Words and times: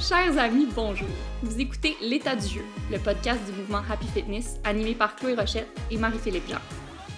Chers 0.00 0.38
amis, 0.38 0.66
bonjour. 0.74 1.10
Vous 1.42 1.60
écoutez 1.60 1.94
L'état 2.00 2.34
du 2.34 2.46
jeu, 2.46 2.64
le 2.90 2.98
podcast 2.98 3.38
du 3.44 3.52
mouvement 3.52 3.82
Happy 3.88 4.06
Fitness 4.06 4.58
animé 4.64 4.94
par 4.94 5.14
Chloé 5.14 5.34
Rochette 5.34 5.68
et 5.90 5.98
Marie-Philippe 5.98 6.48
Jean. 6.48 6.56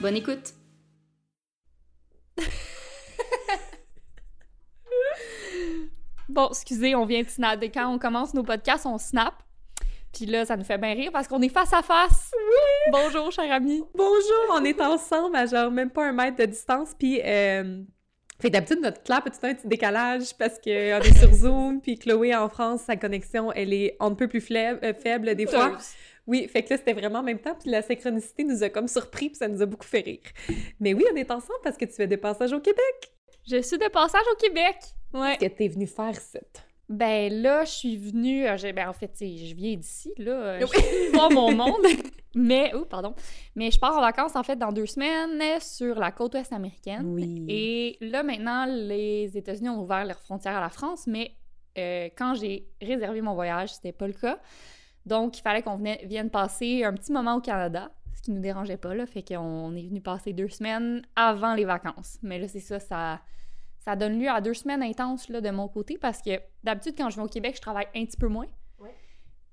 Bonne 0.01 0.16
écoute. 0.16 0.53
bon, 6.28 6.49
excusez, 6.49 6.96
on 6.96 7.06
vient 7.06 7.22
de 7.22 7.28
snap. 7.28 7.63
Quand 7.72 7.87
on 7.87 8.00
commence 8.00 8.35
nos 8.35 8.42
podcasts, 8.42 8.85
on 8.85 8.99
snap. 8.99 9.35
Puis 10.12 10.26
là, 10.26 10.44
ça 10.44 10.56
nous 10.56 10.64
fait 10.64 10.78
bien 10.78 10.94
rire 10.94 11.10
parce 11.12 11.28
qu'on 11.28 11.40
est 11.40 11.51
face 11.51 11.72
à 11.72 11.83
face. 11.83 12.33
Oui! 12.35 12.90
Bonjour, 12.90 13.30
cher 13.30 13.53
ami. 13.53 13.85
Bonjour, 13.94 14.44
on 14.54 14.64
est 14.64 14.80
ensemble 14.80 15.37
à 15.37 15.46
genre 15.46 15.71
même 15.71 15.90
pas 15.90 16.09
un 16.09 16.12
mètre 16.12 16.38
de 16.38 16.46
distance. 16.46 16.95
Puis, 16.98 17.20
euh, 17.24 17.84
fait 18.42 18.51
d'habitude, 18.51 18.80
notre 18.82 19.02
clap 19.02 19.27
a 19.27 19.30
tout 19.30 19.38
un 19.45 19.55
petit 19.55 19.69
décalage 19.69 20.34
parce 20.37 20.59
qu'on 20.59 20.70
est 20.70 21.19
sur 21.19 21.33
Zoom. 21.33 21.80
Puis 21.80 21.96
Chloé, 21.96 22.34
en 22.34 22.48
France, 22.48 22.83
sa 22.83 22.96
connexion, 22.96 23.52
elle 23.52 23.73
est 23.73 23.96
un 24.00 24.12
peu 24.14 24.27
plus 24.27 24.45
euh, 24.50 24.92
faible 24.95 25.34
des 25.37 25.46
fois. 25.46 25.78
Oui, 26.27 26.48
fait 26.48 26.62
que 26.62 26.70
là, 26.70 26.77
c'était 26.77 26.92
vraiment 26.92 27.20
en 27.20 27.23
même 27.23 27.38
temps. 27.38 27.55
Puis 27.59 27.70
la 27.70 27.83
synchronicité 27.83 28.45
nous 28.45 28.62
a 28.62 28.69
comme 28.69 28.88
surpris, 28.88 29.28
puis 29.28 29.36
ça 29.36 29.48
nous 29.48 29.62
a 29.62 29.66
beaucoup 29.66 29.86
fait 29.86 30.00
rire. 30.00 30.20
Mais 30.80 30.92
oui, 30.92 31.05
on 31.12 31.16
est 31.16 31.30
ensemble 31.30 31.60
parce 31.62 31.77
que 31.77 31.84
tu 31.84 31.92
fais 31.92 32.06
des 32.06 32.16
passages 32.16 32.52
au 32.52 32.60
Québec. 32.60 33.12
Je 33.48 33.62
suis 33.62 33.78
de 33.78 33.88
passage 33.88 34.24
au 34.33 34.36
Québec. 34.36 34.77
Ouais. 35.14 35.36
Qu'est-ce 35.38 35.52
que 35.52 35.59
t'es 35.59 35.69
venue 35.69 35.86
faire, 35.86 36.14
cette? 36.14 36.64
Ben 36.92 37.32
là, 37.32 37.64
je 37.64 37.70
suis 37.70 37.96
venue. 37.96 38.46
Euh, 38.46 38.73
ben 38.73 38.88
en 38.88 38.92
fait, 38.92 39.10
je 39.19 39.55
viens 39.55 39.77
d'ici, 39.77 40.12
là. 40.19 40.33
Euh, 40.33 40.60
je 40.60 41.12
voir 41.12 41.30
mon 41.30 41.52
monde. 41.56 41.87
Mais, 42.34 42.73
oh, 42.74 42.84
pardon. 42.84 43.14
Mais 43.56 43.70
je 43.70 43.78
pars 43.78 43.96
en 43.96 44.00
vacances, 44.00 44.37
en 44.37 44.42
fait, 44.42 44.56
dans 44.56 44.73
deux 44.73 44.87
semaines 44.87 45.41
sur 45.60 45.98
la 45.98 46.12
côte 46.12 46.34
ouest 46.34 46.52
américaine. 46.52 47.06
Oui. 47.06 47.45
Et 47.48 47.97
là, 48.00 48.23
maintenant, 48.23 48.66
les 48.66 49.36
États-Unis 49.36 49.70
ont 49.70 49.83
ouvert 49.83 50.05
leurs 50.05 50.20
frontières 50.20 50.56
à 50.56 50.61
la 50.61 50.69
France, 50.69 51.06
mais 51.06 51.33
euh, 51.78 52.08
quand 52.16 52.34
j'ai 52.34 52.69
réservé 52.81 53.22
mon 53.22 53.34
voyage, 53.34 53.75
c'était 53.75 53.92
pas 53.92 54.06
le 54.06 54.12
cas. 54.12 54.38
Donc, 55.06 55.38
il 55.38 55.42
fallait 55.42 55.62
qu'on 55.62 55.77
vienne 55.77 56.31
passer 56.31 56.84
un 56.84 56.92
petit 56.92 57.12
moment 57.12 57.36
au 57.36 57.41
Canada, 57.41 57.91
ce 58.14 58.22
qui 58.22 58.31
nous 58.33 58.41
dérangeait 58.41 58.77
pas, 58.77 58.94
là. 58.94 59.06
Fait 59.06 59.22
qu'on 59.22 59.75
est 59.75 59.86
venu 59.86 60.00
passer 60.03 60.33
deux 60.34 60.48
semaines 60.48 61.03
avant 61.16 61.55
les 61.55 61.64
vacances. 61.64 62.19
Mais 62.22 62.38
là, 62.38 62.48
c'est 62.48 62.61
ça, 62.61 62.78
ça 62.78 63.20
ça 63.84 63.97
donne 63.97 64.19
lieu 64.19 64.28
à 64.28 64.41
deux 64.41 64.55
semaines 64.55 64.83
intenses 64.83 65.28
là, 65.28 65.41
de 65.41 65.50
mon 65.50 65.69
côté 65.69 65.98
parce 65.98 66.22
que 66.22 66.41
d'habitude, 66.62 66.94
quand 66.97 67.11
je 67.11 67.16
vais 67.16 67.22
au 67.22 67.28
Québec, 67.28 67.55
je 67.56 67.61
travaille 67.61 67.88
un 67.94 68.05
petit 68.05 68.16
peu 68.16 68.28
moins. 68.28 68.47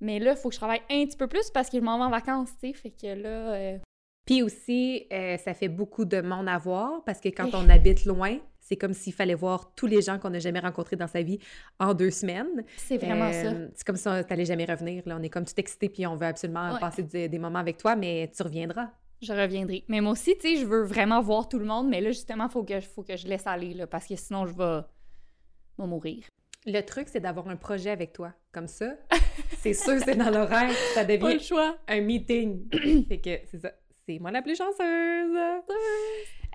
Mais 0.02 0.20
là, 0.20 0.32
il 0.32 0.38
faut 0.38 0.48
que 0.48 0.56
je 0.56 0.60
travaille 0.60 0.82
un 0.90 1.06
petit 1.06 1.18
peu 1.18 1.28
plus 1.28 1.50
parce 1.52 1.70
que 1.70 1.78
je 1.78 1.84
m'en 1.84 1.98
vais 1.98 2.06
en 2.06 2.10
vacances, 2.10 2.52
tu 2.62 2.68
sais. 2.68 2.74
Fait 2.74 2.92
que 2.92 3.22
là. 3.22 3.54
Euh, 3.54 3.78
Puis 4.26 4.42
aussi, 4.42 5.08
euh, 5.12 5.36
ça 5.38 5.54
fait 5.54 5.68
beaucoup 5.68 6.06
de 6.06 6.22
monde 6.22 6.48
à 6.48 6.58
voir 6.58 7.04
parce 7.06 7.20
que 7.20 7.28
quand 7.28 7.50
on 7.54 7.68
habite 7.68 8.06
loin, 8.06 8.38
c'est 8.62 8.78
comme 8.78 8.94
s'il 8.94 9.12
fallait 9.12 9.34
voir 9.34 9.74
tous 9.76 9.88
les 9.88 10.02
gens 10.02 10.18
qu'on 10.18 10.30
n'a 10.30 10.40
jamais 10.40 10.60
rencontrés 10.60 10.96
dans 10.96 11.08
sa 11.08 11.22
vie 11.22 11.40
en 11.80 11.94
deux 11.94 12.12
semaines. 12.12 12.64
C'est 12.78 12.98
vraiment 12.98 13.34
ça. 13.34 13.48
Euh, 13.48 13.68
c'est 13.76 13.86
comme 13.86 13.98
si 13.98 14.04
tu 14.04 14.10
n'allais 14.10 14.46
jamais 14.46 14.66
revenir. 14.66 15.04
Là. 15.06 15.18
On 15.20 15.24
est 15.24 15.30
comme 15.30 15.46
tout 15.46 15.54
excité 15.58 15.90
puis 15.90 16.08
on 16.08 16.16
veut 16.16 16.28
absolument 16.28 16.78
passer 16.80 17.04
des 17.04 17.40
moments 17.40 17.60
avec 17.60 17.78
toi, 17.78 17.98
mais 17.98 18.32
tu 18.34 18.42
reviendras 18.42 18.90
je 19.22 19.34
reviendrai. 19.34 19.84
Mais 19.88 20.02
moi 20.02 20.14
aussi, 20.14 20.36
tu 20.38 20.42
sais, 20.42 20.56
je 20.58 20.66
veux 20.66 20.84
vraiment 20.84 21.22
voir 21.22 21.50
tout 21.50 21.60
le 21.60 21.66
monde, 21.66 21.90
mais 21.90 22.02
là, 22.02 22.12
justement, 22.12 22.46
il 22.46 22.52
faut 22.52 22.64
que, 22.64 22.80
faut 22.80 23.04
que 23.04 23.18
je 23.18 23.28
laisse 23.28 23.48
aller, 23.48 23.74
là, 23.74 23.88
parce 23.88 24.08
que 24.08 24.16
sinon, 24.16 24.46
je 24.46 24.54
vais, 24.54 24.82
vais 25.78 25.88
mourir. 25.88 26.24
Le 26.66 26.82
truc, 26.82 27.08
c'est 27.10 27.20
d'avoir 27.20 27.48
un 27.48 27.56
projet 27.56 27.90
avec 27.90 28.14
toi. 28.14 28.34
Comme 28.52 28.68
ça, 28.68 28.94
c'est 29.60 29.74
sûr, 29.74 30.00
c'est 30.04 30.16
dans 30.16 30.30
l'horaire, 30.30 30.72
ça 30.94 31.06
devient 31.06 31.34
le 31.34 31.40
choix. 31.40 31.78
un 31.88 32.02
meeting. 32.02 32.68
fait 33.08 33.20
que 33.20 33.40
c'est 33.50 33.60
ça. 33.60 33.72
C'est 34.06 34.20
moi 34.20 34.32
la 34.32 34.42
plus 34.42 34.58
chanceuse. 34.58 35.38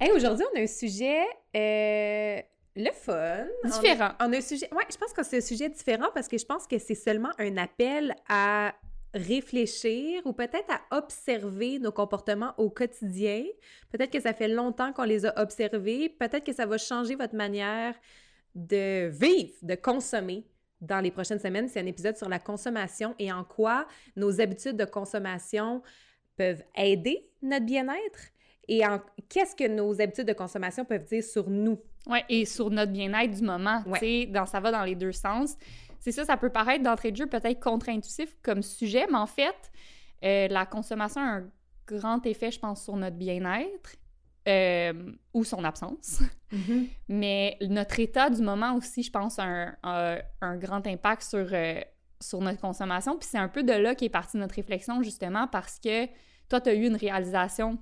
hey, 0.01 0.11
aujourd'hui, 0.13 0.45
on 0.53 0.59
a 0.59 0.63
un 0.63 0.67
sujet... 0.67 1.23
Euh, 1.57 2.41
le 2.77 2.91
fun. 2.91 3.47
Différent. 3.65 4.11
On 4.21 4.33
a, 4.33 4.37
un 4.37 4.41
sujet. 4.41 4.69
Ouais, 4.73 4.83
je 4.91 4.97
pense 4.97 5.13
que 5.13 5.23
c'est 5.23 5.37
un 5.37 5.41
sujet 5.41 5.69
différent 5.69 6.09
parce 6.13 6.27
que 6.27 6.37
je 6.37 6.45
pense 6.45 6.67
que 6.67 6.79
c'est 6.79 6.97
seulement 6.97 7.31
un 7.39 7.57
appel 7.57 8.15
à 8.29 8.75
réfléchir 9.15 10.23
ou 10.25 10.33
peut-être 10.33 10.71
à 10.71 10.97
observer 10.97 11.79
nos 11.79 11.93
comportements 11.93 12.55
au 12.59 12.71
quotidien. 12.71 13.45
Peut-être 13.91 14.11
que 14.11 14.21
ça 14.21 14.35
fait 14.35 14.49
longtemps 14.49 14.93
qu'on 14.93 15.05
les 15.05 15.25
a 15.25 15.41
observés. 15.41 16.09
Peut-être 16.09 16.45
que 16.45 16.53
ça 16.53 16.67
va 16.67 16.79
changer 16.79 17.15
votre 17.15 17.35
manière 17.35 17.95
de 18.55 19.09
vivre, 19.09 19.55
de 19.63 19.75
consommer 19.75 20.47
dans 20.81 21.01
les 21.01 21.11
prochaines 21.11 21.39
semaines. 21.39 21.69
C'est 21.69 21.81
un 21.81 21.87
épisode 21.87 22.17
sur 22.17 22.29
la 22.29 22.39
consommation 22.39 23.15
et 23.19 23.33
en 23.33 23.45
quoi 23.45 23.87
nos 24.17 24.41
habitudes 24.41 24.77
de 24.77 24.85
consommation 24.85 25.83
peuvent 26.37 26.63
aider 26.77 27.31
notre 27.43 27.65
bien-être 27.65 28.31
et 28.69 28.85
en 28.87 29.01
qu'est-ce 29.29 29.55
que 29.55 29.69
nos 29.69 30.01
habitudes 30.01 30.27
de 30.27 30.33
consommation 30.33 30.85
peuvent 30.85 31.05
dire 31.05 31.23
sur 31.23 31.49
nous. 31.49 31.79
Oui, 32.07 32.19
et 32.29 32.45
sur 32.45 32.71
notre 32.71 32.93
bien-être 32.93 33.35
du 33.35 33.43
moment. 33.43 33.83
Tu 33.95 33.99
sais, 33.99 34.27
dans, 34.27 34.45
ça 34.45 34.61
va 34.61 34.71
dans 34.71 34.85
les 34.85 34.95
deux 34.95 35.13
sens 35.13 35.57
c'est 36.05 36.13
ça, 36.13 36.27
ça 36.27 36.37
peut 36.37 36.51
paraître 36.51 36.85
d'entrée 36.85 37.13
de 37.13 37.17
jeu 37.17 37.27
peut-être 37.27 37.61
contre-intuitif 37.61 38.37
comme 38.43 38.61
sujet, 38.61 39.07
mais 39.11 39.17
en 39.17 39.27
fait, 39.27 39.73
euh, 40.23 40.49
la 40.49 40.67
consommation 40.67 41.23
a 41.23 41.25
un 41.25 41.51
grand 41.87 42.27
effet, 42.27 42.51
je 42.51 42.61
pense, 42.61 42.85
sur 42.85 42.95
notre 42.95 43.17
bien-être 43.17 43.97
euh, 44.47 45.13
ou 45.33 45.45
son 45.45 45.65
absence. 45.65 46.21
Mm-hmm. 46.53 46.89
Mais 47.09 47.57
notre 47.63 47.99
état 48.01 48.29
du 48.29 48.43
moment 48.43 48.75
aussi, 48.77 49.03
je 49.03 49.11
pense, 49.11 49.39
a 49.39 49.77
un, 49.83 50.57
grand 50.59 50.87
impact 50.87 51.23
sur, 51.23 51.49
euh, 51.51 51.81
sur 52.21 52.43
notre 52.43 52.61
consommation. 52.61 53.17
Puis 53.17 53.31
c'est 53.33 53.39
un 53.39 53.49
peu 53.49 53.63
de 53.63 53.73
là 53.73 53.95
qu'est 53.95 54.11
partie 54.11 54.37
notre 54.37 54.57
réflexion, 54.57 55.03
justement, 55.03 55.49
parce 55.49 55.81
que 55.81 56.05
toi, 56.51 56.61
tu 56.61 56.69
as 56.69 56.75
eu 56.75 56.87
une 56.87 56.97
réalisation 56.97 57.79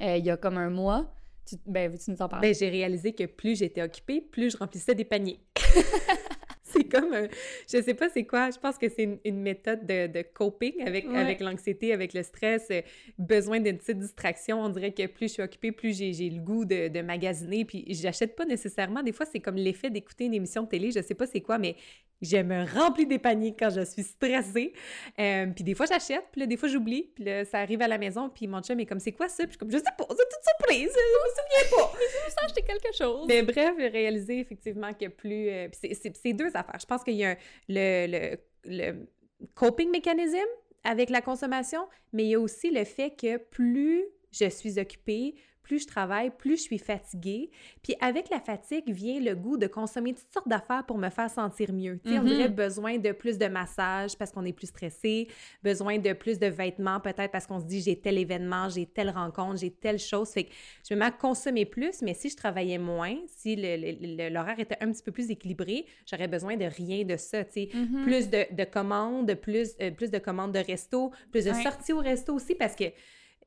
il 0.00 0.24
y 0.24 0.30
a 0.30 0.38
comme 0.38 0.56
un 0.56 0.70
mois. 0.70 1.14
Tu, 1.46 1.56
ben, 1.66 1.94
tu 1.94 2.10
nous 2.10 2.22
en 2.22 2.28
parler? 2.28 2.48
Ben, 2.48 2.54
j'ai 2.58 2.70
réalisé 2.70 3.12
que 3.12 3.24
plus 3.24 3.58
j'étais 3.58 3.82
occupée, 3.82 4.22
plus 4.22 4.52
je 4.52 4.56
remplissais 4.56 4.94
des 4.94 5.04
paniers. 5.04 5.40
c'est 6.74 6.84
comme, 6.84 7.12
un, 7.12 7.28
je 7.70 7.82
sais 7.82 7.94
pas 7.94 8.08
c'est 8.08 8.24
quoi, 8.24 8.50
je 8.50 8.58
pense 8.58 8.78
que 8.78 8.88
c'est 8.88 9.18
une, 9.24 9.40
méthode 9.40 9.86
de, 9.86 10.06
de, 10.06 10.22
coping 10.22 10.82
avec, 10.86 11.06
avec 11.06 11.40
l'anxiété, 11.40 11.92
avec 11.92 12.14
le 12.14 12.22
stress, 12.22 12.66
euh, 12.70 12.80
besoin 13.18 13.60
d'une 13.60 13.78
petite 13.78 13.98
distraction. 13.98 14.60
On 14.60 14.68
dirait 14.68 14.92
que 14.92 15.06
plus 15.06 15.28
je 15.28 15.34
suis 15.34 15.42
occupée, 15.42 15.72
plus 15.72 15.96
j'ai 15.96 16.30
le 16.30 16.40
goût 16.40 16.64
de, 16.64 16.88
de, 16.88 17.00
magasiner, 17.02 17.64
puis 17.64 17.84
j'achète 17.88 18.36
pas 18.36 18.44
nécessairement. 18.44 19.02
Des 19.02 19.12
fois, 19.12 19.26
c'est 19.26 19.40
comme 19.40 19.56
l'effet 19.56 19.90
d'écouter 19.90 20.24
une 20.24 20.34
émission 20.34 20.62
de 20.62 20.68
télé, 20.68 20.90
je 20.90 21.00
sais 21.00 21.14
pas 21.14 21.26
c'est 21.26 21.40
quoi, 21.40 21.58
mais 21.58 21.76
je 22.22 22.38
me 22.38 22.64
remplis 22.78 23.06
des 23.06 23.18
paniers 23.18 23.54
quand 23.58 23.70
je 23.70 23.84
suis 23.84 24.02
stressée. 24.02 24.72
Euh, 25.18 25.46
puis 25.54 25.64
des 25.64 25.74
fois, 25.74 25.86
j'achète, 25.86 26.24
puis 26.32 26.40
là, 26.40 26.46
des 26.46 26.56
fois, 26.56 26.68
j'oublie, 26.68 27.10
puis 27.14 27.24
là, 27.24 27.44
ça 27.44 27.58
arrive 27.58 27.82
à 27.82 27.88
la 27.88 27.98
maison, 27.98 28.30
puis 28.30 28.46
mon 28.46 28.62
chum 28.62 28.78
est 28.80 28.86
comme, 28.86 29.00
c'est 29.00 29.12
quoi 29.12 29.28
ça? 29.28 29.44
Puis 29.44 29.46
je 29.46 29.50
suis 29.52 29.58
comme, 29.58 29.70
je 29.70 29.78
sais 29.78 29.84
pas, 29.96 30.06
c'est 30.08 30.16
toute 30.16 30.44
surprise, 30.58 30.90
je 30.92 31.64
me 31.66 31.68
souviens 31.68 31.78
pas. 31.78 31.92
je 32.28 32.30
me 32.30 32.44
acheter 32.46 32.62
quelque 32.62 32.96
chose. 32.96 33.26
Mais 33.28 33.42
bref, 33.42 33.74
j'ai 33.78 33.88
réalisé 33.88 34.40
effectivement 34.40 34.92
que 34.92 35.08
plus. 35.08 35.48
Euh, 35.48 35.68
c'est 35.72 36.32
deux 36.32 36.48
affaires. 36.48 36.63
Je 36.78 36.86
pense 36.86 37.04
qu'il 37.04 37.14
y 37.14 37.24
a 37.24 37.36
le, 37.68 38.36
le, 38.64 39.06
coping 39.54 39.90
mécanisme 39.90 40.38
avec 40.84 41.10
la 41.10 41.20
consommation, 41.20 41.86
mais 42.12 42.24
il 42.24 42.28
y 42.30 42.34
a 42.34 42.40
aussi 42.40 42.70
le 42.70 42.84
fait 42.84 43.10
que 43.10 43.36
plus 43.36 44.04
je 44.30 44.48
suis 44.48 44.78
occupée, 44.78 45.34
plus 45.64 45.80
je 45.80 45.86
travaille, 45.86 46.30
plus 46.30 46.58
je 46.58 46.62
suis 46.62 46.78
fatiguée. 46.78 47.50
Puis 47.82 47.96
avec 48.00 48.30
la 48.30 48.38
fatigue 48.38 48.88
vient 48.90 49.18
le 49.18 49.34
goût 49.34 49.56
de 49.56 49.66
consommer 49.66 50.14
toutes 50.14 50.32
sortes 50.32 50.48
d'affaires 50.48 50.84
pour 50.86 50.98
me 50.98 51.08
faire 51.08 51.30
sentir 51.30 51.72
mieux. 51.72 51.98
Sais, 52.04 52.18
on 52.18 52.22
dirait 52.22 52.48
mm-hmm. 52.48 52.54
besoin 52.54 52.98
de 52.98 53.10
plus 53.10 53.38
de 53.38 53.46
massage 53.46 54.16
parce 54.16 54.30
qu'on 54.30 54.44
est 54.44 54.52
plus 54.52 54.68
stressé, 54.68 55.26
besoin 55.62 55.98
de 55.98 56.12
plus 56.12 56.38
de 56.38 56.46
vêtements 56.46 57.00
peut-être 57.00 57.32
parce 57.32 57.46
qu'on 57.46 57.58
se 57.58 57.64
dit 57.64 57.80
j'ai 57.80 57.96
tel 57.96 58.18
événement, 58.18 58.68
j'ai 58.68 58.86
telle 58.86 59.10
rencontre, 59.10 59.58
j'ai 59.58 59.70
telle 59.70 59.98
chose. 59.98 60.28
Fait 60.30 60.44
que 60.44 60.52
je 60.88 60.94
me 60.94 61.00
mets 61.00 61.06
à 61.06 61.10
consommer 61.10 61.64
plus, 61.64 62.02
mais 62.02 62.14
si 62.14 62.28
je 62.28 62.36
travaillais 62.36 62.78
moins, 62.78 63.16
si 63.26 63.56
l'horaire 63.56 64.60
était 64.60 64.78
un 64.80 64.92
petit 64.92 65.02
peu 65.02 65.12
plus 65.12 65.30
équilibré, 65.30 65.86
j'aurais 66.06 66.28
besoin 66.28 66.56
de 66.56 66.66
rien 66.66 67.04
de 67.04 67.16
ça. 67.16 67.42
Mm-hmm. 67.54 68.02
plus 68.02 68.30
de, 68.30 68.64
commandes, 68.64 69.34
plus, 69.34 69.70
euh, 69.80 69.90
plus 69.90 70.10
de 70.10 70.18
commandes 70.18 70.52
de 70.52 70.58
resto, 70.58 71.12
plus 71.30 71.44
de 71.44 71.52
sorties 71.52 71.92
au 71.92 71.98
resto 71.98 72.34
aussi 72.34 72.54
parce 72.54 72.74
que 72.74 72.84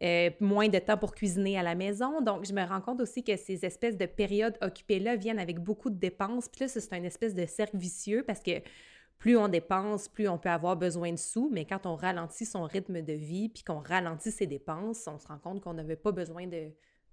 euh, 0.03 0.29
moins 0.39 0.69
de 0.69 0.77
temps 0.77 0.97
pour 0.97 1.15
cuisiner 1.15 1.57
à 1.57 1.63
la 1.63 1.75
maison. 1.75 2.21
Donc, 2.21 2.45
je 2.45 2.53
me 2.53 2.63
rends 2.63 2.81
compte 2.81 3.01
aussi 3.01 3.23
que 3.23 3.35
ces 3.35 3.65
espèces 3.65 3.97
de 3.97 4.05
périodes 4.05 4.57
occupées-là 4.61 5.15
viennent 5.15 5.39
avec 5.39 5.59
beaucoup 5.59 5.89
de 5.89 5.97
dépenses. 5.97 6.47
Puis 6.49 6.61
là, 6.61 6.67
c'est 6.67 6.93
un 6.93 7.03
espèce 7.03 7.33
de 7.33 7.45
cercle 7.45 7.77
vicieux 7.77 8.23
parce 8.25 8.41
que 8.41 8.61
plus 9.17 9.35
on 9.37 9.47
dépense, 9.47 10.07
plus 10.07 10.27
on 10.27 10.37
peut 10.37 10.49
avoir 10.49 10.75
besoin 10.75 11.11
de 11.11 11.17
sous. 11.17 11.49
Mais 11.51 11.65
quand 11.65 11.85
on 11.85 11.95
ralentit 11.95 12.45
son 12.45 12.63
rythme 12.63 13.01
de 13.01 13.13
vie 13.13 13.49
puis 13.49 13.63
qu'on 13.63 13.79
ralentit 13.79 14.31
ses 14.31 14.45
dépenses, 14.45 15.07
on 15.07 15.17
se 15.17 15.27
rend 15.27 15.39
compte 15.39 15.61
qu'on 15.61 15.73
n'avait 15.73 15.95
pas 15.95 16.11
besoin 16.11 16.45
de, 16.45 16.69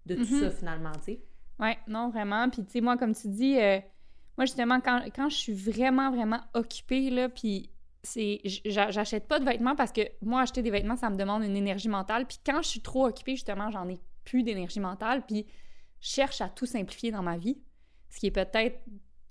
de 0.07 0.15
tout 0.15 0.23
mm-hmm. 0.23 0.41
ça 0.41 0.51
finalement, 0.51 0.93
tu 0.93 1.15
sais. 1.15 1.21
Oui, 1.61 1.71
non, 1.87 2.11
vraiment. 2.11 2.51
Puis, 2.51 2.65
tu 2.65 2.73
sais, 2.73 2.81
moi, 2.81 2.97
comme 2.97 3.15
tu 3.15 3.29
dis, 3.29 3.59
euh, 3.59 3.79
moi, 4.37 4.45
justement, 4.45 4.81
quand, 4.81 5.03
quand, 5.15 5.29
je 5.29 5.37
suis 5.37 5.55
vraiment, 5.55 6.11
vraiment 6.11 6.41
occupée, 6.53 7.11
là, 7.11 7.29
puis 7.29 7.71
c'est 8.05 8.41
j'achète 8.65 9.27
pas 9.27 9.41
de 9.41 9.45
vêtements 9.45 9.75
parce 9.75 9.91
que 9.91 10.03
moi 10.23 10.43
acheter 10.43 10.62
des 10.62 10.71
vêtements 10.71 10.97
ça 10.97 11.11
me 11.11 11.17
demande 11.17 11.43
une 11.43 11.56
énergie 11.56 11.89
mentale. 11.89 12.27
Puis 12.27 12.39
quand 12.45 12.62
je 12.62 12.69
suis 12.69 12.81
trop 12.81 13.06
occupée 13.06 13.33
justement 13.33 13.71
j'en 13.71 13.89
ai 13.89 13.99
plus 14.25 14.43
d'énergie 14.43 14.81
mentale. 14.81 15.23
Puis 15.27 15.47
je 16.01 16.09
cherche 16.09 16.41
à 16.41 16.49
tout 16.49 16.67
simplifier 16.67 17.11
dans 17.11 17.23
ma 17.23 17.37
vie 17.37 17.59
ce 18.11 18.21
qui 18.21 18.27
est 18.27 18.31
peut-être 18.31 18.79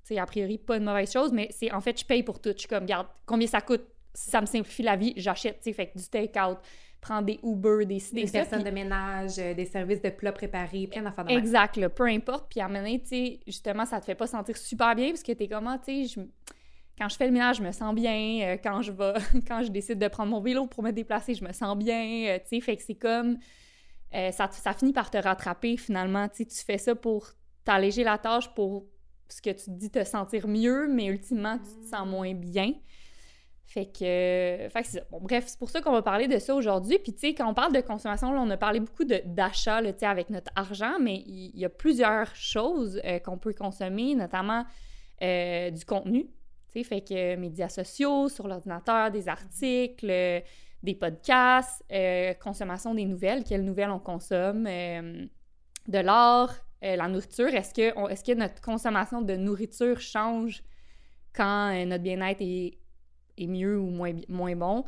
c'est 0.04 0.18
a 0.18 0.26
priori 0.26 0.58
pas 0.58 0.78
une 0.78 0.84
mauvaise 0.84 1.12
chose 1.12 1.32
mais 1.32 1.48
c'est 1.52 1.72
en 1.72 1.82
fait 1.82 2.00
je 2.00 2.06
paye 2.06 2.24
pour 2.24 2.42
tout. 2.42 2.52
Je 2.54 2.60
suis 2.60 2.68
comme 2.68 2.84
regarde 2.84 3.08
combien 3.26 3.48
ça 3.48 3.62
coûte? 3.62 3.84
Si 4.14 4.30
ça 4.30 4.42
me 4.42 4.46
simplifie 4.46 4.84
la 4.84 4.96
vie 4.96 5.14
j'achète 5.16 5.60
tu 5.60 5.66
sais 5.66 5.74
fait 5.74 5.92
du 5.96 6.04
take 6.04 6.40
out 6.40 6.58
prendre 7.04 7.26
des 7.26 7.40
Uber, 7.44 7.86
des 7.86 8.02
Des, 8.14 8.32
personnes 8.32 8.64
de 8.64 8.70
ménage, 8.70 9.38
euh, 9.38 9.54
des 9.54 9.66
services 9.66 10.02
de 10.02 10.10
plats 10.10 10.32
préparés, 10.32 10.88
plein 10.88 11.02
d'affaires 11.02 11.26
de 11.26 11.32
Exact, 11.32 11.88
peu 11.90 12.06
importe. 12.06 12.50
Puis 12.50 12.62
à 12.62 12.66
un 12.66 12.70
moment 12.70 12.98
tu 12.98 13.08
sais, 13.08 13.40
justement, 13.46 13.86
ça 13.86 14.00
te 14.00 14.06
fait 14.06 14.16
pas 14.16 14.26
sentir 14.26 14.56
super 14.56 14.96
bien 14.96 15.10
parce 15.10 15.22
que 15.22 15.34
t'es 15.34 15.50
comment, 15.50 15.78
tu 15.78 16.08
sais, 16.08 16.22
quand 16.98 17.10
je 17.10 17.16
fais 17.16 17.26
le 17.26 17.32
ménage, 17.32 17.58
je 17.58 17.64
me 17.64 17.72
sens 17.72 17.94
bien. 17.96 18.58
quand 18.64 18.82
je 18.82 18.92
vais, 18.92 19.14
quand 19.48 19.64
je 19.64 19.70
décide 19.70 20.00
de 20.00 20.08
prendre 20.08 20.32
mon 20.32 20.42
vélo 20.42 20.68
pour 20.68 20.84
me 20.84 20.92
déplacer, 20.92 21.34
je 21.34 21.44
me 21.44 21.52
sens 21.52 21.78
bien. 21.78 22.38
tu 22.40 22.48
sais, 22.48 22.62
fait 22.62 22.78
que 22.78 22.84
c'est 22.84 22.96
comme 22.96 23.38
ça, 24.12 24.48
ça 24.52 24.74
finit 24.74 24.94
par 24.94 25.10
te 25.10 25.18
rattraper 25.18 25.76
finalement. 25.78 26.30
Tu 26.30 26.46
tu 26.46 26.64
fais 26.64 26.78
ça 26.78 26.94
pour 26.94 27.30
t'alléger 27.64 28.04
la 28.04 28.18
tâche, 28.18 28.54
pour 28.54 28.86
ce 29.30 29.42
que 29.42 29.50
tu 29.50 29.66
te 29.66 29.72
dis 29.72 29.90
te 29.90 30.04
sentir 30.04 30.48
mieux, 30.48 30.88
mais 30.88 31.06
ultimement 31.06 31.58
tu 31.58 31.76
te 31.82 31.96
sens 31.96 32.08
moins 32.08 32.34
bien. 32.34 32.74
Fait 33.66 33.86
que, 33.86 34.70
fait 34.70 34.82
que 34.82 34.88
c'est. 34.88 35.10
Bon, 35.10 35.20
bref, 35.20 35.46
c'est 35.48 35.58
pour 35.58 35.70
ça 35.70 35.82
qu'on 35.82 35.94
va 35.94 36.04
parler 36.04 36.28
de 36.28 36.38
ça 36.38 36.54
aujourd'hui. 36.54 37.00
Puis, 37.00 37.14
tu 37.14 37.20
sais, 37.20 37.34
quand 37.34 37.50
on 37.50 37.56
parle 37.56 37.74
de 37.74 37.82
consommation, 37.82 38.30
on 38.30 38.50
a 38.50 38.58
parlé 38.58 38.80
beaucoup 38.80 39.06
d'achat, 39.06 39.82
tu 39.94 40.06
avec 40.06 40.30
notre 40.30 40.52
argent, 40.56 41.00
mais 41.00 41.24
il 41.26 41.58
y, 41.58 41.66
a 41.66 41.70
plusieurs 41.70 42.36
choses 42.36 43.02
euh, 43.04 43.20
qu'on 43.20 43.38
peut 43.38 43.54
consommer, 43.54 44.14
notamment 44.14 44.66
euh, 45.24 45.72
du 45.72 45.86
contenu. 45.86 46.28
Fait 46.82 47.02
que 47.02 47.36
médias 47.36 47.70
sociaux, 47.70 48.30
sur 48.30 48.48
l'ordinateur, 48.48 49.12
des 49.12 49.28
articles, 49.28 50.10
euh, 50.10 50.40
des 50.82 50.96
podcasts, 50.96 51.84
consommation 52.42 52.94
des 52.96 53.06
nouvelles, 53.06 53.44
quelles 53.44 53.64
nouvelles 53.64 53.92
on 53.92 54.00
consomme, 54.00 54.66
de 54.66 55.98
l'art, 55.98 56.54
la 56.82 57.08
nourriture. 57.08 57.48
Est-ce 57.48 57.74
que, 57.74 58.12
est 58.12 58.26
que 58.26 58.34
notre 58.34 58.60
consommation 58.60 59.22
de 59.22 59.36
nourriture 59.36 60.02
change 60.02 60.62
quand 61.32 61.86
notre 61.86 62.04
bien-être 62.04 62.42
est 62.42 63.48
mieux 63.48 63.80
ou 63.80 63.92
moins, 63.92 64.12
moins 64.28 64.58
bon? 64.58 64.84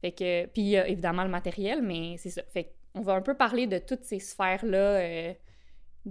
Fait 0.00 0.12
que, 0.12 0.46
puis 0.46 0.74
évidemment 0.74 1.24
le 1.24 1.30
matériel, 1.30 1.82
mais 1.82 2.14
c'est 2.16 2.30
ça. 2.30 2.42
Fait 2.48 2.72
on 2.94 3.00
va 3.00 3.14
un 3.14 3.22
peu 3.22 3.34
parler 3.34 3.66
de 3.66 3.78
toutes 3.78 4.04
ces 4.04 4.20
sphères-là 4.20 5.34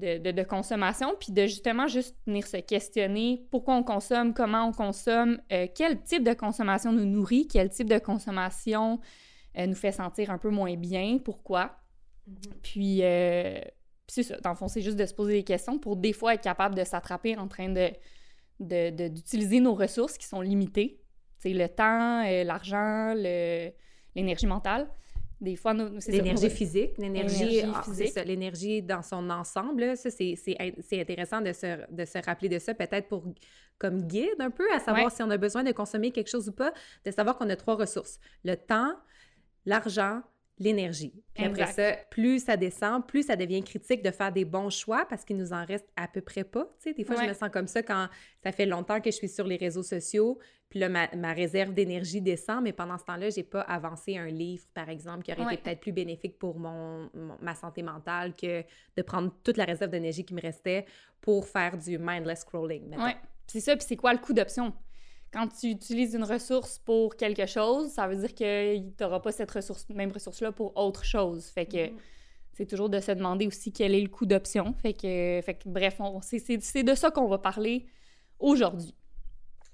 euh, 0.03 0.19
de, 0.19 0.31
de, 0.31 0.43
consommation, 0.43 1.15
puis 1.19 1.31
de 1.31 1.43
justement 1.43 1.87
juste 1.87 2.15
venir 2.25 2.45
se 2.45 2.57
questionner 2.57 3.45
pourquoi 3.51 3.75
on 3.75 3.83
consomme, 3.83 4.33
comment 4.33 4.65
on 4.65 4.71
consomme, 4.71 5.39
euh, 5.51 5.67
quel 5.73 6.01
type 6.03 6.23
de 6.23 6.33
consommation 6.33 6.91
nous 6.91 7.05
nourrit, 7.05 7.47
quel 7.47 7.69
type 7.69 7.89
de 7.89 7.99
consommation 7.99 8.99
euh, 9.57 9.65
nous 9.65 9.75
fait 9.75 9.91
sentir 9.91 10.31
un 10.31 10.37
peu 10.37 10.49
moins 10.49 10.75
bien, 10.75 11.17
pourquoi. 11.23 11.79
Mm-hmm. 12.29 12.53
Puis, 12.61 12.97
c'est 14.07 14.23
ça. 14.23 14.39
Dans 14.41 14.51
le 14.51 14.55
fond, 14.55 14.67
c'est 14.67 14.81
juste 14.81 14.97
de 14.97 15.05
se 15.05 15.13
poser 15.13 15.33
des 15.33 15.43
questions 15.43 15.77
pour 15.77 15.95
des 15.95 16.13
fois 16.13 16.33
être 16.33 16.43
capable 16.43 16.75
de 16.75 16.83
s'attraper 16.83 17.37
en 17.37 17.47
train 17.47 17.69
de 17.69 17.89
d'utiliser 18.59 19.61
nos 19.61 19.73
ressources 19.73 20.17
qui 20.17 20.27
sont 20.27 20.41
limitées 20.41 20.99
c'est 21.39 21.53
le 21.53 21.69
temps, 21.69 22.23
euh, 22.25 22.43
l'argent, 22.43 23.13
l'énergie 24.15 24.45
mentale. 24.45 24.87
Des 25.41 25.55
fois, 25.55 25.73
L'énergie 25.73 26.49
physique, 26.49 26.97
l'énergie 26.97 27.61
ah, 27.61 27.81
physique. 27.83 28.13
l'énergie 28.25 28.81
dans 28.81 29.01
son 29.01 29.29
ensemble. 29.29 29.95
Ça, 29.95 30.09
c'est 30.09 30.35
intéressant 30.93 31.39
de 31.39 31.53
se, 31.53 31.91
de 31.91 32.05
se 32.05 32.17
rappeler 32.25 32.49
de 32.49 32.59
ça, 32.59 32.73
peut-être 32.73 33.07
pour 33.07 33.23
comme 33.77 34.01
guide 34.03 34.39
un 34.39 34.51
peu, 34.51 34.69
à 34.73 34.79
savoir 34.79 35.11
si 35.11 35.23
on 35.23 35.29
a 35.29 35.37
besoin 35.37 35.63
de 35.63 35.71
consommer 35.71 36.11
quelque 36.11 36.29
chose 36.29 36.49
ou 36.49 36.51
pas, 36.51 36.73
de 37.05 37.11
savoir 37.11 37.37
qu'on 37.37 37.49
a 37.49 37.55
trois 37.55 37.75
ressources. 37.75 38.19
Le 38.43 38.55
temps, 38.55 38.93
l'argent, 39.65 40.21
l'énergie. 40.59 41.13
Puis 41.33 41.45
après 41.45 41.67
ça, 41.67 41.93
plus 42.09 42.43
ça 42.43 42.57
descend, 42.57 43.07
plus 43.07 43.23
ça 43.23 43.35
devient 43.35 43.63
critique 43.63 44.03
de 44.03 44.11
faire 44.11 44.31
des 44.31 44.45
bons 44.45 44.69
choix 44.69 45.05
parce 45.09 45.23
qu'il 45.23 45.37
nous 45.37 45.53
en 45.53 45.65
reste 45.65 45.87
à 45.95 46.07
peu 46.07 46.21
près 46.21 46.43
pas. 46.43 46.65
Tu 46.77 46.89
sais, 46.89 46.93
des 46.93 47.05
fois, 47.05 47.15
je 47.15 47.27
me 47.27 47.33
sens 47.33 47.49
comme 47.51 47.67
ça 47.67 47.81
quand 47.81 48.07
ça 48.43 48.51
fait 48.51 48.65
longtemps 48.65 48.99
que 48.99 49.09
je 49.09 49.15
suis 49.15 49.29
sur 49.29 49.47
les 49.47 49.55
réseaux 49.55 49.83
sociaux, 49.83 50.39
puis 50.69 50.79
là, 50.79 50.89
ma, 50.89 51.33
réserve 51.33 51.73
d'énergie 51.73 52.21
descend, 52.21 52.63
mais 52.63 52.73
pendant 52.73 52.97
ce 52.97 53.05
temps-là, 53.05 53.31
j'ai 53.31 53.43
pas 53.43 53.61
avancé 53.61 54.17
un 54.17 54.27
livre, 54.27 54.65
par 54.75 54.89
exemple, 54.89 55.23
qui 55.23 55.31
aurait 55.31 55.53
été 55.53 55.63
peut-être 55.63 55.79
plus 55.79 55.91
bénéfique 55.91 56.37
pour 56.37 56.59
mon, 56.59 57.09
ma 57.41 57.55
santé 57.55 57.81
mentale 57.81 58.35
que 58.35 58.63
de 58.95 59.01
prendre 59.01 59.33
toute 59.43 59.57
la 59.57 59.65
réserve 59.65 59.89
d'énergie 59.89 60.23
qui 60.23 60.35
me 60.35 60.41
restait 60.41 60.85
pour 61.21 61.47
faire 61.47 61.75
du 61.75 61.97
mindless 61.97 62.41
scrolling. 62.41 62.95
Oui, 62.97 63.11
c'est 63.47 63.61
ça. 63.61 63.75
Puis 63.75 63.85
c'est 63.87 63.95
quoi 63.95 64.13
le 64.13 64.19
coût 64.19 64.33
d'option? 64.33 64.73
Quand 65.31 65.47
tu 65.47 65.67
utilises 65.67 66.15
une 66.15 66.23
ressource 66.23 66.79
pour 66.79 67.15
quelque 67.15 67.45
chose, 67.45 67.89
ça 67.89 68.07
veut 68.07 68.15
dire 68.15 68.33
que 68.33 68.77
tu 68.77 69.03
n'auras 69.03 69.19
pas 69.19 69.31
cette 69.31 69.51
ressource, 69.51 69.87
même 69.89 70.11
ressource-là 70.11 70.51
pour 70.51 70.75
autre 70.75 71.05
chose. 71.05 71.45
Fait 71.47 71.65
que 71.65 71.89
mhm. 71.89 71.97
c'est 72.53 72.65
toujours 72.65 72.89
de 72.89 72.99
se 72.99 73.11
demander 73.11 73.47
aussi 73.47 73.71
quel 73.71 73.93
est 73.93 74.01
le 74.01 74.09
coût 74.09 74.25
d'option. 74.25 74.73
Fait 74.81 74.93
que, 74.93 75.41
fait 75.43 75.55
que 75.55 75.69
bref, 75.69 75.99
c'est 76.21 76.83
de 76.83 76.95
ça 76.95 77.11
qu'on 77.11 77.27
va 77.27 77.37
parler 77.37 77.85
aujourd'hui. 78.39 78.95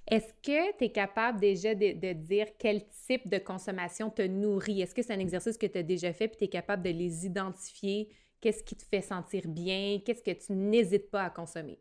Est-ce 0.08 0.34
que 0.44 0.78
tu 0.78 0.84
es 0.84 0.92
capable 0.92 1.40
déjà 1.40 1.74
de, 1.74 2.14
dire 2.14 2.48
quel 2.60 2.84
type 3.08 3.28
de 3.28 3.40
consommation 3.40 4.12
te 4.12 4.22
nourrit? 4.22 4.82
Est-ce 4.82 4.94
que 4.94 5.02
c'est 5.02 5.14
un 5.14 5.20
exercice 5.20 5.58
que 5.58 5.66
tu 5.66 5.80
as 5.80 5.84
déjà 5.84 6.14
fait 6.14 6.28
puis 6.28 6.38
tu 6.38 6.44
es 6.44 6.48
capable 6.48 6.84
de 6.84 6.92
les 6.92 7.26
identifier? 7.26 8.10
Qu'est-ce 8.40 8.64
qui 8.64 8.76
te 8.76 8.84
fait 8.84 9.02
sentir 9.02 9.48
bien? 9.48 10.00
Qu'est-ce 10.06 10.22
que 10.22 10.32
tu 10.32 10.54
n'hésites 10.54 11.10
pas 11.10 11.24
à 11.24 11.30
consommer? 11.32 11.80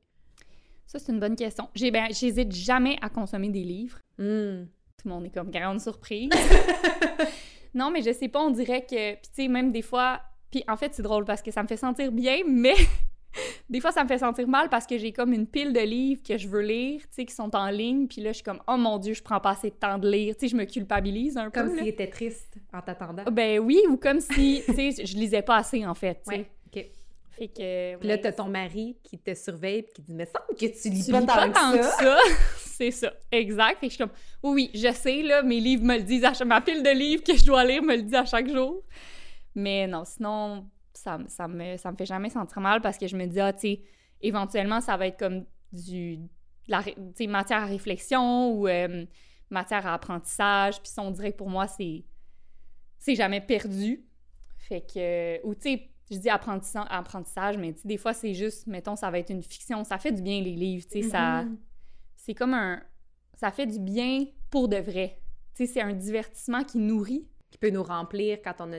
Ça, 0.86 0.98
c'est 0.98 1.12
une 1.12 1.20
bonne 1.20 1.36
question. 1.36 1.68
Ben, 1.92 2.06
j'hésite 2.10 2.52
jamais 2.52 2.98
à 3.00 3.08
consommer 3.08 3.48
des 3.48 3.64
livres. 3.64 3.98
Hmm. 4.18 4.64
Tout 4.98 5.08
le 5.08 5.10
monde 5.10 5.26
est 5.26 5.34
comme 5.34 5.50
grande 5.50 5.80
surprise. 5.80 6.30
non, 7.74 7.90
mais 7.90 8.02
je 8.02 8.12
sais 8.12 8.28
pas, 8.28 8.40
on 8.40 8.50
dirait 8.50 8.82
que. 8.82 9.14
Puis, 9.14 9.28
tu 9.34 9.42
sais, 9.42 9.48
même 9.48 9.72
des 9.72 9.82
fois. 9.82 10.20
Puis, 10.50 10.62
en 10.68 10.76
fait, 10.76 10.94
c'est 10.94 11.02
drôle 11.02 11.24
parce 11.24 11.42
que 11.42 11.50
ça 11.50 11.62
me 11.62 11.68
fait 11.68 11.76
sentir 11.76 12.12
bien, 12.12 12.38
mais 12.46 12.74
des 13.70 13.80
fois, 13.80 13.92
ça 13.92 14.04
me 14.04 14.08
fait 14.08 14.18
sentir 14.18 14.46
mal 14.46 14.68
parce 14.68 14.86
que 14.86 14.98
j'ai 14.98 15.12
comme 15.12 15.32
une 15.32 15.46
pile 15.46 15.72
de 15.72 15.80
livres 15.80 16.22
que 16.22 16.38
je 16.38 16.48
veux 16.48 16.60
lire, 16.60 17.00
tu 17.02 17.08
sais, 17.10 17.24
qui 17.24 17.34
sont 17.34 17.54
en 17.56 17.68
ligne. 17.70 18.06
Puis 18.06 18.22
là, 18.22 18.30
je 18.30 18.36
suis 18.36 18.44
comme, 18.44 18.60
oh 18.68 18.76
mon 18.76 18.98
Dieu, 18.98 19.14
je 19.14 19.22
prends 19.22 19.40
pas 19.40 19.50
assez 19.50 19.70
de 19.70 19.74
temps 19.74 19.98
de 19.98 20.08
lire. 20.08 20.34
Tu 20.36 20.46
sais, 20.46 20.48
je 20.48 20.56
me 20.56 20.64
culpabilise 20.64 21.36
un 21.36 21.50
peu. 21.50 21.62
Comme 21.62 21.76
s'il 21.76 21.88
était 21.88 22.08
triste 22.08 22.56
en 22.72 22.80
t'attendant. 22.80 23.24
Ben 23.32 23.58
oui, 23.58 23.80
ou 23.88 23.96
comme 23.96 24.20
si, 24.20 24.62
tu 24.66 24.74
sais, 24.74 25.04
je 25.04 25.16
lisais 25.16 25.42
pas 25.42 25.56
assez, 25.56 25.84
en 25.84 25.94
fait. 25.94 26.22
Ouais. 26.26 26.46
Fait 27.36 27.48
que. 27.48 27.96
Puis 27.96 28.08
là, 28.08 28.18
t'as 28.18 28.32
ton 28.32 28.48
mari 28.48 28.96
qui 29.02 29.18
te 29.18 29.34
surveille 29.34 29.78
et 29.78 29.84
qui 29.84 30.02
dit 30.02 30.14
Mais 30.14 30.26
semble 30.26 30.58
que 30.58 30.80
tu 30.80 30.88
lis 30.88 31.10
pas, 31.10 31.22
tant, 31.22 31.72
que 31.72 31.82
ça. 31.82 32.18
c'est 32.58 32.90
ça, 32.90 33.12
exact. 33.30 33.80
Fait 33.80 33.86
que 33.86 33.92
je 33.92 33.96
suis 33.96 34.04
comme 34.04 34.16
Oui, 34.42 34.70
je 34.74 34.92
sais, 34.92 35.22
là, 35.22 35.42
mes 35.42 35.60
livres 35.60 35.84
me 35.84 35.96
le 35.96 36.02
disent, 36.02 36.24
à 36.24 36.32
chaque... 36.32 36.46
ma 36.46 36.60
pile 36.60 36.82
de 36.82 36.90
livres 36.90 37.24
que 37.24 37.36
je 37.36 37.44
dois 37.44 37.64
lire 37.64 37.82
me 37.82 37.96
le 37.96 38.02
dit 38.02 38.16
à 38.16 38.24
chaque 38.24 38.48
jour. 38.48 38.82
Mais 39.54 39.86
non, 39.86 40.04
sinon, 40.04 40.68
ça, 40.92 41.18
ça, 41.28 41.48
me, 41.48 41.76
ça 41.76 41.90
me 41.90 41.96
fait 41.96 42.06
jamais 42.06 42.30
sentir 42.30 42.60
mal 42.60 42.80
parce 42.80 42.98
que 42.98 43.08
je 43.08 43.16
me 43.16 43.26
dis 43.26 43.40
Ah, 43.40 43.52
tu 43.52 43.60
sais, 43.60 43.80
éventuellement, 44.20 44.80
ça 44.80 44.96
va 44.96 45.06
être 45.06 45.18
comme 45.18 45.44
du. 45.72 46.18
La, 46.66 46.82
matière 47.28 47.62
à 47.62 47.66
réflexion 47.66 48.52
ou 48.52 48.68
euh, 48.68 49.04
matière 49.50 49.86
à 49.86 49.94
apprentissage. 49.94 50.80
Puis 50.80 50.92
on 50.98 51.10
dirait 51.10 51.32
que 51.32 51.38
pour 51.38 51.50
moi, 51.50 51.66
c'est. 51.66 52.04
C'est 52.98 53.16
jamais 53.16 53.40
perdu. 53.40 54.04
Fait 54.56 54.80
que. 54.80 55.44
Ou 55.44 55.54
tu 55.54 55.62
sais, 55.62 55.93
je 56.10 56.18
dis 56.18 56.28
apprentissage, 56.28 57.56
mais 57.56 57.74
des 57.84 57.96
fois, 57.96 58.12
c'est 58.12 58.34
juste, 58.34 58.66
mettons, 58.66 58.96
ça 58.96 59.10
va 59.10 59.18
être 59.18 59.30
une 59.30 59.42
fiction. 59.42 59.84
Ça 59.84 59.98
fait 59.98 60.12
du 60.12 60.22
bien, 60.22 60.40
les 60.40 60.54
livres, 60.54 60.86
tu 60.90 61.02
sais, 61.02 61.08
ça... 61.08 61.44
Mm-hmm. 61.44 61.56
C'est 62.16 62.34
comme 62.34 62.54
un... 62.54 62.82
Ça 63.34 63.50
fait 63.50 63.66
du 63.66 63.78
bien 63.78 64.26
pour 64.50 64.68
de 64.68 64.76
vrai. 64.76 65.20
Tu 65.54 65.66
sais, 65.66 65.72
c'est 65.72 65.80
un 65.80 65.92
divertissement 65.92 66.64
qui 66.64 66.78
nourrit. 66.78 67.28
Qui 67.50 67.58
peut 67.58 67.70
nous 67.70 67.84
remplir 67.84 68.38
quand 68.42 68.54
on 68.58 68.72
a 68.72 68.78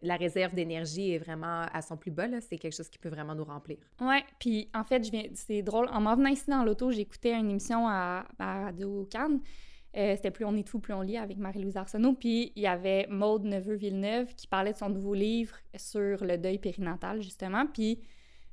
la 0.00 0.16
réserve 0.16 0.54
d'énergie 0.54 1.12
est 1.12 1.18
vraiment 1.18 1.66
à 1.70 1.82
son 1.82 1.98
plus 1.98 2.10
bas, 2.10 2.26
là. 2.26 2.40
C'est 2.40 2.56
quelque 2.56 2.74
chose 2.74 2.88
qui 2.88 2.98
peut 2.98 3.10
vraiment 3.10 3.34
nous 3.34 3.44
remplir. 3.44 3.76
Ouais, 4.00 4.24
puis 4.38 4.70
en 4.74 4.82
fait, 4.82 5.04
je 5.04 5.10
viens... 5.10 5.24
C'est 5.34 5.62
drôle. 5.62 5.88
En 5.92 6.00
m'en 6.00 6.16
venant 6.16 6.30
ici 6.30 6.48
dans 6.48 6.64
l'auto, 6.64 6.90
j'écoutais 6.90 7.32
une 7.32 7.50
émission 7.50 7.86
à, 7.86 8.24
à 8.38 8.64
Radio-Cannes 8.64 9.40
euh, 9.96 10.16
c'était 10.16 10.30
Plus 10.30 10.44
on 10.44 10.56
est 10.56 10.66
fou, 10.66 10.78
plus 10.78 10.94
on 10.94 11.02
lit 11.02 11.18
avec 11.18 11.36
Marie-Louise 11.36 11.76
Arsenault. 11.76 12.14
Puis 12.14 12.52
il 12.56 12.62
y 12.62 12.66
avait 12.66 13.06
Maude 13.10 13.44
Neveu-Villeneuve 13.44 14.34
qui 14.34 14.46
parlait 14.46 14.72
de 14.72 14.78
son 14.78 14.88
nouveau 14.88 15.14
livre 15.14 15.56
sur 15.76 16.24
le 16.24 16.38
deuil 16.38 16.58
périnatal, 16.58 17.22
justement. 17.22 17.66
Puis 17.66 18.00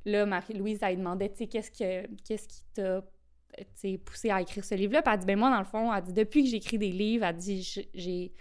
là, 0.05 0.25
Marie-Louise, 0.25 0.79
elle 0.81 0.97
demandait, 0.97 1.29
tu 1.29 1.37
sais, 1.37 1.47
qu'est-ce, 1.47 1.71
que, 1.71 2.07
qu'est-ce 2.25 2.47
qui 2.47 2.61
t'a 2.73 3.03
poussé 4.05 4.29
à 4.29 4.41
écrire 4.41 4.65
ce 4.65 4.75
livre-là? 4.75 5.01
Puis 5.01 5.13
elle 5.13 5.19
dit, 5.19 5.25
ben 5.25 5.39
moi, 5.39 5.49
dans 5.49 5.59
le 5.59 5.65
fond, 5.65 5.93
elle 5.93 6.03
dit, 6.03 6.13
depuis 6.13 6.43
que 6.43 6.49
j'écris 6.49 6.77
des 6.77 6.91
livres, 6.91 7.25
elle 7.25 7.35
dit, 7.35 7.61
j'ai, 7.93 8.33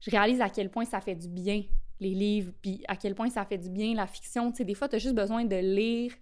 je 0.00 0.10
réalise 0.10 0.40
à 0.40 0.50
quel 0.50 0.70
point 0.70 0.84
ça 0.84 1.00
fait 1.00 1.14
du 1.14 1.28
bien, 1.28 1.62
les 2.00 2.10
livres, 2.14 2.52
puis 2.60 2.82
à 2.88 2.96
quel 2.96 3.14
point 3.14 3.30
ça 3.30 3.44
fait 3.44 3.58
du 3.58 3.70
bien, 3.70 3.94
la 3.94 4.06
fiction. 4.06 4.50
Tu 4.50 4.58
sais, 4.58 4.64
des 4.64 4.74
fois, 4.74 4.88
tu 4.88 4.96
as 4.96 4.98
juste 4.98 5.14
besoin 5.14 5.44
de 5.44 5.56
lire 5.56 6.12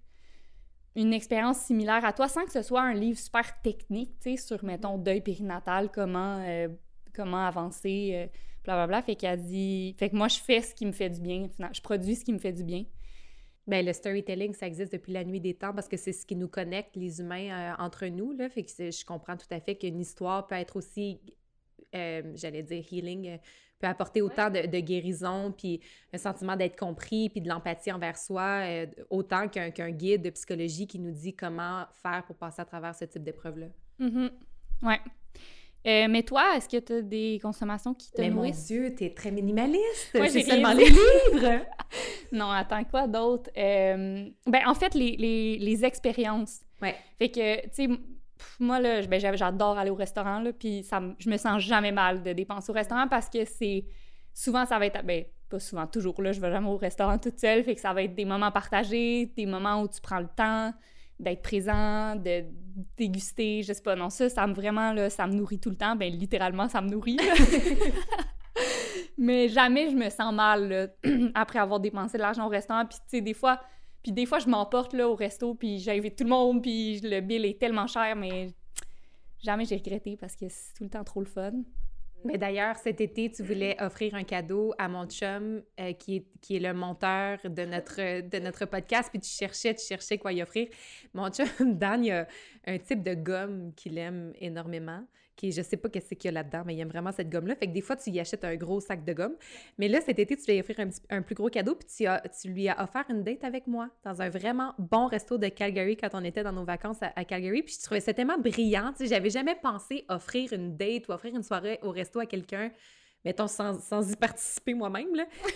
une 0.96 1.12
expérience 1.12 1.58
similaire 1.58 2.04
à 2.04 2.12
toi 2.12 2.28
sans 2.28 2.44
que 2.44 2.52
ce 2.52 2.62
soit 2.62 2.82
un 2.82 2.94
livre 2.94 3.18
super 3.18 3.60
technique, 3.62 4.18
tu 4.20 4.30
sais, 4.30 4.36
sur, 4.36 4.64
mettons, 4.64 4.98
deuil 4.98 5.20
périnatal, 5.20 5.90
comment, 5.92 6.42
euh, 6.46 6.68
comment 7.14 7.44
avancer, 7.46 8.10
euh, 8.14 8.26
blablabla. 8.64 9.02
Fait 9.02 9.14
qu'elle 9.14 9.42
dit... 9.42 9.94
Fait 9.98 10.10
que 10.10 10.16
moi, 10.16 10.28
je 10.28 10.38
fais 10.38 10.60
ce 10.62 10.74
qui 10.74 10.86
me 10.86 10.92
fait 10.92 11.10
du 11.10 11.20
bien, 11.20 11.48
je 11.72 11.80
produis 11.80 12.16
ce 12.16 12.24
qui 12.24 12.32
me 12.32 12.38
fait 12.38 12.52
du 12.52 12.64
bien. 12.64 12.84
Bien, 13.66 13.82
le 13.82 13.92
storytelling, 13.92 14.52
ça 14.52 14.66
existe 14.66 14.92
depuis 14.92 15.12
la 15.12 15.22
nuit 15.22 15.40
des 15.40 15.54
temps 15.54 15.72
parce 15.72 15.86
que 15.86 15.96
c'est 15.96 16.12
ce 16.12 16.26
qui 16.26 16.34
nous 16.34 16.48
connecte, 16.48 16.96
les 16.96 17.20
humains, 17.20 17.50
euh, 17.50 17.74
entre 17.78 18.06
nous, 18.06 18.32
là. 18.32 18.48
Fait 18.48 18.64
que 18.64 18.70
je 18.70 19.04
comprends 19.04 19.36
tout 19.36 19.46
à 19.50 19.60
fait 19.60 19.76
qu'une 19.76 20.00
histoire 20.00 20.46
peut 20.46 20.56
être 20.56 20.76
aussi, 20.76 21.20
j'allais 21.92 22.62
dire, 22.62 22.84
healing 22.90 23.38
peut 23.80 23.86
apporter 23.86 24.22
autant 24.22 24.50
de, 24.50 24.80
guérison, 24.80 25.52
puis 25.56 25.80
un 26.12 26.18
sentiment 26.18 26.54
d'être 26.54 26.78
compris, 26.78 27.30
puis 27.30 27.40
de 27.40 27.48
l'empathie 27.48 27.90
envers 27.90 28.18
soi, 28.18 28.60
euh, 28.62 28.86
autant 29.08 29.48
qu'un 29.48 29.90
guide 29.90 30.22
de 30.22 30.30
psychologie 30.30 30.86
qui 30.86 30.98
nous 30.98 31.10
dit 31.10 31.34
comment 31.34 31.86
faire 32.02 32.24
pour 32.26 32.36
passer 32.36 32.62
à 32.62 32.64
travers 32.64 32.94
ce 32.94 33.06
type 33.06 33.24
d'épreuve-là. 33.24 33.66
Mm-hmm. 34.00 34.30
Ouais. 34.82 35.00
Euh, 35.86 36.08
mais 36.10 36.22
toi, 36.22 36.56
est-ce 36.56 36.68
que 36.68 36.76
tu 36.76 36.92
as 36.92 37.02
des 37.02 37.38
consommations 37.42 37.94
qui 37.94 38.12
te 38.12 38.20
mais 38.20 38.28
mon 38.28 38.48
Dieu, 38.50 38.94
t'es 38.94 39.10
très 39.14 39.30
minimaliste! 39.30 40.14
Ouais, 40.14 40.28
c'est 40.28 40.42
seulement 40.42 40.74
les 40.74 40.84
livres! 40.84 41.64
non, 42.32 42.50
attends, 42.50 42.84
quoi 42.84 43.06
d'autre? 43.06 43.50
Euh, 43.56 44.28
ben, 44.46 44.60
en 44.66 44.74
fait, 44.74 44.94
les, 44.94 45.16
les, 45.16 45.56
les 45.58 45.84
expériences. 45.84 46.60
Ouais. 46.82 46.94
Fait 47.18 47.30
que, 47.30 47.62
tu 47.62 47.68
sais, 47.72 47.88
moi, 48.58 48.80
là, 48.80 49.02
ben, 49.06 49.20
j'adore 49.20 49.78
aller 49.78 49.90
au 49.90 49.94
restaurant, 49.94 50.40
là, 50.40 50.52
puis 50.52 50.82
ça, 50.84 51.00
je 51.18 51.30
me 51.30 51.36
sens 51.36 51.62
jamais 51.62 51.92
mal 51.92 52.22
de 52.22 52.32
dépenser 52.32 52.70
au 52.70 52.74
restaurant 52.74 53.08
parce 53.08 53.28
que 53.28 53.44
c'est... 53.44 53.84
Souvent, 54.32 54.64
ça 54.64 54.78
va 54.78 54.86
être... 54.86 55.04
Ben, 55.04 55.24
pas 55.48 55.58
souvent, 55.58 55.86
toujours, 55.86 56.22
là, 56.22 56.32
je 56.32 56.40
vais 56.40 56.50
jamais 56.50 56.68
au 56.68 56.76
restaurant 56.76 57.18
toute 57.18 57.38
seule, 57.38 57.64
fait 57.64 57.74
que 57.74 57.80
ça 57.80 57.92
va 57.92 58.02
être 58.02 58.14
des 58.14 58.24
moments 58.24 58.52
partagés, 58.52 59.26
des 59.36 59.46
moments 59.46 59.82
où 59.82 59.88
tu 59.88 60.00
prends 60.00 60.20
le 60.20 60.28
temps 60.28 60.72
d'être 61.18 61.42
présent, 61.42 62.16
de 62.16 62.44
déguster, 62.96 63.62
je 63.62 63.72
sais 63.72 63.82
pas, 63.82 63.96
non, 63.96 64.10
ça, 64.10 64.28
ça 64.28 64.46
me 64.46 64.54
vraiment, 64.54 64.92
là, 64.92 65.10
ça 65.10 65.26
me 65.26 65.34
nourrit 65.34 65.58
tout 65.58 65.70
le 65.70 65.76
temps, 65.76 65.96
ben 65.96 66.10
littéralement, 66.10 66.68
ça 66.68 66.80
me 66.80 66.88
nourrit, 66.88 67.18
Mais 69.18 69.48
jamais 69.48 69.90
je 69.90 69.96
me 69.96 70.08
sens 70.08 70.32
mal, 70.32 70.94
après 71.34 71.58
avoir 71.58 71.80
dépensé 71.80 72.16
de 72.16 72.22
l'argent 72.22 72.46
au 72.46 72.48
restaurant, 72.48 72.86
puis 72.86 72.98
tu 72.98 73.16
sais, 73.16 73.20
des 73.20 73.34
fois 73.34 73.60
puis 74.02 74.12
des 74.12 74.26
fois, 74.26 74.38
je 74.38 74.48
m'emporte 74.48 74.92
là 74.94 75.08
au 75.08 75.14
resto, 75.14 75.54
puis 75.54 75.78
j'invite 75.78 76.16
tout 76.16 76.24
le 76.24 76.30
monde, 76.30 76.62
puis 76.62 77.00
le 77.00 77.20
bill 77.20 77.44
est 77.44 77.60
tellement 77.60 77.86
cher, 77.86 78.16
mais 78.16 78.48
jamais 79.42 79.64
j'ai 79.64 79.76
regretté 79.76 80.16
parce 80.16 80.36
que 80.36 80.46
c'est 80.48 80.74
tout 80.74 80.84
le 80.84 80.90
temps 80.90 81.04
trop 81.04 81.20
le 81.20 81.26
fun. 81.26 81.52
Mais 82.24 82.36
d'ailleurs, 82.36 82.76
cet 82.76 83.00
été, 83.00 83.30
tu 83.30 83.42
voulais 83.42 83.76
offrir 83.80 84.14
un 84.14 84.24
cadeau 84.24 84.74
à 84.78 84.88
mon 84.88 85.06
chum, 85.06 85.62
euh, 85.80 85.92
qui, 85.94 86.16
est, 86.16 86.26
qui 86.42 86.56
est 86.56 86.60
le 86.60 86.74
monteur 86.74 87.38
de 87.44 87.64
notre, 87.64 88.20
de 88.20 88.38
notre 88.38 88.66
podcast, 88.66 89.08
puis 89.10 89.20
tu 89.20 89.30
cherchais, 89.30 89.74
tu 89.74 89.86
cherchais 89.86 90.18
quoi 90.18 90.32
y 90.32 90.42
offrir. 90.42 90.68
Mon 91.14 91.30
chum, 91.30 91.46
Dan, 91.78 92.04
il 92.04 92.12
a 92.12 92.28
un 92.66 92.78
type 92.78 93.02
de 93.02 93.14
gomme 93.14 93.72
qu'il 93.74 93.96
aime 93.96 94.32
énormément, 94.38 95.02
qui 95.40 95.52
je 95.52 95.62
sais 95.62 95.76
pas 95.76 95.88
qu'est-ce 95.88 96.14
qu'il 96.14 96.26
y 96.26 96.28
a 96.28 96.32
là-dedans, 96.32 96.62
mais 96.66 96.74
il 96.74 96.80
aime 96.80 96.88
vraiment 96.88 97.12
cette 97.12 97.30
gomme-là. 97.30 97.56
Fait 97.56 97.66
que 97.66 97.72
des 97.72 97.80
fois, 97.80 97.96
tu 97.96 98.10
y 98.10 98.20
achètes 98.20 98.44
un 98.44 98.56
gros 98.56 98.80
sac 98.80 99.04
de 99.04 99.12
gomme. 99.12 99.34
Mais 99.78 99.88
là, 99.88 100.00
cet 100.00 100.18
été, 100.18 100.36
tu 100.36 100.50
lui 100.50 100.58
as 100.58 100.60
offrir 100.60 100.86
un, 101.08 101.22
plus 101.22 101.34
gros 101.34 101.48
cadeau, 101.48 101.74
puis 101.74 101.88
tu, 101.88 102.04
tu, 102.40 102.48
lui 102.48 102.68
as 102.68 102.82
offert 102.82 103.04
une 103.08 103.22
date 103.22 103.42
avec 103.44 103.66
moi 103.66 103.88
dans 104.04 104.20
un 104.20 104.28
vraiment 104.28 104.74
bon 104.78 105.06
resto 105.06 105.38
de 105.38 105.48
Calgary 105.48 105.96
quand 105.96 106.10
on 106.12 106.24
était 106.24 106.42
dans 106.42 106.52
nos 106.52 106.64
vacances 106.64 106.98
à, 107.00 107.24
Calgary. 107.24 107.62
Puis 107.62 107.76
je 107.78 107.84
trouvais 107.84 108.00
ça 108.00 108.12
tellement 108.12 108.38
brillant. 108.38 108.92
Tu 108.92 109.04
sais, 109.04 109.14
j'avais 109.14 109.30
jamais 109.30 109.54
pensé 109.54 110.04
offrir 110.08 110.52
une 110.52 110.76
date 110.76 111.08
ou 111.08 111.12
offrir 111.12 111.34
une 111.34 111.42
soirée 111.42 111.78
au 111.82 111.90
resto 111.90 112.20
à 112.20 112.26
quelqu'un 112.26 112.70
mettons, 113.24 113.46
sans, 113.46 113.78
sans 113.80 114.10
y 114.10 114.16
participer 114.16 114.74
moi-même. 114.74 115.08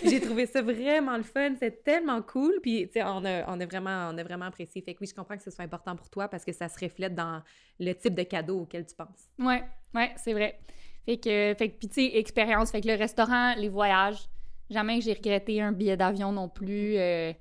J'ai 0.03 0.21
trouvé 0.21 0.45
ça 0.45 0.61
vraiment 0.61 1.17
le 1.17 1.23
fun. 1.23 1.55
C'est 1.59 1.83
tellement 1.83 2.21
cool. 2.21 2.59
Puis, 2.61 2.87
tu 2.87 2.93
sais, 2.93 3.03
on 3.03 3.25
a, 3.25 3.49
on, 3.49 3.59
a 3.59 3.65
vraiment, 3.65 4.09
on 4.11 4.17
a 4.17 4.23
vraiment 4.23 4.45
apprécié. 4.45 4.81
Fait 4.81 4.93
que 4.93 4.99
oui, 5.01 5.07
je 5.07 5.15
comprends 5.15 5.37
que 5.37 5.43
ce 5.43 5.51
soit 5.51 5.65
important 5.65 5.95
pour 5.95 6.09
toi 6.09 6.27
parce 6.27 6.45
que 6.45 6.51
ça 6.51 6.67
se 6.69 6.79
reflète 6.79 7.15
dans 7.15 7.41
le 7.79 7.93
type 7.93 8.13
de 8.13 8.23
cadeau 8.23 8.61
auquel 8.61 8.85
tu 8.85 8.95
penses. 8.95 9.29
Ouais, 9.39 9.63
ouais, 9.93 10.11
c'est 10.17 10.33
vrai. 10.33 10.59
Fait 11.05 11.17
que, 11.17 11.53
fait 11.57 11.69
que 11.69 11.77
puis 11.77 11.87
tu 11.87 11.95
sais, 11.95 12.17
expérience. 12.17 12.71
Fait 12.71 12.81
que 12.81 12.87
le 12.87 12.95
restaurant, 12.95 13.53
les 13.55 13.69
voyages, 13.69 14.27
jamais 14.69 14.99
que 14.99 15.05
j'ai 15.05 15.13
regretté 15.13 15.61
un 15.61 15.71
billet 15.71 15.97
d'avion 15.97 16.31
non 16.31 16.49
plus. 16.49 16.97
Euh, 16.97 17.33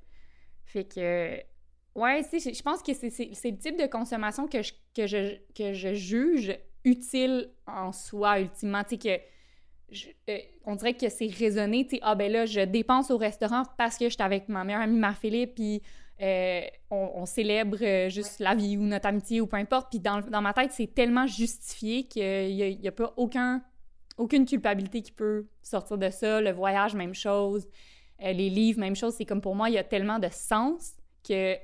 fait 0.66 0.84
que, 0.84 1.36
ouais, 1.94 2.22
je 2.32 2.62
pense 2.62 2.82
que 2.82 2.92
c'est 2.94 3.10
le 3.10 3.58
type 3.58 3.78
de 3.78 3.86
consommation 3.86 4.46
que 4.46 4.62
je, 4.62 4.72
que 4.94 5.06
je, 5.06 5.36
que 5.54 5.72
je 5.72 5.94
juge 5.94 6.58
utile 6.84 7.50
en 7.66 7.92
soi, 7.92 8.40
ultimement. 8.40 8.82
Tu 8.84 8.96
sais, 8.96 8.98
que 8.98 9.33
euh, 10.28 10.38
on 10.64 10.76
dirait 10.76 10.94
que 10.94 11.08
c'est 11.08 11.26
raisonné, 11.26 11.84
tu 11.84 11.96
sais, 11.96 12.00
ah 12.02 12.14
ben 12.14 12.30
là, 12.30 12.46
je 12.46 12.60
dépense 12.60 13.10
au 13.10 13.18
restaurant 13.18 13.62
parce 13.78 13.96
que 13.96 14.08
j'étais 14.08 14.22
avec 14.22 14.48
ma 14.48 14.64
meilleure 14.64 14.82
amie 14.82 14.98
Marc-Philippe, 14.98 15.54
puis 15.54 15.82
euh, 16.22 16.62
on, 16.90 17.26
célèbre 17.26 17.78
euh, 17.82 18.08
juste 18.08 18.38
la 18.38 18.54
vie 18.54 18.76
ou 18.76 18.82
notre 18.82 19.06
amitié 19.06 19.40
ou 19.40 19.46
peu 19.46 19.56
importe. 19.56 19.90
Puis 19.90 20.00
dans, 20.00 20.22
ma 20.42 20.52
tête, 20.52 20.72
c'est 20.72 20.94
tellement 20.94 21.26
justifié 21.26 22.04
qu'il 22.04 22.54
n'y 22.54 22.86
a, 22.86 22.88
a, 22.88 22.92
pas 22.92 23.12
aucun, 23.16 23.62
aucune 24.16 24.46
culpabilité 24.46 25.02
qui 25.02 25.12
peut 25.12 25.46
sortir 25.62 25.98
de 25.98 26.10
ça. 26.10 26.40
Le 26.40 26.52
voyage, 26.52 26.94
même 26.94 27.14
chose. 27.14 27.68
les 28.20 28.50
livres, 28.50 28.80
même 28.80 28.96
chose. 28.96 29.14
C'est 29.14 29.24
comme 29.24 29.40
pour 29.40 29.54
moi, 29.54 29.68
il 29.70 29.74
y 29.74 29.78
a 29.78 29.84
tellement 29.84 30.18
de 30.18 30.28
sens 30.30 30.94
que 31.28 31.56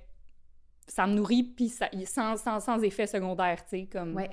ça 0.88 1.06
me 1.06 1.14
nourrit, 1.14 1.44
puis 1.44 1.68
ça, 1.68 1.88
sans, 2.04 2.36
sans, 2.36 2.58
sans 2.58 2.82
effet 2.82 3.06
secondaire, 3.06 3.62
tu 3.64 3.70
sais, 3.70 3.86
comme... 3.86 4.16
Ouais. 4.16 4.30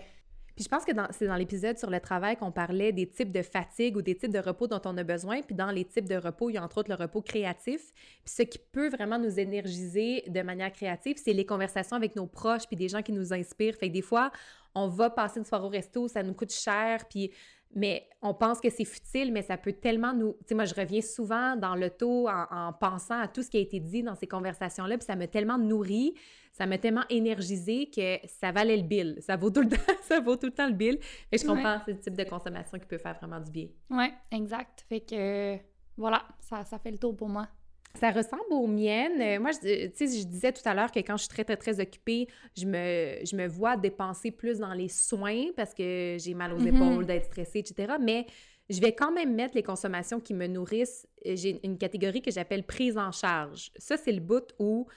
Puis 0.57 0.63
je 0.63 0.69
pense 0.69 0.85
que 0.85 0.91
c'est 1.11 1.27
dans 1.27 1.35
l'épisode 1.35 1.77
sur 1.77 1.91
le 1.91 1.99
travail 1.99 2.35
qu'on 2.35 2.51
parlait 2.51 2.91
des 2.91 3.07
types 3.07 3.31
de 3.31 3.43
fatigue 3.43 3.95
ou 3.95 4.01
des 4.01 4.15
types 4.15 4.33
de 4.33 4.39
repos 4.39 4.65
dont 4.65 4.81
on 4.85 4.97
a 4.97 5.03
besoin. 5.03 5.43
Puis 5.43 5.53
dans 5.53 5.69
les 5.69 5.85
types 5.85 6.09
de 6.09 6.15
repos, 6.15 6.49
il 6.49 6.53
y 6.53 6.57
a 6.57 6.63
entre 6.63 6.79
autres 6.79 6.89
le 6.89 6.95
repos 6.95 7.21
créatif. 7.21 7.93
Puis 8.25 8.33
ce 8.33 8.41
qui 8.41 8.57
peut 8.57 8.89
vraiment 8.89 9.19
nous 9.19 9.39
énergiser 9.39 10.23
de 10.27 10.41
manière 10.41 10.73
créative, 10.73 11.17
c'est 11.23 11.33
les 11.33 11.45
conversations 11.45 11.95
avec 11.95 12.15
nos 12.15 12.25
proches 12.25 12.65
puis 12.65 12.75
des 12.75 12.89
gens 12.89 13.03
qui 13.03 13.11
nous 13.11 13.33
inspirent. 13.33 13.75
Fait 13.75 13.89
que 13.89 13.93
des 13.93 14.01
fois, 14.01 14.31
on 14.73 14.87
va 14.87 15.11
passer 15.11 15.37
une 15.37 15.45
soirée 15.45 15.65
au 15.65 15.69
resto, 15.69 16.07
ça 16.07 16.23
nous 16.23 16.33
coûte 16.33 16.51
cher, 16.51 17.05
puis 17.07 17.31
mais 17.77 18.09
on 18.21 18.33
pense 18.33 18.59
que 18.59 18.69
c'est 18.69 18.85
futile, 18.85 19.31
mais 19.31 19.41
ça 19.41 19.55
peut 19.57 19.73
tellement 19.73 20.13
nous... 20.13 20.33
Tu 20.33 20.47
sais, 20.47 20.55
moi, 20.55 20.65
je 20.65 20.73
reviens 20.73 21.01
souvent 21.01 21.55
dans 21.55 21.75
l'auto 21.75 22.27
en, 22.27 22.45
en 22.51 22.73
pensant 22.73 23.19
à 23.19 23.27
tout 23.27 23.43
ce 23.43 23.49
qui 23.49 23.57
a 23.57 23.61
été 23.61 23.79
dit 23.79 24.03
dans 24.03 24.15
ces 24.15 24.27
conversations-là, 24.27 24.97
puis 24.97 25.05
ça 25.05 25.15
m'a 25.15 25.27
tellement 25.27 25.57
nourri 25.57 26.13
ça 26.57 26.65
m'a 26.65 26.79
tellement 26.79 27.03
énergisé 27.09 27.87
que 27.95 28.17
ça 28.27 28.51
valait 28.51 28.77
le 28.77 28.83
bill. 28.83 29.17
Ça 29.19 29.35
vaut 29.35 29.51
tout 29.51 29.61
le 29.61 29.69
temps, 29.77 29.93
ça 30.01 30.19
vaut 30.19 30.35
tout 30.35 30.47
le 30.47 30.51
temps 30.53 30.67
le 30.67 30.73
bill. 30.73 30.97
Et 31.31 31.37
je 31.37 31.45
comprends 31.45 31.79
ce 31.85 31.91
type 31.91 32.17
de 32.17 32.23
consommation 32.23 32.79
qui 32.79 32.87
peut 32.87 32.97
faire 32.97 33.15
vraiment 33.15 33.39
du 33.39 33.51
bien. 33.51 33.67
Oui, 33.91 34.07
exact. 34.31 34.83
Fait 34.89 35.01
que 35.01 35.57
voilà, 35.95 36.23
ça, 36.39 36.65
ça 36.65 36.79
fait 36.79 36.89
le 36.89 36.97
tour 36.97 37.15
pour 37.15 37.29
moi. 37.29 37.47
Ça 37.95 38.11
ressemble 38.11 38.51
aux 38.51 38.67
miennes. 38.67 39.21
Euh, 39.21 39.39
moi, 39.39 39.51
tu 39.53 39.67
sais, 39.67 40.19
je 40.19 40.25
disais 40.25 40.51
tout 40.51 40.61
à 40.65 40.73
l'heure 40.73 40.91
que 40.91 40.99
quand 40.99 41.17
je 41.17 41.23
suis 41.23 41.29
très, 41.29 41.43
très, 41.43 41.57
très 41.57 41.79
occupée, 41.79 42.27
je 42.55 42.65
me, 42.65 43.25
je 43.25 43.35
me 43.35 43.47
vois 43.47 43.75
dépenser 43.75 44.31
plus 44.31 44.59
dans 44.59 44.73
les 44.73 44.89
soins 44.89 45.45
parce 45.55 45.73
que 45.73 46.17
j'ai 46.19 46.33
mal 46.33 46.53
aux 46.53 46.59
mm-hmm. 46.59 46.75
épaules, 46.75 47.05
d'être 47.05 47.25
stressée, 47.25 47.59
etc. 47.59 47.93
Mais 47.99 48.27
je 48.69 48.79
vais 48.81 48.93
quand 48.93 49.11
même 49.11 49.33
mettre 49.33 49.55
les 49.55 49.63
consommations 49.63 50.19
qui 50.19 50.33
me 50.33 50.47
nourrissent. 50.47 51.07
J'ai 51.25 51.59
une 51.63 51.77
catégorie 51.77 52.21
que 52.21 52.31
j'appelle 52.31 52.63
prise 52.63 52.97
en 52.97 53.11
charge. 53.11 53.71
Ça, 53.77 53.97
c'est 53.97 54.11
le 54.11 54.19
bout 54.19 54.53
où 54.59 54.87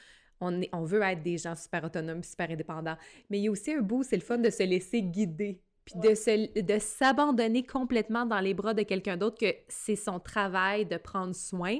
on, 0.40 0.84
veut 0.84 1.02
être 1.02 1.22
des 1.22 1.38
gens 1.38 1.54
super 1.54 1.84
autonomes, 1.84 2.22
super 2.22 2.50
indépendants. 2.50 2.96
Mais 3.28 3.38
il 3.38 3.44
y 3.44 3.48
a 3.48 3.50
aussi 3.50 3.72
un 3.72 3.80
bout, 3.80 4.02
c'est 4.02 4.16
le 4.16 4.22
fun 4.22 4.38
de 4.38 4.50
se 4.50 4.62
laisser 4.62 5.02
guider 5.02 5.60
puis 5.84 5.94
de, 5.98 6.60
de 6.60 6.78
s'abandonner 6.78 7.64
complètement 7.64 8.26
dans 8.26 8.40
les 8.40 8.54
bras 8.54 8.74
de 8.74 8.82
quelqu'un 8.82 9.16
d'autre 9.16 9.38
que 9.38 9.54
c'est 9.68 9.96
son 9.96 10.20
travail 10.20 10.86
de 10.86 10.96
prendre 10.96 11.34
soin. 11.34 11.78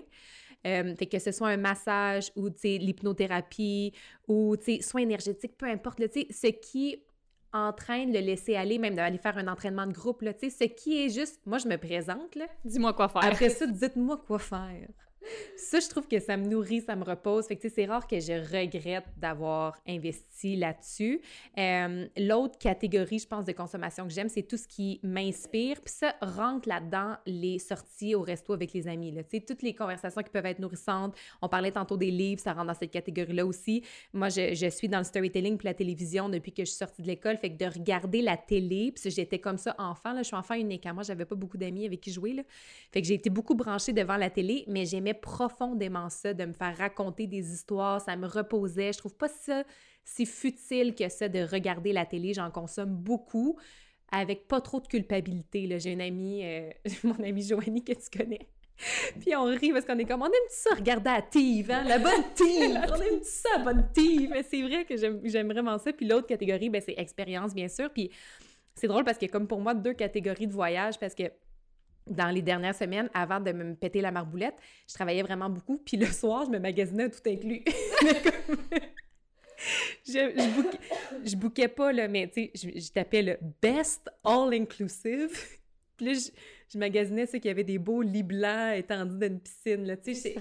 Euh, 0.66 0.94
fait 0.94 1.06
que 1.06 1.18
ce 1.18 1.32
soit 1.32 1.48
un 1.48 1.56
massage 1.56 2.30
ou 2.36 2.48
l'hypnothérapie 2.62 3.92
ou 4.28 4.56
soins 4.82 5.02
énergétiques, 5.02 5.56
peu 5.56 5.66
importe, 5.66 6.00
ce 6.00 6.46
qui 6.48 7.02
entraîne 7.52 8.12
le 8.12 8.20
laisser 8.20 8.54
aller, 8.54 8.78
même 8.78 8.94
d'aller 8.94 9.18
faire 9.18 9.38
un 9.38 9.48
entraînement 9.48 9.86
de 9.86 9.92
groupe, 9.92 10.22
là, 10.22 10.32
ce 10.38 10.64
qui 10.64 11.04
est 11.04 11.08
juste, 11.08 11.40
moi 11.46 11.58
je 11.58 11.66
me 11.66 11.76
présente, 11.76 12.36
Dis-moi 12.64 12.92
quoi 12.92 13.08
faire. 13.08 13.24
Après 13.24 13.48
ça, 13.48 13.66
dites-moi 13.66 14.22
quoi 14.26 14.38
faire 14.38 14.88
ça, 15.56 15.80
je 15.80 15.88
trouve 15.88 16.08
que 16.08 16.18
ça 16.18 16.36
me 16.36 16.46
nourrit, 16.46 16.80
ça 16.80 16.96
me 16.96 17.04
repose. 17.04 17.46
Fait 17.46 17.56
que 17.56 17.68
c'est 17.68 17.84
rare 17.84 18.06
que 18.06 18.18
je 18.18 18.32
regrette 18.32 19.04
d'avoir 19.16 19.78
investi 19.86 20.56
là-dessus. 20.56 21.20
Euh, 21.58 22.06
l'autre 22.16 22.58
catégorie, 22.58 23.18
je 23.18 23.26
pense, 23.26 23.44
de 23.44 23.52
consommation 23.52 24.06
que 24.06 24.12
j'aime, 24.12 24.28
c'est 24.28 24.42
tout 24.42 24.56
ce 24.56 24.66
qui 24.66 25.00
m'inspire. 25.02 25.80
Puis 25.80 25.94
ça 25.94 26.14
rentre 26.20 26.68
là-dedans 26.68 27.16
les 27.26 27.58
sorties 27.58 28.14
au 28.14 28.22
resto 28.22 28.52
avec 28.52 28.72
les 28.72 28.88
amis. 28.88 29.12
Là. 29.12 29.22
Toutes 29.24 29.62
les 29.62 29.74
conversations 29.74 30.22
qui 30.22 30.30
peuvent 30.30 30.46
être 30.46 30.58
nourrissantes. 30.58 31.14
On 31.42 31.48
parlait 31.48 31.72
tantôt 31.72 31.96
des 31.96 32.10
livres, 32.10 32.40
ça 32.40 32.52
rentre 32.52 32.68
dans 32.68 32.74
cette 32.74 32.90
catégorie-là 32.90 33.44
aussi. 33.44 33.82
Moi, 34.12 34.28
je, 34.28 34.54
je, 34.54 34.68
suis 34.68 34.88
dans 34.88 34.98
le 34.98 35.04
storytelling 35.04 35.56
puis 35.56 35.66
la 35.66 35.74
télévision 35.74 36.28
depuis 36.28 36.52
que 36.52 36.64
je 36.64 36.70
suis 36.70 36.78
sortie 36.78 37.02
de 37.02 37.06
l'école. 37.06 37.36
Fait 37.36 37.50
que 37.50 37.56
de 37.56 37.70
regarder 37.70 38.22
la 38.22 38.36
télé, 38.36 38.92
puis 38.92 39.10
j'étais 39.10 39.38
comme 39.38 39.58
ça 39.58 39.74
enfant. 39.78 40.12
Là, 40.12 40.22
je 40.22 40.28
suis 40.28 40.36
enfant 40.36 40.54
unique. 40.54 40.86
Moi, 40.92 41.02
j'avais 41.02 41.24
pas 41.24 41.34
beaucoup 41.34 41.58
d'amis 41.58 41.86
avec 41.86 42.00
qui 42.00 42.12
jouer. 42.12 42.32
Là. 42.32 42.42
Fait 42.92 43.02
que 43.02 43.06
j'ai 43.06 43.14
été 43.14 43.30
beaucoup 43.30 43.54
branchée 43.54 43.92
devant 43.92 44.16
la 44.16 44.30
télé, 44.30 44.64
mais 44.66 44.86
j'aimais 44.86 45.09
profondément 45.14 46.08
ça, 46.08 46.34
de 46.34 46.44
me 46.44 46.52
faire 46.52 46.76
raconter 46.76 47.26
des 47.26 47.52
histoires, 47.52 48.00
ça 48.00 48.16
me 48.16 48.26
reposait. 48.26 48.92
Je 48.92 48.98
trouve 48.98 49.14
pas 49.14 49.28
ça 49.28 49.64
si 50.04 50.26
futile 50.26 50.94
que 50.94 51.08
ça 51.08 51.28
de 51.28 51.40
regarder 51.40 51.92
la 51.92 52.06
télé, 52.06 52.34
j'en 52.34 52.50
consomme 52.50 52.94
beaucoup 52.94 53.58
avec 54.12 54.48
pas 54.48 54.60
trop 54.60 54.80
de 54.80 54.88
culpabilité. 54.88 55.68
J'ai 55.78 55.92
une 55.92 56.00
amie, 56.00 56.44
euh, 56.44 56.70
mon 57.04 57.22
amie 57.22 57.42
Joanie 57.42 57.84
que 57.84 57.92
tu 57.92 58.18
connais. 58.18 58.48
Puis 59.20 59.36
on 59.36 59.44
rit 59.44 59.72
parce 59.72 59.84
qu'on 59.84 59.98
est 59.98 60.04
comme, 60.04 60.22
on 60.22 60.26
aime 60.26 60.48
ça 60.48 60.74
regarder 60.74 61.10
à 61.10 61.22
TV, 61.22 61.72
hein? 61.72 61.84
la 61.86 61.98
bonne 61.98 62.24
TV, 62.34 62.78
on 62.90 62.94
aime 62.94 63.22
ça, 63.22 63.48
la 63.58 63.64
bonne 63.64 63.86
TV. 63.92 64.28
Mais 64.28 64.42
c'est 64.42 64.62
vrai 64.62 64.84
que 64.84 64.96
j'aime 64.96 65.52
vraiment 65.52 65.78
ça. 65.78 65.92
Puis 65.92 66.06
l'autre 66.06 66.26
catégorie, 66.26 66.70
ben, 66.70 66.80
c'est 66.84 66.94
expérience, 66.96 67.54
bien 67.54 67.68
sûr. 67.68 67.90
Puis 67.90 68.10
c'est 68.74 68.88
drôle 68.88 69.04
parce 69.04 69.18
que 69.18 69.26
comme 69.26 69.46
pour 69.46 69.60
moi, 69.60 69.74
deux 69.74 69.92
catégories 69.92 70.46
de 70.46 70.52
voyage 70.52 70.98
parce 70.98 71.14
que 71.14 71.24
dans 72.06 72.28
les 72.28 72.42
dernières 72.42 72.74
semaines, 72.74 73.08
avant 73.14 73.40
de 73.40 73.52
me 73.52 73.74
péter 73.74 74.00
la 74.00 74.10
marboulette, 74.10 74.56
je 74.88 74.94
travaillais 74.94 75.22
vraiment 75.22 75.48
beaucoup. 75.48 75.78
Puis 75.78 75.96
le 75.96 76.06
soir, 76.06 76.44
je 76.46 76.50
me 76.50 76.58
magasinais 76.58 77.08
tout 77.10 77.20
inclus. 77.26 77.62
je, 80.06 80.32
je, 81.24 81.36
bouquais, 81.36 81.68
pas, 81.68 81.92
là, 81.92 82.08
mais 82.08 82.28
tu 82.28 82.50
sais, 82.54 82.70
je, 82.74 82.90
tapais 82.90 83.22
le 83.22 83.38
best 83.62 84.10
all-inclusive. 84.24 85.30
Puis 85.96 86.06
là, 86.06 86.12
je, 86.14 86.30
je 86.72 86.78
magasinais 86.78 87.26
ceux 87.26 87.38
qui 87.38 87.48
avaient 87.48 87.64
des 87.64 87.78
beaux 87.78 88.02
lits 88.02 88.22
blancs 88.22 88.76
étendus 88.76 89.18
dans 89.18 89.26
une 89.26 89.40
piscine. 89.40 89.86
Là, 89.86 89.96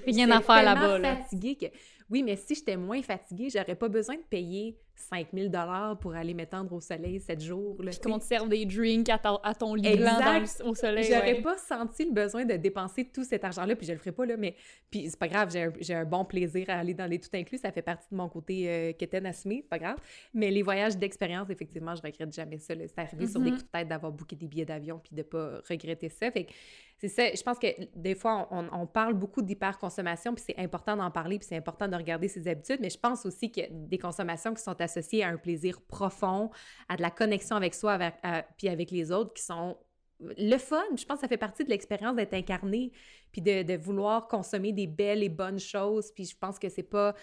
rien 0.06 0.32
à 0.32 0.42
faire 0.42 0.64
là-bas. 0.64 1.02
fatiguée 1.02 1.56
que... 1.56 1.66
Oui, 2.10 2.24
mais 2.24 2.36
si 2.36 2.56
j'étais 2.56 2.78
moins 2.78 3.02
fatiguée, 3.02 3.50
j'aurais 3.50 3.76
pas 3.76 3.88
besoin 3.88 4.16
de 4.16 4.24
payer 4.30 4.78
5000 5.00 5.50
dollars 5.50 5.98
pour 5.98 6.14
aller 6.14 6.34
m'étendre 6.34 6.74
au 6.74 6.82
soleil 6.82 7.20
7 7.20 7.42
jours. 7.42 7.78
Puis 7.78 8.00
qu'on 8.00 8.20
te 8.20 8.24
serve 8.24 8.50
des 8.50 8.66
drinks 8.66 9.10
à, 9.10 9.54
ton, 9.54 9.74
lit 9.76 9.96
blanc 9.96 10.20
au 10.66 10.76
soleil. 10.76 11.06
J'aurais 11.06 11.42
pas 11.42 11.58
senti 11.58 12.06
le 12.06 12.12
besoin 12.12 12.46
de 12.46 12.56
dépenser 12.56 13.06
tout 13.06 13.24
cet 13.24 13.44
argent-là, 13.44 13.76
puis 13.76 13.88
je 13.88 13.94
le 13.94 13.98
ferai 13.98 14.12
pas, 14.12 14.26
là, 14.26 14.38
mais 14.38 14.56
puis 14.90 15.10
c'est 15.10 15.20
pas 15.20 15.28
grave, 15.28 15.56
j'ai 15.80 15.94
un, 15.94 16.06
bon 16.06 16.26
plaisir 16.26 16.66
à 16.70 16.80
aller 16.80 16.94
dans 16.94 17.06
les 17.06 17.20
tout 17.20 17.30
inclus, 17.34 17.60
ça 17.60 17.72
fait 17.72 17.82
partie 17.82 18.08
de 18.12 18.16
mon 18.16 18.30
côté 18.30 18.70
euh, 18.70 18.94
quétaine 18.94 19.26
assumé, 19.26 19.60
c'est 19.62 19.70
pas 19.70 19.80
grave. 19.80 19.98
Mais 20.34 20.50
les 20.50 20.64
voyages 20.64 20.98
d'expérience, 20.98 21.50
effectivement, 21.50 21.96
je 21.96 22.02
regrette 22.02 22.34
jamais 22.34 22.58
ça. 22.58 22.74
C'est 22.76 23.00
arrivé 23.00 23.28
sur 23.28 23.40
des 23.40 23.52
mm-hmm. 23.52 23.54
coups 23.54 23.66
de 23.66 23.70
tête 23.70 23.88
d'avoir 23.88 24.12
booké 24.12 24.36
des 24.36 24.48
billets 24.48 24.66
d'avion 24.66 25.00
puis 25.04 25.16
de 25.16 25.22
pas 25.22 25.62
regretter 25.70 26.10
ça. 26.10 26.32
Fait 26.32 26.46
que 26.46 26.52
c'est 27.00 27.08
ça, 27.08 27.24
je 27.34 27.42
pense 27.42 27.58
que 27.58 27.68
des 27.96 28.14
fois, 28.14 28.50
on, 28.52 28.86
parle 28.86 29.14
beaucoup 29.14 29.42
d'hyperconsommation, 29.42 30.36
puis 30.36 30.44
c'est 30.46 30.60
important 30.60 30.98
d'en 30.98 31.10
parler, 31.10 31.40
puis 31.40 31.48
c'est 31.48 31.56
important 31.56 31.88
de 31.88 31.96
regarder 31.96 32.28
ses 32.28 32.46
habitudes, 32.46 32.80
mais 32.82 32.90
je 32.90 33.00
pense 33.00 33.26
aussi 33.26 33.50
a 33.58 33.68
des 33.72 33.98
consommations 33.98 34.54
qui 34.54 34.62
sont 34.62 34.80
associées 34.82 35.24
à 35.24 35.30
un 35.30 35.38
plaisir 35.38 35.80
profond, 35.82 36.52
à 36.90 36.98
de 36.98 37.02
la 37.02 37.10
connexion 37.10 37.56
avec 37.56 37.74
soi, 37.74 37.94
avec, 37.94 38.16
puis 38.58 38.68
avec 38.68 38.92
les 38.92 39.14
autres, 39.14 39.34
qui 39.34 39.44
sont 39.44 39.78
le 40.20 40.58
fun. 40.58 40.84
Je 40.98 41.06
pense 41.06 41.18
que 41.18 41.22
ça 41.22 41.28
fait 41.30 41.38
partie 41.38 41.64
de 41.64 41.70
l'expérience 41.70 42.18
d'être 42.18 42.34
incarné, 42.34 42.92
puis 43.32 43.42
de, 43.42 43.78
vouloir 43.78 44.28
consommer 44.28 44.74
des 44.74 44.88
belles 44.88 45.24
et 45.24 45.30
bonnes 45.30 45.60
choses, 45.60 46.12
puis 46.12 46.26
je 46.26 46.36
pense 46.38 46.60
que 46.60 46.68
c'est 46.68 46.84
pas... 46.84 47.16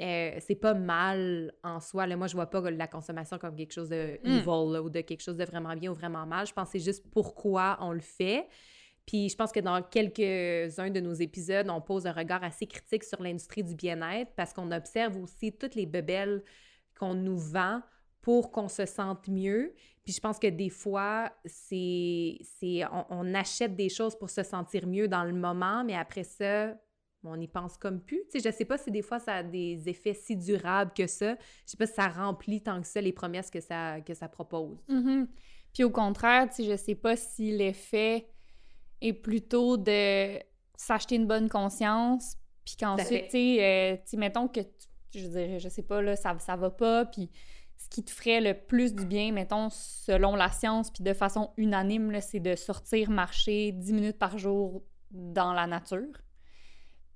Euh, 0.00 0.36
c'est 0.40 0.56
pas 0.56 0.74
mal 0.74 1.54
en 1.62 1.80
soi. 1.80 2.06
Là, 2.06 2.16
moi, 2.16 2.26
je 2.26 2.34
vois 2.34 2.50
pas 2.50 2.70
la 2.70 2.88
consommation 2.88 3.38
comme 3.38 3.54
quelque 3.54 3.72
chose 3.72 3.88
de 3.88 4.18
hmm. 4.24 4.38
evil 4.38 4.80
ou 4.80 4.90
de 4.90 5.00
quelque 5.00 5.22
chose 5.22 5.36
de 5.36 5.44
vraiment 5.44 5.74
bien 5.74 5.92
ou 5.92 5.94
vraiment 5.94 6.26
mal. 6.26 6.46
Je 6.46 6.52
pense 6.52 6.66
que 6.66 6.72
c'est 6.72 6.84
juste 6.84 7.08
pourquoi 7.12 7.78
on 7.80 7.92
le 7.92 8.00
fait. 8.00 8.46
Puis 9.06 9.28
je 9.28 9.36
pense 9.36 9.52
que 9.52 9.60
dans 9.60 9.82
quelques-uns 9.82 10.90
de 10.90 11.00
nos 11.00 11.12
épisodes, 11.12 11.70
on 11.70 11.80
pose 11.80 12.06
un 12.06 12.12
regard 12.12 12.42
assez 12.42 12.66
critique 12.66 13.04
sur 13.04 13.22
l'industrie 13.22 13.62
du 13.62 13.74
bien-être 13.74 14.32
parce 14.36 14.52
qu'on 14.52 14.72
observe 14.72 15.16
aussi 15.16 15.52
toutes 15.52 15.76
les 15.76 15.86
bebelles 15.86 16.42
qu'on 16.98 17.14
nous 17.14 17.38
vend 17.38 17.80
pour 18.20 18.50
qu'on 18.50 18.68
se 18.68 18.84
sente 18.84 19.28
mieux. 19.28 19.72
Puis 20.04 20.12
je 20.12 20.20
pense 20.20 20.40
que 20.40 20.48
des 20.48 20.70
fois, 20.70 21.32
c'est, 21.44 22.40
on, 23.10 23.34
achète 23.34 23.76
des 23.76 23.88
choses 23.88 24.18
pour 24.18 24.30
se 24.30 24.42
sentir 24.42 24.88
mieux 24.88 25.06
dans 25.06 25.22
le 25.22 25.32
moment, 25.32 25.84
mais 25.84 25.94
après 25.94 26.24
ça, 26.24 26.74
on 27.22 27.40
y 27.40 27.46
pense 27.46 27.76
comme 27.76 28.00
plus. 28.00 28.22
Tu 28.30 28.40
sais, 28.40 28.50
je 28.50 28.56
sais 28.56 28.64
pas 28.64 28.78
si 28.78 28.90
des 28.90 29.02
fois 29.02 29.20
ça 29.20 29.34
a 29.36 29.42
des 29.44 29.88
effets 29.88 30.14
si 30.14 30.36
durables 30.36 30.92
que 30.92 31.06
ça. 31.06 31.34
Je 31.34 31.70
sais 31.70 31.76
pas 31.76 31.86
si 31.86 31.94
ça 31.94 32.08
remplit 32.08 32.62
tant 32.62 32.80
que 32.80 32.86
ça 32.86 33.00
les 33.00 33.12
promesses 33.12 33.50
que 33.50 33.60
ça, 33.60 34.00
que 34.00 34.14
ça 34.14 34.28
propose. 34.28 34.78
Mm-hmm. 34.88 35.26
Puis 35.72 35.84
au 35.84 35.90
contraire, 35.90 36.48
tu 36.48 36.56
sais, 36.56 36.70
je 36.70 36.76
sais 36.76 36.94
pas 36.94 37.16
si 37.16 37.56
l'effet 37.56 38.26
et 39.00 39.12
plutôt 39.12 39.76
de 39.76 40.38
s'acheter 40.76 41.16
une 41.16 41.26
bonne 41.26 41.48
conscience, 41.48 42.36
puis 42.64 42.76
qu'ensuite, 42.78 43.34
euh, 43.34 43.96
tu 43.96 44.02
sais, 44.04 44.16
mettons 44.16 44.48
que, 44.48 44.60
je 45.14 45.26
dirais, 45.26 45.58
je 45.58 45.68
sais 45.68 45.82
pas, 45.82 46.02
là, 46.02 46.16
ça, 46.16 46.36
ça 46.38 46.56
va 46.56 46.70
pas, 46.70 47.04
puis 47.06 47.30
ce 47.76 47.88
qui 47.88 48.04
te 48.04 48.10
ferait 48.10 48.40
le 48.40 48.54
plus 48.54 48.94
du 48.94 49.04
bien, 49.04 49.32
mettons, 49.32 49.68
selon 49.70 50.34
la 50.34 50.50
science, 50.50 50.90
puis 50.90 51.04
de 51.04 51.12
façon 51.12 51.50
unanime, 51.56 52.20
c'est 52.20 52.40
de 52.40 52.56
sortir 52.56 53.10
marcher 53.10 53.72
10 53.72 53.92
minutes 53.92 54.18
par 54.18 54.38
jour 54.38 54.82
dans 55.10 55.52
la 55.52 55.66
nature. 55.66 56.25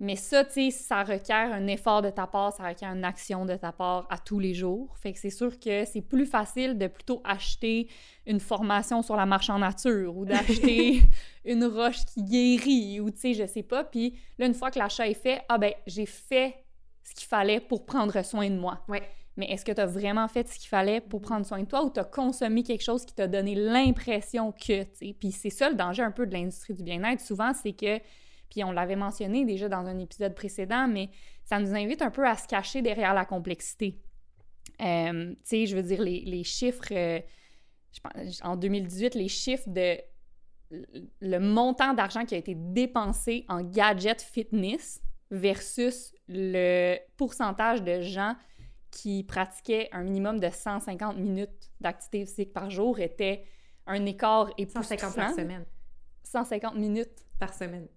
Mais 0.02 0.16
ça, 0.16 0.46
tu 0.46 0.52
sais, 0.52 0.70
ça 0.70 1.02
requiert 1.02 1.52
un 1.52 1.66
effort 1.66 2.00
de 2.00 2.08
ta 2.08 2.26
part, 2.26 2.54
ça 2.54 2.66
requiert 2.66 2.90
une 2.90 3.04
action 3.04 3.44
de 3.44 3.54
ta 3.54 3.70
part 3.70 4.06
à 4.08 4.16
tous 4.16 4.38
les 4.38 4.54
jours. 4.54 4.96
Fait 4.96 5.12
que 5.12 5.18
c'est 5.18 5.28
sûr 5.28 5.60
que 5.60 5.84
c'est 5.84 6.00
plus 6.00 6.24
facile 6.24 6.78
de 6.78 6.86
plutôt 6.86 7.20
acheter 7.22 7.86
une 8.26 8.40
formation 8.40 9.02
sur 9.02 9.14
la 9.14 9.26
marche 9.26 9.50
en 9.50 9.58
nature 9.58 10.16
ou 10.16 10.24
d'acheter 10.24 11.02
une 11.44 11.66
roche 11.66 12.06
qui 12.06 12.22
guérit 12.24 13.00
ou, 13.00 13.10
tu 13.10 13.18
sais, 13.18 13.34
je 13.34 13.46
sais 13.46 13.62
pas. 13.62 13.84
Puis 13.84 14.18
là, 14.38 14.46
une 14.46 14.54
fois 14.54 14.70
que 14.70 14.78
l'achat 14.78 15.06
est 15.06 15.12
fait, 15.12 15.42
ah 15.50 15.58
ben, 15.58 15.74
j'ai 15.86 16.06
fait 16.06 16.64
ce 17.04 17.14
qu'il 17.14 17.28
fallait 17.28 17.60
pour 17.60 17.84
prendre 17.84 18.24
soin 18.24 18.48
de 18.48 18.56
moi. 18.56 18.82
Ouais. 18.88 19.02
Mais 19.36 19.50
est-ce 19.50 19.66
que 19.66 19.72
tu 19.72 19.80
as 19.82 19.86
vraiment 19.86 20.28
fait 20.28 20.48
ce 20.48 20.58
qu'il 20.58 20.68
fallait 20.68 21.02
pour 21.02 21.20
prendre 21.20 21.44
soin 21.44 21.60
de 21.60 21.66
toi 21.66 21.84
ou 21.84 21.90
tu 21.90 22.00
as 22.00 22.04
consommé 22.04 22.62
quelque 22.62 22.82
chose 22.82 23.04
qui 23.04 23.14
t'a 23.14 23.28
donné 23.28 23.54
l'impression 23.54 24.52
que, 24.52 24.82
tu 24.82 24.88
sais? 24.94 25.16
Puis 25.18 25.32
c'est 25.32 25.50
ça 25.50 25.68
le 25.68 25.76
danger 25.76 26.02
un 26.02 26.10
peu 26.10 26.26
de 26.26 26.32
l'industrie 26.32 26.72
du 26.72 26.82
bien-être. 26.82 27.20
Souvent, 27.20 27.52
c'est 27.52 27.72
que 27.72 28.00
puis 28.50 28.64
on 28.64 28.72
l'avait 28.72 28.96
mentionné 28.96 29.44
déjà 29.44 29.68
dans 29.68 29.86
un 29.86 29.98
épisode 29.98 30.34
précédent, 30.34 30.88
mais 30.88 31.10
ça 31.44 31.58
nous 31.58 31.74
invite 31.74 32.02
un 32.02 32.10
peu 32.10 32.26
à 32.26 32.36
se 32.36 32.46
cacher 32.46 32.82
derrière 32.82 33.14
la 33.14 33.24
complexité. 33.24 34.00
Euh, 34.82 35.30
tu 35.30 35.38
sais, 35.44 35.66
je 35.66 35.76
veux 35.76 35.82
dire, 35.82 36.02
les, 36.02 36.44
chiffres, 36.44 36.92
euh, 36.92 37.20
je 37.92 38.00
pense, 38.00 38.40
en 38.42 38.56
2018, 38.56 39.14
les 39.14 39.28
chiffres 39.28 39.68
de 39.68 39.96
le 41.20 41.38
montant 41.38 41.94
d'argent 41.94 42.24
qui 42.24 42.34
a 42.34 42.38
été 42.38 42.54
dépensé 42.54 43.44
en 43.48 43.62
gadgets 43.62 44.22
fitness 44.22 45.02
versus 45.30 46.14
le 46.28 46.96
pourcentage 47.16 47.82
de 47.82 48.00
gens 48.00 48.36
qui 48.90 49.24
pratiquaient 49.24 49.88
un 49.92 50.02
minimum 50.02 50.40
de 50.40 50.48
150 50.48 51.16
minutes 51.16 51.70
d'activité 51.80 52.26
physique 52.26 52.52
par 52.52 52.70
jour 52.70 52.98
était 53.00 53.44
un 53.86 54.04
écart 54.06 54.50
époustouflant. 54.58 55.10
150 55.10 55.16
par 55.16 55.34
semaine. 55.34 55.66
150 56.24 56.74
minutes. 56.76 57.26
Par 57.38 57.54
semaine. 57.54 57.88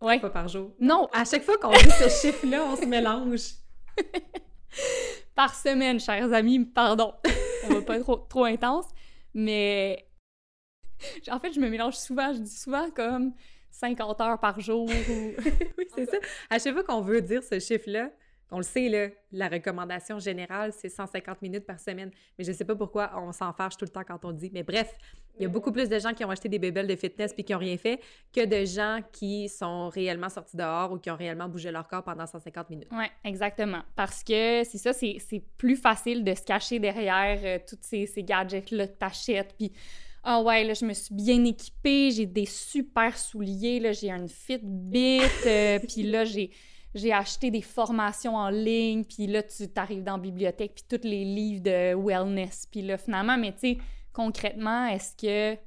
Ouais. 0.00 0.20
Pas 0.20 0.30
par 0.30 0.48
jour. 0.48 0.72
Non. 0.80 1.08
À 1.12 1.24
chaque 1.24 1.42
fois 1.42 1.56
qu'on 1.58 1.70
dit 1.70 1.90
ce 1.98 2.08
chiffre-là, 2.08 2.64
on 2.64 2.76
se 2.76 2.84
mélange. 2.84 3.54
par 5.34 5.54
semaine, 5.54 5.98
chers 5.98 6.32
amis, 6.32 6.64
pardon. 6.64 7.14
On 7.64 7.74
va 7.74 7.82
pas 7.82 7.96
être 7.96 8.02
trop, 8.02 8.16
trop 8.16 8.44
intense. 8.44 8.86
Mais 9.34 10.06
en 11.30 11.38
fait, 11.38 11.52
je 11.52 11.60
me 11.60 11.68
mélange 11.68 11.94
souvent. 11.94 12.32
Je 12.32 12.38
dis 12.38 12.56
souvent 12.56 12.90
comme 12.90 13.32
50 13.70 14.20
heures 14.20 14.40
par 14.40 14.60
jour. 14.60 14.88
oui, 15.78 15.86
c'est 15.94 16.06
ça. 16.06 16.18
À 16.50 16.58
chaque 16.58 16.74
fois 16.74 16.84
qu'on 16.84 17.00
veut 17.00 17.20
dire 17.20 17.42
ce 17.42 17.58
chiffre-là, 17.58 18.10
on 18.50 18.58
le 18.58 18.62
sait, 18.62 18.88
là, 18.88 19.08
la 19.32 19.48
recommandation 19.48 20.18
générale, 20.18 20.72
c'est 20.72 20.88
150 20.88 21.42
minutes 21.42 21.66
par 21.66 21.80
semaine. 21.80 22.10
Mais 22.38 22.44
je 22.44 22.52
ne 22.52 22.56
sais 22.56 22.64
pas 22.64 22.76
pourquoi 22.76 23.10
on 23.16 23.32
s'en 23.32 23.52
fâche 23.52 23.76
tout 23.76 23.84
le 23.84 23.90
temps 23.90 24.04
quand 24.06 24.24
on 24.24 24.32
dit. 24.32 24.50
Mais 24.52 24.62
bref, 24.62 24.94
il 25.38 25.42
y 25.42 25.46
a 25.46 25.48
beaucoup 25.48 25.72
plus 25.72 25.88
de 25.88 25.98
gens 25.98 26.14
qui 26.14 26.24
ont 26.24 26.30
acheté 26.30 26.48
des 26.48 26.58
bébelles 26.58 26.86
de 26.86 26.94
fitness 26.94 27.34
puis 27.34 27.44
qui 27.44 27.52
n'ont 27.52 27.58
rien 27.58 27.76
fait 27.76 28.00
que 28.32 28.44
de 28.44 28.64
gens 28.64 29.00
qui 29.12 29.48
sont 29.48 29.88
réellement 29.88 30.28
sortis 30.28 30.56
dehors 30.56 30.92
ou 30.92 30.98
qui 30.98 31.10
ont 31.10 31.16
réellement 31.16 31.48
bougé 31.48 31.70
leur 31.70 31.88
corps 31.88 32.04
pendant 32.04 32.26
150 32.26 32.70
minutes. 32.70 32.88
Oui, 32.92 33.06
exactement. 33.24 33.82
Parce 33.96 34.22
que 34.22 34.62
c'est 34.64 34.78
ça, 34.78 34.92
c'est 34.92 35.42
plus 35.58 35.76
facile 35.76 36.22
de 36.22 36.32
se 36.32 36.42
cacher 36.42 36.78
derrière 36.78 37.40
euh, 37.42 37.58
tous 37.68 37.78
ces, 37.82 38.06
gadgets-là 38.18 38.86
que 38.86 38.98
tu 38.98 39.04
achètes. 39.04 39.54
Puis 39.58 39.72
ah 40.22 40.40
ouais, 40.40 40.64
là, 40.64 40.74
je 40.74 40.84
me 40.84 40.92
suis 40.92 41.14
bien 41.14 41.44
équipée, 41.44 42.10
j'ai 42.10 42.26
des 42.26 42.46
super 42.46 43.16
souliers, 43.16 43.78
là, 43.78 43.92
j'ai 43.92 44.10
une 44.10 44.28
Fitbit, 44.28 45.20
euh, 45.46 45.78
puis 45.78 46.02
là, 46.02 46.24
j'ai 46.24 46.50
j'ai 46.94 47.12
acheté 47.12 47.50
des 47.50 47.62
formations 47.62 48.36
en 48.36 48.48
ligne, 48.48 49.04
puis 49.04 49.26
là, 49.26 49.42
tu 49.42 49.68
t'arrives 49.68 50.02
dans 50.02 50.16
la 50.16 50.22
bibliothèque, 50.22 50.74
puis 50.74 50.98
tous 50.98 51.06
les 51.06 51.24
livres 51.24 51.62
de 51.62 51.94
wellness, 51.94 52.66
puis 52.70 52.82
là, 52.82 52.96
finalement, 52.96 53.36
mais 53.36 53.52
tu 53.52 53.58
sais, 53.60 53.78
concrètement, 54.12 54.86
est-ce 54.86 55.14
que, 55.14 55.60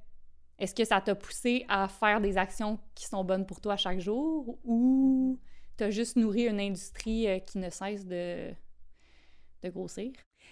est-ce 0.58 0.74
que 0.74 0.86
ça 0.86 1.02
t'a 1.02 1.16
poussé 1.16 1.66
à 1.70 1.88
faire 1.88 2.20
des 2.20 2.38
actions 2.38 2.80
qui 2.96 3.06
sont 3.06 3.24
bonnes 3.24 3.46
pour 3.46 3.62
toi 3.62 3.78
chaque 3.78 4.00
jour, 4.00 4.58
ou 4.64 5.40
t'as 5.78 5.92
juste 5.92 6.16
nourri 6.16 6.48
une 6.48 6.60
industrie 6.60 7.28
euh, 7.28 7.40
qui 7.40 7.60
ne 7.60 7.70
cesse 7.70 8.06
de, 8.06 8.50
de 9.64 9.70
grossir? 9.70 10.12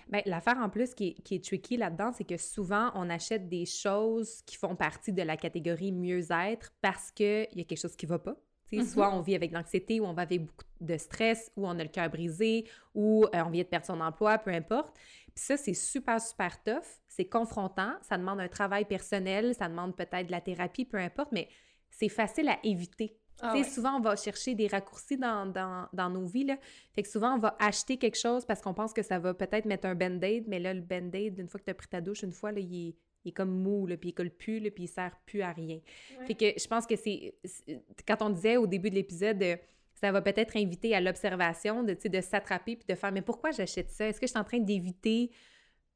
Bien, 0.09 0.21
l'affaire 0.25 0.57
en 0.57 0.69
plus 0.69 0.93
qui 0.93 1.09
est, 1.09 1.21
qui 1.21 1.35
est 1.35 1.43
tricky 1.43 1.75
là-dedans, 1.75 2.11
c'est 2.13 2.23
que 2.23 2.37
souvent, 2.37 2.91
on 2.95 3.09
achète 3.09 3.49
des 3.49 3.65
choses 3.65 4.41
qui 4.45 4.55
font 4.55 4.75
partie 4.75 5.11
de 5.11 5.21
la 5.21 5.35
catégorie 5.35 5.91
mieux-être 5.91 6.71
parce 6.81 7.11
qu'il 7.11 7.47
y 7.53 7.61
a 7.61 7.63
quelque 7.63 7.79
chose 7.79 7.95
qui 7.95 8.05
va 8.05 8.19
pas. 8.19 8.35
Soit 8.85 9.13
on 9.13 9.21
vit 9.21 9.35
avec 9.35 9.51
l'anxiété, 9.51 9.99
ou 9.99 10.05
on 10.05 10.13
va 10.13 10.23
avec 10.23 10.45
beaucoup 10.45 10.63
de 10.81 10.97
stress, 10.97 11.51
ou 11.55 11.67
on 11.67 11.79
a 11.79 11.83
le 11.83 11.89
cœur 11.89 12.09
brisé, 12.09 12.65
ou 12.93 13.25
euh, 13.25 13.43
on 13.45 13.49
vient 13.49 13.63
de 13.63 13.67
perdre 13.67 13.85
son 13.85 14.01
emploi, 14.01 14.37
peu 14.37 14.51
importe. 14.51 14.95
Puis 15.33 15.43
ça, 15.45 15.57
c'est 15.57 15.73
super, 15.73 16.19
super 16.19 16.61
tough. 16.63 16.85
C'est 17.07 17.25
confrontant. 17.25 17.93
Ça 18.01 18.17
demande 18.17 18.39
un 18.39 18.47
travail 18.47 18.85
personnel, 18.85 19.55
ça 19.55 19.69
demande 19.69 19.95
peut-être 19.95 20.27
de 20.27 20.31
la 20.31 20.41
thérapie, 20.41 20.85
peu 20.85 20.97
importe, 20.97 21.31
mais 21.31 21.47
c'est 21.89 22.09
facile 22.09 22.49
à 22.49 22.57
éviter. 22.63 23.17
Ah 23.39 23.53
souvent, 23.63 23.97
on 23.97 23.99
va 23.99 24.15
chercher 24.15 24.55
des 24.55 24.67
raccourcis 24.67 25.17
dans, 25.17 25.45
dans, 25.45 25.87
dans, 25.93 26.09
nos 26.09 26.25
vies. 26.25 26.45
Là. 26.45 26.57
Fait 26.95 27.03
que 27.03 27.07
souvent, 27.07 27.35
on 27.35 27.37
va 27.37 27.55
acheter 27.59 27.97
quelque 27.97 28.17
chose 28.17 28.45
parce 28.45 28.61
qu'on 28.61 28.73
pense 28.73 28.93
que 28.93 29.03
ça 29.03 29.19
va 29.19 29.35
peut-être 29.35 29.65
mettre 29.65 29.87
un 29.87 29.93
band-aid, 29.93 30.45
mais 30.47 30.59
là, 30.59 30.73
le 30.73 30.81
band-aid, 30.81 31.37
une 31.37 31.47
fois 31.47 31.59
que 31.59 31.65
tu 31.65 31.71
as 31.71 31.75
pris 31.75 31.87
ta 31.87 32.01
douche, 32.01 32.23
une 32.23 32.31
fois, 32.31 32.51
là, 32.51 32.59
il 32.59 32.89
est 32.89 32.95
il 33.27 33.29
est 33.29 33.33
comme 33.33 33.51
mou, 33.51 33.85
là, 33.85 33.97
puis 33.97 34.09
il 34.09 34.13
colle 34.13 34.31
plus, 34.31 34.59
là, 34.59 34.71
puis 34.71 34.85
il 34.85 34.87
sert 34.87 35.15
plus 35.25 35.41
à 35.41 35.51
rien. 35.51 35.79
Fait 36.25 36.33
que 36.33 36.45
je 36.59 36.67
pense 36.67 36.85
que 36.85 36.95
c'est... 36.95 37.35
Quand 38.07 38.21
on 38.21 38.29
disait 38.29 38.57
au 38.57 38.67
début 38.67 38.89
de 38.89 38.95
l'épisode, 38.95 39.41
euh, 39.43 39.55
ça 39.93 40.11
va 40.11 40.21
peut-être 40.21 40.55
inviter 40.57 40.95
à 40.95 41.01
l'observation, 41.01 41.83
de, 41.83 41.97
de 42.03 42.21
s'attraper, 42.21 42.75
puis 42.75 42.85
de 42.87 42.95
faire 42.95 43.11
«Mais 43.13 43.21
pourquoi 43.21 43.51
j'achète 43.51 43.89
ça? 43.89 44.07
Est-ce 44.07 44.19
que 44.19 44.27
je 44.27 44.31
suis 44.31 44.39
en 44.39 44.43
train 44.43 44.59
d'éviter 44.59 45.31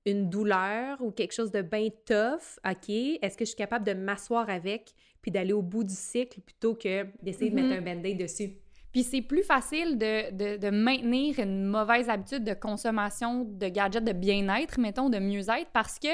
une 0.05 0.29
douleur 0.29 1.01
ou 1.01 1.11
quelque 1.11 1.33
chose 1.33 1.51
de 1.51 1.61
bien 1.61 1.89
tough? 2.05 2.59
OK. 2.67 2.89
Est-ce 2.89 3.37
que 3.37 3.45
je 3.45 3.49
suis 3.49 3.57
capable 3.57 3.85
de 3.85 3.93
m'asseoir 3.93 4.49
avec, 4.49 4.93
puis 5.21 5.31
d'aller 5.31 5.53
au 5.53 5.61
bout 5.61 5.83
du 5.83 5.93
cycle, 5.93 6.41
plutôt 6.41 6.75
que 6.75 7.05
d'essayer 7.21 7.51
de 7.51 7.55
mettre 7.55 7.69
mm-hmm. 7.69 7.89
un 7.89 7.95
band-aid 7.95 8.17
dessus? 8.17 8.57
Puis 8.91 9.03
c'est 9.03 9.21
plus 9.21 9.43
facile 9.43 9.97
de, 9.97 10.31
de, 10.31 10.57
de, 10.57 10.69
maintenir 10.69 11.39
une 11.39 11.63
mauvaise 11.65 12.09
habitude 12.09 12.43
de 12.43 12.53
consommation 12.53 13.45
de 13.45 13.67
gadgets 13.67 14.03
de 14.03 14.11
bien-être, 14.11 14.79
mettons, 14.79 15.09
de 15.09 15.17
mieux-être, 15.17 15.69
parce 15.73 15.97
que 15.97 16.09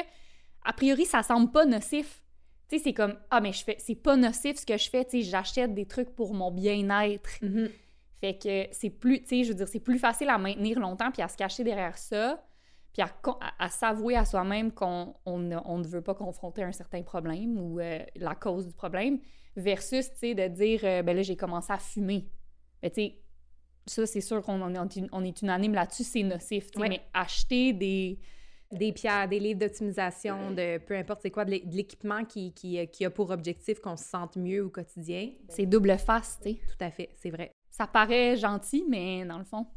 a 0.67 0.73
priori, 0.73 1.05
ça 1.05 1.23
semble 1.23 1.49
pas 1.49 1.65
nocif. 1.65 2.21
Tu 2.67 2.77
sais, 2.77 2.83
c'est 2.83 2.93
comme, 2.93 3.15
ah, 3.31 3.39
mais 3.39 3.53
je 3.53 3.63
fais, 3.63 3.77
c'est 3.79 3.95
pas 3.95 4.17
nocif 4.17 4.57
ce 4.57 4.65
que 4.65 4.77
je 4.77 4.89
fais, 4.89 5.05
tu 5.05 5.11
sais, 5.11 5.21
j'achète 5.21 5.73
des 5.73 5.85
trucs 5.85 6.13
pour 6.13 6.33
mon 6.33 6.51
bien-être. 6.51 7.29
Mm-hmm. 7.41 7.71
Fait 8.19 8.37
que 8.37 8.67
c'est 8.71 8.89
plus, 8.89 9.21
tu 9.21 9.27
sais, 9.27 9.43
je 9.45 9.49
veux 9.49 9.55
dire, 9.55 9.67
c'est 9.69 9.79
plus 9.79 9.97
facile 9.97 10.27
à 10.27 10.37
maintenir 10.37 10.79
longtemps 10.79 11.09
puis 11.11 11.21
à 11.21 11.29
se 11.29 11.37
cacher 11.37 11.63
derrière 11.63 11.97
ça. 11.97 12.43
puis 12.91 13.01
à, 13.01 13.69
s'avouer 13.69 14.17
à 14.17 14.25
soi-même 14.25 14.73
qu'on 14.73 15.15
on, 15.25 15.37
ne 15.37 15.87
veut 15.87 16.01
pas 16.01 16.15
confronter 16.15 16.63
un 16.63 16.73
certain 16.73 17.01
problème 17.01 17.57
ou 17.57 17.79
euh, 17.79 17.99
la 18.17 18.35
cause 18.35 18.67
du 18.67 18.73
problème, 18.73 19.19
versus, 19.55 20.11
tu 20.11 20.19
sais, 20.19 20.35
de 20.35 20.47
dire, 20.47 20.81
euh, 20.83 21.01
ben 21.01 21.15
là, 21.15 21.21
j'ai 21.21 21.37
commencé 21.37 21.71
à 21.71 21.77
fumer. 21.77 22.27
Mais 22.83 22.89
tu 22.89 23.01
sais, 23.01 23.21
ça, 23.85 24.05
c'est 24.05 24.21
sûr 24.21 24.41
qu'on 24.41 24.61
on 24.61 25.23
est 25.23 25.41
unanime 25.41 25.73
là-dessus, 25.73 26.03
c'est 26.03 26.23
nocif, 26.23 26.67
mais 26.77 27.01
acheter 27.13 27.71
des 27.71 28.19
des 28.71 28.91
pierres, 28.91 29.27
des 29.27 29.39
livres 29.39 29.59
d'optimisation, 29.59 30.51
de 30.51 30.77
peu 30.79 30.95
importe 30.95 31.21
c'est 31.21 31.31
quoi, 31.31 31.45
de 31.45 31.51
l'équipement 31.51 32.25
qui, 32.25 32.53
qui, 32.53 32.85
qui, 32.87 33.05
a 33.05 33.09
pour 33.09 33.29
objectif 33.29 33.79
qu'on 33.79 33.95
se 33.95 34.03
sente 34.03 34.35
mieux 34.35 34.65
au 34.65 34.69
quotidien. 34.69 35.29
C'est 35.49 35.65
double 35.65 35.97
face, 35.97 36.37
tu 36.41 36.51
sais. 36.51 36.55
Tout 36.55 36.83
à 36.83 36.91
fait, 36.91 37.09
c'est 37.15 37.29
vrai. 37.29 37.53
Ça 37.69 37.87
paraît 37.87 38.35
gentil, 38.35 38.83
mais 38.87 39.25
dans 39.25 39.37
le 39.37 39.45
fond. 39.45 39.67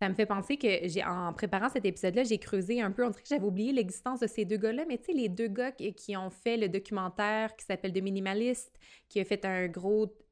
Ça 0.00 0.08
me 0.08 0.14
fait 0.14 0.26
penser 0.26 0.56
que 0.56 0.68
j'ai 0.82 1.04
en 1.04 1.32
préparant 1.32 1.68
cet 1.68 1.84
épisode-là, 1.84 2.24
j'ai 2.24 2.38
creusé 2.38 2.82
un 2.82 2.90
peu. 2.90 3.06
On 3.06 3.10
dirait 3.10 3.22
que 3.22 3.28
j'avais 3.28 3.46
oublié 3.46 3.72
l'existence 3.72 4.20
de 4.20 4.26
ces 4.26 4.44
deux 4.44 4.56
gars-là, 4.56 4.84
mais 4.88 4.98
tu 4.98 5.04
sais, 5.04 5.12
les 5.12 5.28
deux 5.28 5.48
gars 5.48 5.72
qui, 5.72 6.16
ont 6.16 6.30
fait 6.30 6.56
le 6.56 6.68
documentaire 6.68 7.54
qui 7.56 7.64
s'appelle 7.64 7.92
The 7.92 8.02
Minimalist, 8.02 8.76
qui 9.08 9.20
a 9.20 9.24
fait 9.24 9.44
un 9.44 9.68
gros 9.68 10.04
euh, 10.04 10.23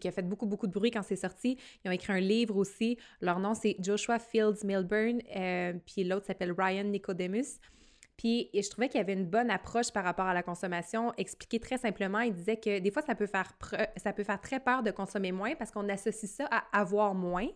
qui 0.00 0.08
a 0.08 0.12
fait 0.12 0.22
beaucoup, 0.22 0.46
beaucoup 0.46 0.66
de 0.66 0.72
bruit 0.72 0.90
quand 0.90 1.02
c'est 1.02 1.16
sorti. 1.16 1.58
Ils 1.84 1.88
ont 1.88 1.92
écrit 1.92 2.12
un 2.12 2.20
livre 2.20 2.56
aussi. 2.56 2.98
Leur 3.20 3.38
nom, 3.38 3.54
c'est 3.54 3.76
Joshua 3.80 4.18
Fields 4.18 4.64
Milburn, 4.64 5.20
euh, 5.36 5.74
puis 5.86 6.04
l'autre 6.04 6.26
s'appelle 6.26 6.52
Ryan 6.56 6.84
Nicodemus. 6.84 7.60
Puis 8.16 8.50
je 8.52 8.68
trouvais 8.68 8.88
qu'il 8.88 8.98
y 8.98 9.00
avait 9.00 9.12
une 9.12 9.26
bonne 9.26 9.48
approche 9.48 9.92
par 9.92 10.04
rapport 10.04 10.26
à 10.26 10.34
la 10.34 10.42
consommation. 10.42 11.12
Expliqué 11.16 11.60
très 11.60 11.78
simplement, 11.78 12.20
il 12.20 12.34
disait 12.34 12.56
que 12.56 12.80
des 12.80 12.90
fois, 12.90 13.00
ça 13.02 13.14
peut 13.14 13.26
faire, 13.28 13.56
ça 13.96 14.12
peut 14.12 14.24
faire 14.24 14.40
très 14.40 14.58
peur 14.58 14.82
de 14.82 14.90
consommer 14.90 15.30
moins 15.30 15.54
parce 15.54 15.70
qu'on 15.70 15.88
associe 15.88 16.30
ça 16.30 16.48
à 16.50 16.64
avoir 16.80 17.14
moins. 17.14 17.48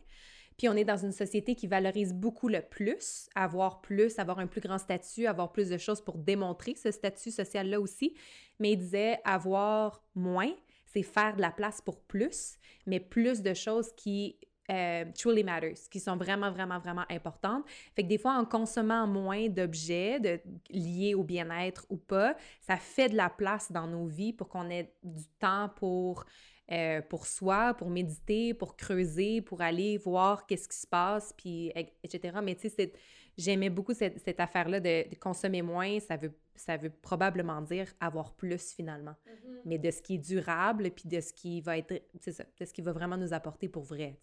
Puis 0.56 0.68
on 0.68 0.74
est 0.74 0.84
dans 0.84 0.96
une 0.96 1.12
société 1.12 1.54
qui 1.56 1.66
valorise 1.66 2.12
beaucoup 2.14 2.48
le 2.48 2.62
plus, 2.62 3.28
avoir 3.34 3.80
plus, 3.80 4.18
avoir 4.18 4.38
un 4.38 4.46
plus 4.46 4.60
grand 4.60 4.78
statut, 4.78 5.26
avoir 5.26 5.50
plus 5.50 5.68
de 5.68 5.78
choses 5.78 6.00
pour 6.00 6.18
démontrer 6.18 6.74
ce 6.76 6.90
statut 6.90 7.30
social-là 7.30 7.80
aussi. 7.80 8.14
Mais 8.60 8.72
il 8.72 8.76
disait 8.76 9.18
avoir 9.24 10.04
moins, 10.14 10.52
c'est 10.92 11.02
faire 11.02 11.36
de 11.36 11.40
la 11.40 11.50
place 11.50 11.80
pour 11.80 12.00
plus, 12.00 12.58
mais 12.86 13.00
plus 13.00 13.42
de 13.42 13.54
choses 13.54 13.92
qui 13.96 14.36
euh, 14.70 15.04
truly 15.18 15.42
matters, 15.42 15.88
qui 15.90 15.98
sont 15.98 16.16
vraiment, 16.16 16.50
vraiment, 16.52 16.78
vraiment 16.78 17.04
importantes. 17.10 17.64
Fait 17.94 18.04
que 18.04 18.08
des 18.08 18.18
fois, 18.18 18.34
en 18.34 18.44
consommant 18.44 19.06
moins 19.06 19.48
d'objets 19.48 20.40
liés 20.70 21.14
au 21.14 21.24
bien-être 21.24 21.84
ou 21.90 21.96
pas, 21.96 22.36
ça 22.60 22.76
fait 22.76 23.08
de 23.08 23.16
la 23.16 23.28
place 23.28 23.72
dans 23.72 23.86
nos 23.86 24.06
vies 24.06 24.32
pour 24.32 24.48
qu'on 24.48 24.70
ait 24.70 24.94
du 25.02 25.24
temps 25.40 25.68
pour, 25.76 26.24
euh, 26.70 27.02
pour 27.02 27.26
soi, 27.26 27.74
pour 27.74 27.90
méditer, 27.90 28.54
pour 28.54 28.76
creuser, 28.76 29.40
pour 29.42 29.62
aller 29.62 29.98
voir 29.98 30.46
qu'est-ce 30.46 30.68
qui 30.68 30.78
se 30.78 30.86
passe, 30.86 31.34
puis 31.36 31.72
etc. 32.04 32.38
Mais 32.42 32.54
tu 32.54 32.68
sais, 32.68 32.92
j'aimais 33.38 33.70
beaucoup 33.70 33.94
cette, 33.94 34.18
cette 34.24 34.40
affaire-là 34.40 34.80
de, 34.80 35.08
de, 35.08 35.14
consommer 35.16 35.62
moins, 35.62 35.98
ça 36.00 36.16
veut 36.16 36.32
ça 36.54 36.76
veut 36.76 36.90
probablement 36.90 37.60
dire 37.62 37.88
avoir 38.00 38.34
plus 38.34 38.72
finalement. 38.74 39.14
Mm-hmm. 39.26 39.60
Mais 39.64 39.78
de 39.78 39.90
ce 39.90 40.02
qui 40.02 40.14
est 40.14 40.18
durable, 40.18 40.90
puis 40.90 41.08
de 41.08 41.20
ce 41.20 41.32
qui 41.32 41.60
va 41.60 41.78
être, 41.78 42.02
c'est 42.20 42.32
ça, 42.32 42.44
de 42.58 42.64
ce 42.64 42.72
qui 42.72 42.82
va 42.82 42.92
vraiment 42.92 43.16
nous 43.16 43.32
apporter 43.32 43.68
pour 43.68 43.84
vrai. 43.84 44.18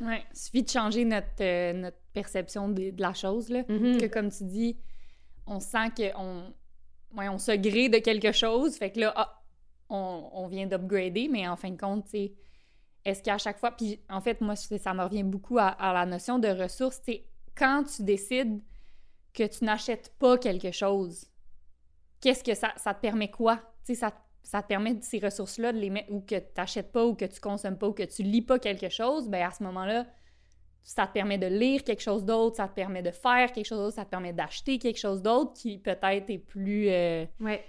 Ouais, 0.00 0.22
il 0.32 0.36
suffit 0.36 0.62
de 0.62 0.70
changer 0.70 1.04
notre, 1.04 1.26
euh, 1.40 1.72
notre 1.72 1.98
perception 2.12 2.68
de, 2.68 2.92
la 2.96 3.14
chose, 3.14 3.48
là. 3.48 3.62
Mm-hmm. 3.62 4.00
Que 4.00 4.06
comme 4.06 4.30
tu 4.30 4.44
dis, 4.44 4.78
on 5.46 5.60
sent 5.60 5.90
qu'on 5.96 6.54
ouais, 7.16 7.28
on 7.28 7.38
se 7.38 7.52
grée 7.52 7.88
de 7.88 7.98
quelque 7.98 8.32
chose, 8.32 8.76
fait 8.76 8.92
que 8.92 9.00
là, 9.00 9.12
ah, 9.16 9.42
on, 9.88 10.30
on, 10.32 10.46
vient 10.46 10.66
d'upgrader, 10.66 11.28
mais 11.28 11.46
en 11.46 11.56
fin 11.56 11.70
de 11.70 11.76
compte, 11.78 12.08
sais, 12.08 12.32
est-ce 13.04 13.22
qu'à 13.22 13.36
chaque 13.36 13.58
fois, 13.58 13.72
puis 13.72 14.00
en 14.08 14.20
fait, 14.20 14.40
moi, 14.40 14.56
ça 14.56 14.94
me 14.94 15.02
revient 15.02 15.24
beaucoup 15.24 15.58
à, 15.58 15.66
à 15.66 15.92
la 15.92 16.06
notion 16.06 16.38
de 16.38 16.48
ressources, 16.48 17.00
sais, 17.04 17.26
quand 17.56 17.84
tu 17.84 18.02
décides 18.02 18.60
que 19.34 19.46
tu 19.46 19.64
n'achètes 19.64 20.14
pas 20.18 20.38
quelque 20.38 20.72
chose, 20.72 21.26
qu'est-ce 22.20 22.44
que 22.44 22.54
ça, 22.54 22.72
ça 22.76 22.94
te 22.94 23.00
permet 23.00 23.30
quoi? 23.30 23.56
Tu 23.84 23.94
sais, 23.94 23.94
ça, 23.94 24.12
ça 24.42 24.62
te 24.62 24.68
permet 24.68 25.00
ces 25.00 25.18
ressources-là 25.18 25.72
de 25.72 25.78
les 25.78 25.90
mettre 25.90 26.12
ou 26.12 26.20
que 26.20 26.36
tu 26.36 26.46
n'achètes 26.56 26.92
pas 26.92 27.06
ou 27.06 27.14
que 27.14 27.24
tu 27.24 27.40
consommes 27.40 27.78
pas 27.78 27.88
ou 27.88 27.92
que 27.92 28.02
tu 28.02 28.22
lis 28.22 28.42
pas 28.42 28.58
quelque 28.58 28.88
chose, 28.88 29.28
ben 29.28 29.46
à 29.46 29.50
ce 29.50 29.62
moment-là, 29.64 30.06
ça 30.82 31.06
te 31.06 31.12
permet 31.12 31.38
de 31.38 31.46
lire 31.46 31.84
quelque 31.84 32.02
chose 32.02 32.24
d'autre, 32.24 32.56
ça 32.56 32.68
te 32.68 32.74
permet 32.74 33.02
de 33.02 33.12
faire 33.12 33.52
quelque 33.52 33.66
chose 33.66 33.78
d'autre, 33.78 33.96
ça 33.96 34.04
te 34.04 34.10
permet 34.10 34.32
d'acheter 34.32 34.78
quelque 34.78 34.98
chose 34.98 35.22
d'autre 35.22 35.52
qui 35.54 35.78
peut-être 35.78 36.28
est 36.28 36.38
plus... 36.38 36.88
Euh, 36.88 37.24
ouais. 37.40 37.64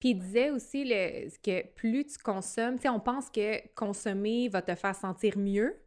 Puis 0.00 0.10
il 0.10 0.18
disait 0.18 0.50
aussi 0.50 0.84
le, 0.84 1.28
que 1.42 1.66
plus 1.74 2.06
tu 2.06 2.18
consommes, 2.18 2.76
tu 2.76 2.82
sais, 2.82 2.88
on 2.88 3.00
pense 3.00 3.30
que 3.30 3.66
consommer 3.74 4.48
va 4.48 4.62
te 4.62 4.74
faire 4.74 4.94
sentir 4.94 5.36
mieux, 5.36 5.80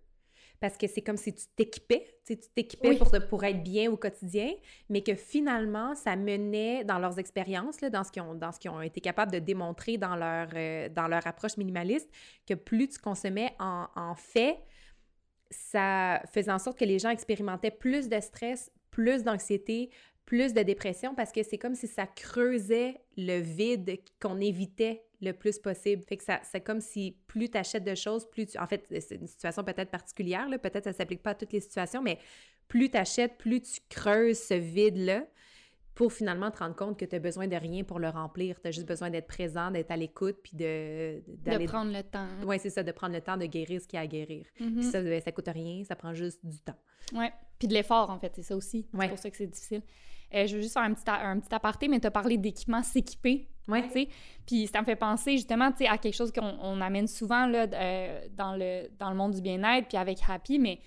parce 0.62 0.78
que 0.78 0.88
c'est 0.88 1.02
comme 1.02 1.18
si 1.18 1.34
tu 1.34 1.46
t'équipais, 1.56 2.06
tu 2.24 2.38
t'équipais 2.38 2.96
pour, 2.96 3.12
pour 3.28 3.44
être 3.44 3.64
bien 3.64 3.92
au 3.92 3.98
quotidien, 3.98 4.54
mais 4.90 5.02
que 5.02 5.16
finalement, 5.16 5.96
ça 5.96 6.16
menait 6.16 6.86
dans 6.86 7.00
leurs 7.00 7.18
expériences, 7.18 7.78
dans 7.80 8.04
ce 8.04 8.12
qu'ils 8.12 8.72
ont, 8.72 8.82
été 8.82 9.02
capables 9.02 9.32
de 9.32 9.40
démontrer 9.40 9.98
dans 9.98 10.16
leur, 10.16 10.50
euh, 10.54 10.88
dans 10.90 11.08
leur 11.08 11.26
approche 11.26 11.58
minimaliste, 11.58 12.10
que 12.48 12.54
plus 12.54 12.88
tu 12.88 13.00
consommais 13.00 13.54
en, 13.60 13.88
en 13.96 14.14
fait, 14.16 14.60
ça 15.50 16.22
faisait 16.32 16.52
en 16.52 16.60
sorte 16.60 16.78
que 16.78 16.86
les 16.86 17.00
gens 17.00 17.10
expérimentaient 17.10 17.72
plus 17.72 18.08
de 18.08 18.20
stress, 18.20 18.72
plus 18.92 19.24
d'anxiété, 19.24 19.90
plus 20.26 20.54
de 20.54 20.62
dépression 20.62 21.16
parce 21.16 21.32
que 21.32 21.42
c'est 21.44 21.58
comme 21.58 21.76
si 21.76 21.88
ça 21.88 22.06
creusait 22.06 23.02
le 23.18 23.40
vide 23.40 23.98
qu'on 24.22 24.40
évitait 24.40 25.04
le 25.22 25.34
plus 25.34 25.60
possible. 25.60 26.04
Fait 26.04 26.18
que 26.18 26.24
ça, 26.24 26.40
c'est 26.44 26.62
comme 26.62 26.82
si 26.82 27.18
plus 27.28 27.50
tu 27.50 27.58
achètes 27.58 27.84
de 27.84 27.96
choses, 27.96 28.30
plus 28.30 28.48
tu... 28.48 28.58
En 28.58 28.68
fait, 28.68 28.86
c'est 29.00 29.16
une 29.16 29.28
situation 29.28 29.64
peut-être 29.64 29.92
particulière, 29.92 30.48
là, 30.50 30.58
peut-être 30.58 30.86
ça 30.86 30.94
s'applique 30.94 31.24
pas 31.24 31.32
à 31.32 31.36
toutes 31.36 31.54
les 31.54 31.60
situations, 31.60 32.02
mais 32.02 32.18
plus 32.68 32.90
tu 32.90 32.98
achètes, 32.98 33.38
plus 33.38 33.62
tu 33.62 33.80
creuses 33.90 34.40
ce 34.40 34.54
vide-là 34.54 35.26
pour 35.94 36.14
finalement 36.14 36.50
te 36.52 36.60
rendre 36.60 36.76
compte 36.76 36.98
que 36.98 37.06
tu 37.06 37.16
as 37.16 37.20
besoin 37.20 37.48
de 37.48 37.56
rien 37.56 37.84
pour 37.84 38.00
le 38.00 38.10
remplir. 38.10 38.60
Tu 38.62 38.68
as 38.68 38.72
juste 38.72 38.88
besoin 38.88 39.10
d'être 39.10 39.28
présent, 39.28 39.72
d'être 39.72 39.92
à 39.92 39.98
l'écoute, 39.98 40.38
puis 40.42 40.56
de... 40.56 41.22
De 41.28 41.66
prendre 41.66 41.92
le 41.92 42.02
temps. 42.02 42.28
Oui, 42.46 42.58
c'est 42.60 42.70
ça, 42.70 42.82
de 42.82 42.92
prendre 42.92 43.14
le 43.14 43.22
temps 43.22 43.38
de 43.38 43.46
guérir 43.46 43.82
ce 43.82 43.88
qui 43.88 43.98
a 43.98 44.02
à 44.02 44.08
guérir. 44.08 44.46
Mm-hmm. 44.60 44.82
ça, 44.82 45.02
ben, 45.02 45.22
ça 45.22 45.32
coûte 45.32 45.50
rien, 45.50 45.84
ça 45.84 45.96
prend 45.96 46.14
juste 46.14 46.46
du 46.46 46.60
temps. 46.60 46.78
Oui, 47.14 47.26
puis 47.60 47.68
de 47.68 47.74
l'effort, 47.74 48.10
en 48.10 48.18
fait, 48.20 48.32
c'est 48.36 48.44
ça 48.44 48.56
aussi. 48.56 48.88
C'est 49.00 49.10
pour 49.10 49.20
ça 49.20 49.30
que 49.30 49.38
c'est 49.38 49.48
difficile. 49.48 49.82
Euh, 50.34 50.48
je 50.48 50.56
veux 50.56 50.62
juste 50.62 50.74
faire 50.74 50.84
un 50.84 50.94
petit, 50.94 51.04
un 51.08 51.40
petit 51.40 51.54
aparté, 51.54 51.88
mais 51.90 52.00
tu 52.00 52.08
as 52.08 52.12
parlé 52.12 52.38
d'équipements 52.38 52.84
s'équiper. 52.84 53.50
Ouais. 53.68 53.88
sais. 53.90 54.08
Puis 54.46 54.68
ça 54.68 54.82
me 54.82 54.86
fait 54.86 54.96
penser 54.96 55.34
justement 55.34 55.72
à 55.88 55.98
quelque 55.98 56.16
chose 56.16 56.32
qu'on 56.32 56.82
amène 56.82 57.08
souvent 57.08 57.46
là, 57.46 57.68
euh, 57.72 58.22
dans, 58.36 58.56
le, 58.56 58.90
dans 59.00 59.10
le 59.10 59.16
monde 59.16 59.34
du 59.34 59.42
bien-être, 59.42 59.88
puis 59.88 59.98
avec 59.98 60.20
Happy, 60.28 60.60
mais 60.60 60.80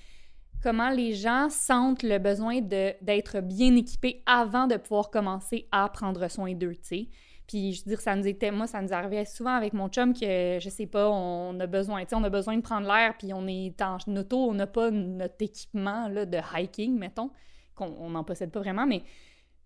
comment 0.63 0.91
les 0.91 1.13
gens 1.15 1.49
sentent 1.51 2.03
le 2.03 2.19
besoin 2.19 2.61
d'être 2.61 3.41
bien 3.41 3.77
équipés 3.77 4.23
avant 4.27 4.67
de 4.67 4.77
pouvoir 4.77 5.11
commencer 5.11 5.69
à 5.73 5.89
prendre 5.89 6.29
soin 6.29 6.55
d'eux, 6.55 6.75
tu 6.75 6.83
sais. 6.83 7.09
Puis 7.47 7.75
je 7.75 7.85
veux 7.85 7.91
dire, 7.91 8.01
ça 8.01 8.17
nous 8.17 8.27
était, 8.27 8.51
moi, 8.51 8.67
ça 8.67 8.81
nous 8.81 8.93
arrivait 8.95 9.27
souvent 9.27 9.55
avec 9.55 9.75
mon 9.75 9.89
chum 9.89 10.15
que, 10.15 10.59
je 10.61 10.69
sais 10.71 10.87
pas, 10.87 11.11
on 11.11 11.59
a 11.61 11.67
besoin, 11.67 12.03
tu 12.03 12.11
sais, 12.11 12.17
on 12.17 12.25
a 12.25 12.31
besoin 12.31 12.57
de 12.57 12.63
prendre 12.63 12.87
l'air, 12.87 13.15
puis 13.19 13.35
on 13.35 13.47
est 13.47 13.81
en 13.83 13.99
auto, 14.17 14.39
on 14.39 14.55
n'a 14.55 14.67
pas 14.67 14.91
notre 14.91 15.37
équipement 15.41 16.09
là, 16.09 16.25
de 16.25 16.39
hiking, 16.57 16.99
mettons, 16.99 17.31
qu'on 17.75 18.09
n'en 18.09 18.25
possède 18.25 18.51
pas 18.51 18.61
vraiment, 18.61 18.87
mais 18.87 19.03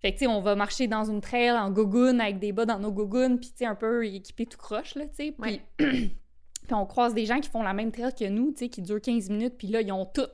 fait 0.00 0.12
que, 0.12 0.18
tu 0.18 0.24
sais, 0.24 0.30
on 0.30 0.40
va 0.40 0.54
marcher 0.54 0.86
dans 0.86 1.04
une 1.04 1.20
trail 1.20 1.50
en 1.50 1.70
gogoon 1.70 2.20
avec 2.20 2.38
des 2.38 2.52
bas 2.52 2.64
dans 2.64 2.78
nos 2.78 2.92
gougounes, 2.92 3.38
puis, 3.38 3.50
tu 3.50 3.58
sais, 3.58 3.66
un 3.66 3.74
peu 3.74 4.06
équipé 4.06 4.46
tout 4.46 4.58
croche, 4.58 4.94
là, 4.94 5.06
tu 5.06 5.14
sais. 5.16 5.32
Puis, 5.32 5.60
puis 5.76 6.74
on 6.74 6.86
croise 6.86 7.14
des 7.14 7.26
gens 7.26 7.40
qui 7.40 7.48
font 7.48 7.62
la 7.62 7.74
même 7.74 7.90
trail 7.90 8.14
que 8.14 8.28
nous, 8.28 8.52
tu 8.52 8.58
sais, 8.58 8.68
qui 8.68 8.80
durent 8.82 9.00
15 9.00 9.30
minutes, 9.30 9.54
puis 9.58 9.68
là, 9.68 9.80
ils 9.80 9.90
ont 9.90 10.06
tout. 10.06 10.28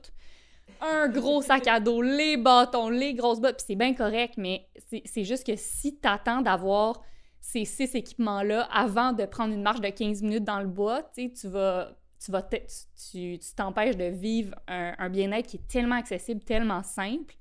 Un 0.83 1.09
gros 1.09 1.41
sac 1.41 1.67
à 1.67 1.81
dos, 1.81 2.03
les 2.03 2.37
bâtons, 2.37 2.91
les 2.91 3.15
grosses 3.15 3.41
bottes, 3.41 3.57
puis 3.57 3.65
c'est 3.69 3.75
bien 3.75 3.95
correct, 3.95 4.35
mais 4.37 4.69
c'est 5.07 5.25
juste 5.25 5.47
que 5.47 5.57
si 5.57 5.97
t'attends 5.97 6.43
d'avoir 6.43 7.01
ces 7.41 7.65
six 7.65 7.95
équipements-là 7.95 8.69
avant 8.73 9.13
de 9.13 9.25
prendre 9.25 9.55
une 9.55 9.63
marche 9.63 9.81
de 9.81 9.89
15 9.89 10.23
minutes 10.23 10.45
dans 10.45 10.61
le 10.61 10.67
bois, 10.67 11.03
tu 11.15 11.29
sais, 11.29 11.33
tu 11.33 11.49
vas 11.49 11.91
tu 12.23 12.31
vas 12.31 12.43
tu 12.43 13.39
t'empêches 13.55 13.97
de 13.97 14.05
vivre 14.05 14.55
un, 14.67 14.95
un 14.99 15.11
bien-être 15.11 15.47
qui 15.47 15.57
est 15.57 15.69
tellement 15.69 15.97
accessible, 15.97 16.43
tellement 16.43 16.83
simple, 16.83 17.35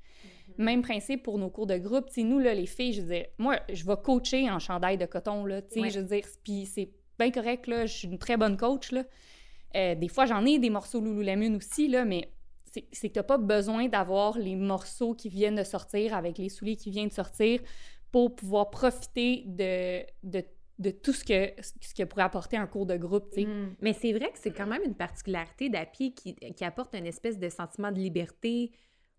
même 0.58 0.82
principe 0.82 1.24
pour 1.24 1.38
nos 1.38 1.50
cours 1.50 1.68
de 1.68 1.78
groupe. 1.78 2.10
sais, 2.10 2.24
nous, 2.24 2.40
là, 2.40 2.54
les 2.54 2.66
filles, 2.66 2.94
je 2.94 3.02
veux 3.02 3.14
dire, 3.14 3.26
moi, 3.38 3.60
je 3.72 3.86
vais 3.86 3.96
coacher 4.04 4.50
en 4.50 4.60
chandail 4.60 4.98
de 4.98 5.06
coton, 5.06 5.46
là, 5.46 5.62
tu 5.62 5.82
sais, 5.82 5.90
je 5.90 6.00
veux 6.00 6.06
dire, 6.06 6.26
puis 6.44 6.66
c'est 6.66 6.92
bien 7.20 7.32
correct, 7.32 7.68
là, 7.68 7.86
je 7.86 7.94
suis 7.94 8.08
une 8.08 8.20
très 8.20 8.38
bonne 8.38 8.58
coach, 8.58 8.92
là. 8.92 9.04
Euh, 9.76 9.96
des 9.96 10.08
fois, 10.08 10.26
j'en 10.26 10.46
ai 10.46 10.60
des 10.60 10.70
morceaux 10.70 11.02
Lululemon 11.02 11.56
aussi, 11.56 11.88
là, 11.88 12.06
mais 12.06 12.32
c'est 12.92 13.10
que 13.10 13.14
t'as 13.14 13.24
pas 13.24 13.38
besoin 13.38 13.88
d'avoir 13.88 14.38
les 14.38 14.56
morceaux 14.56 15.14
qui 15.14 15.30
viennent 15.30 15.56
de 15.56 15.64
sortir 15.64 16.16
avec 16.16 16.38
les 16.38 16.50
souliers 16.50 16.76
qui 16.76 16.90
viennent 16.90 17.10
de 17.10 17.14
sortir 17.14 17.60
pour 18.12 18.36
pouvoir 18.36 18.70
profiter 18.70 19.44
de, 19.46 20.04
de, 20.24 20.44
de 20.80 20.92
tout 20.92 21.14
ce 21.14 21.24
que, 21.24 21.52
ce 21.62 21.94
que 21.94 22.04
pourrait 22.04 22.24
apporter 22.24 22.58
un 22.58 22.68
cours 22.68 22.86
de 22.86 22.98
groupe. 22.98 23.36
Mm. 23.36 23.76
Mais 23.82 23.94
c'est 23.94 24.12
vrai 24.14 24.32
que 24.32 24.40
c'est 24.40 24.52
quand 24.52 24.68
même 24.68 24.82
une 24.84 24.96
particularité 24.96 25.70
d'API 25.70 26.14
qui, 26.14 26.36
qui 26.36 26.64
apporte 26.64 26.96
une 26.96 27.06
espèce 27.06 27.38
de 27.38 27.50
sentiment 27.50 27.92
de 27.92 28.00
liberté, 28.00 28.72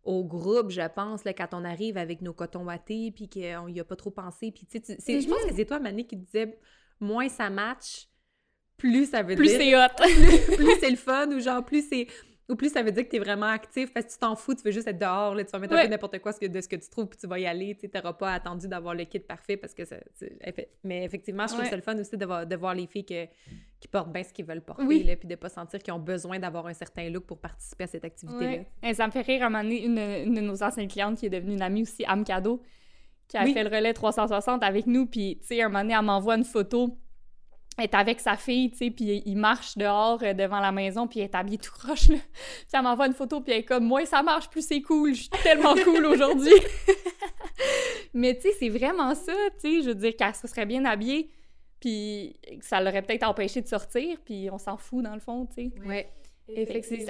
au 0.05 0.25
groupe, 0.25 0.71
je 0.71 0.87
pense, 0.95 1.25
là, 1.25 1.33
quand 1.33 1.49
on 1.53 1.65
arrive 1.65 1.97
avec 1.97 2.21
nos 2.21 2.33
cotons 2.33 2.65
wattés, 2.65 3.11
puis 3.11 3.29
qu'on 3.29 3.69
n'y 3.69 3.81
a 3.81 3.85
pas 3.85 3.97
trop 3.97 4.11
pensé. 4.11 4.53
Puis, 4.53 4.67
tu 4.67 4.81
sais, 4.85 5.21
je 5.21 5.29
pense 5.29 5.45
que 5.45 5.55
c'est 5.55 5.65
toi, 5.65 5.81
Mané, 5.81 6.07
qui 6.07 6.17
disais 6.17 6.59
moins 7.01 7.29
ça 7.29 7.51
match, 7.51 8.09
plus 8.77 9.11
ça 9.11 9.23
veut 9.23 9.35
plus 9.35 9.49
dire. 9.49 9.59
Plus 9.97 10.07
c'est 10.07 10.47
hot. 10.47 10.57
plus, 10.57 10.81
c'est 10.81 10.91
le 10.91 10.97
fun, 10.97 11.29
ou 11.31 11.41
genre, 11.41 11.65
plus 11.65 11.89
c'est. 11.89 12.07
Ou 12.51 12.57
plus 12.57 12.71
ça 12.71 12.83
veut 12.83 12.93
dire 12.93 13.05
que 13.05 13.09
tu 13.09 13.17
es 13.17 13.19
vraiment 13.19 13.47
actif 13.47 13.93
parce 13.93 14.05
que 14.05 14.13
tu 14.13 14.19
t'en 14.19 14.37
fous, 14.37 14.55
tu 14.55 14.63
veux 14.63 14.71
juste 14.71 14.87
être 14.87 14.99
dehors, 14.99 15.35
là, 15.35 15.45
tu 15.45 15.51
vas 15.51 15.59
mettre 15.59 15.75
un 15.75 15.83
peu 15.83 15.89
n'importe 15.89 16.19
quoi 16.19 16.33
de 16.33 16.61
ce 16.61 16.69
que 16.69 16.77
tu 16.77 16.89
trouves, 16.91 17.07
puis 17.07 17.19
tu 17.19 17.27
vas 17.27 17.39
y 17.39 17.47
aller. 17.47 17.75
Tu 17.75 17.89
n'auras 17.95 18.13
pas 18.13 18.35
attendu 18.35 18.69
d'avoir 18.69 18.95
le 18.95 19.05
kit 19.05 19.19
parfait 19.21 19.57
parce 19.57 19.73
que 19.73 19.85
ça. 19.85 19.97
Mais 20.83 21.05
effectivement, 21.05 21.47
je 21.47 21.55
trouve 21.55 21.65
ça 21.65 21.77
le 21.77 21.83
fun 21.83 21.99
aussi 21.99 22.17
de 22.17 22.27
voir, 22.27 22.47
de 22.47 22.57
voir 22.57 22.75
les 22.75 22.87
filles 22.87 23.05
qui 23.05 23.89
portent 23.91 24.13
bien 24.13 24.23
ce 24.23 24.33
qu'ils 24.33 24.45
veulent 24.45 24.61
porter, 24.61 25.03
là, 25.05 25.17
puis 25.17 25.29
de 25.29 25.35
pas 25.37 25.49
sentir 25.49 25.79
qu'ils 25.81 25.95
ont 25.95 25.99
besoin 25.99 26.39
d'avoir 26.39 26.67
un 26.67 26.75
certain 26.75 27.09
look 27.09 27.25
pour 27.25 27.39
participer 27.39 27.85
à 27.85 27.87
cette 27.87 28.05
activité-là. 28.05 28.93
Ça 28.95 29.07
me 29.07 29.13
fait 29.13 29.23
rire 29.23 29.43
à 29.43 29.47
un 29.47 29.51
moment 29.51 29.63
donné, 29.65 29.85
une, 29.85 30.35
de 30.35 30.41
nos 30.41 30.63
anciennes 30.63 30.89
clientes 30.89 31.19
qui 31.19 31.27
est 31.27 31.31
devenue 31.31 31.55
une 31.55 31.63
amie 31.63 31.83
aussi, 31.83 32.05
Am 32.07 32.25
Cadeau, 32.25 32.61
qui 33.27 33.39
a 33.39 33.47
fait 33.47 33.65
le 33.65 33.75
relais 33.75 33.95
360 33.95 34.63
avec 34.63 34.87
nous, 34.87 35.07
puis 35.07 35.39
tu 35.41 35.49
sais, 35.49 35.63
un 35.63 35.69
moment 35.69 35.81
donné, 35.81 35.95
elle 35.95 36.05
m'envoie 36.05 36.37
une 36.37 36.45
photo 36.45 36.99
est 37.79 37.95
avec 37.95 38.21
sa 38.21 38.37
fille, 38.37 38.71
tu 38.71 38.79
sais, 38.79 38.91
puis 38.91 39.23
il 39.27 39.37
marche 39.37 39.77
dehors 39.77 40.23
euh, 40.23 40.33
devant 40.33 40.61
la 40.61 40.73
maison, 40.73 41.09
puis 41.09 41.21
elle 41.21 41.27
est 41.27 41.35
habillée 41.35 41.59
tout 41.59 41.73
croche, 41.73 42.09
là. 42.09 42.17
Puis 42.59 42.69
elle 42.73 42.83
m'envoie 42.83 43.07
une 43.07 43.15
photo, 43.15 43.41
puis 43.41 43.53
elle 43.53 43.61
est 43.61 43.65
comme 43.65 43.85
«Moi, 43.87 44.07
ça 44.07 44.23
marche, 44.23 44.49
plus 44.49 44.65
c'est 44.65 44.81
cool, 44.81 45.15
je 45.15 45.23
suis 45.23 45.31
tellement 45.43 45.75
cool 45.75 46.07
aujourd'hui!» 46.07 46.55
Mais 48.15 48.37
tu 48.37 48.43
sais, 48.43 48.55
c'est 48.59 48.69
vraiment 48.69 49.15
ça, 49.15 49.33
tu 49.61 49.61
sais, 49.61 49.83
je 49.83 49.89
veux 49.89 49.95
dire 49.95 50.15
qu'elle 50.17 50.35
se 50.35 50.47
serait 50.47 50.67
bien 50.67 50.85
habillée, 50.85 51.31
puis 51.81 52.37
ça 52.61 52.81
l'aurait 52.81 53.03
peut-être 53.03 53.25
empêché 53.25 53.61
de 53.61 53.67
sortir, 53.67 54.19
puis 54.25 54.49
on 54.51 54.59
s'en 54.59 54.77
fout, 54.77 55.03
dans 55.03 55.15
le 55.15 55.21
fond, 55.21 55.47
tu 55.47 55.71
sais. 55.71 55.73
Ouais. 55.85 56.09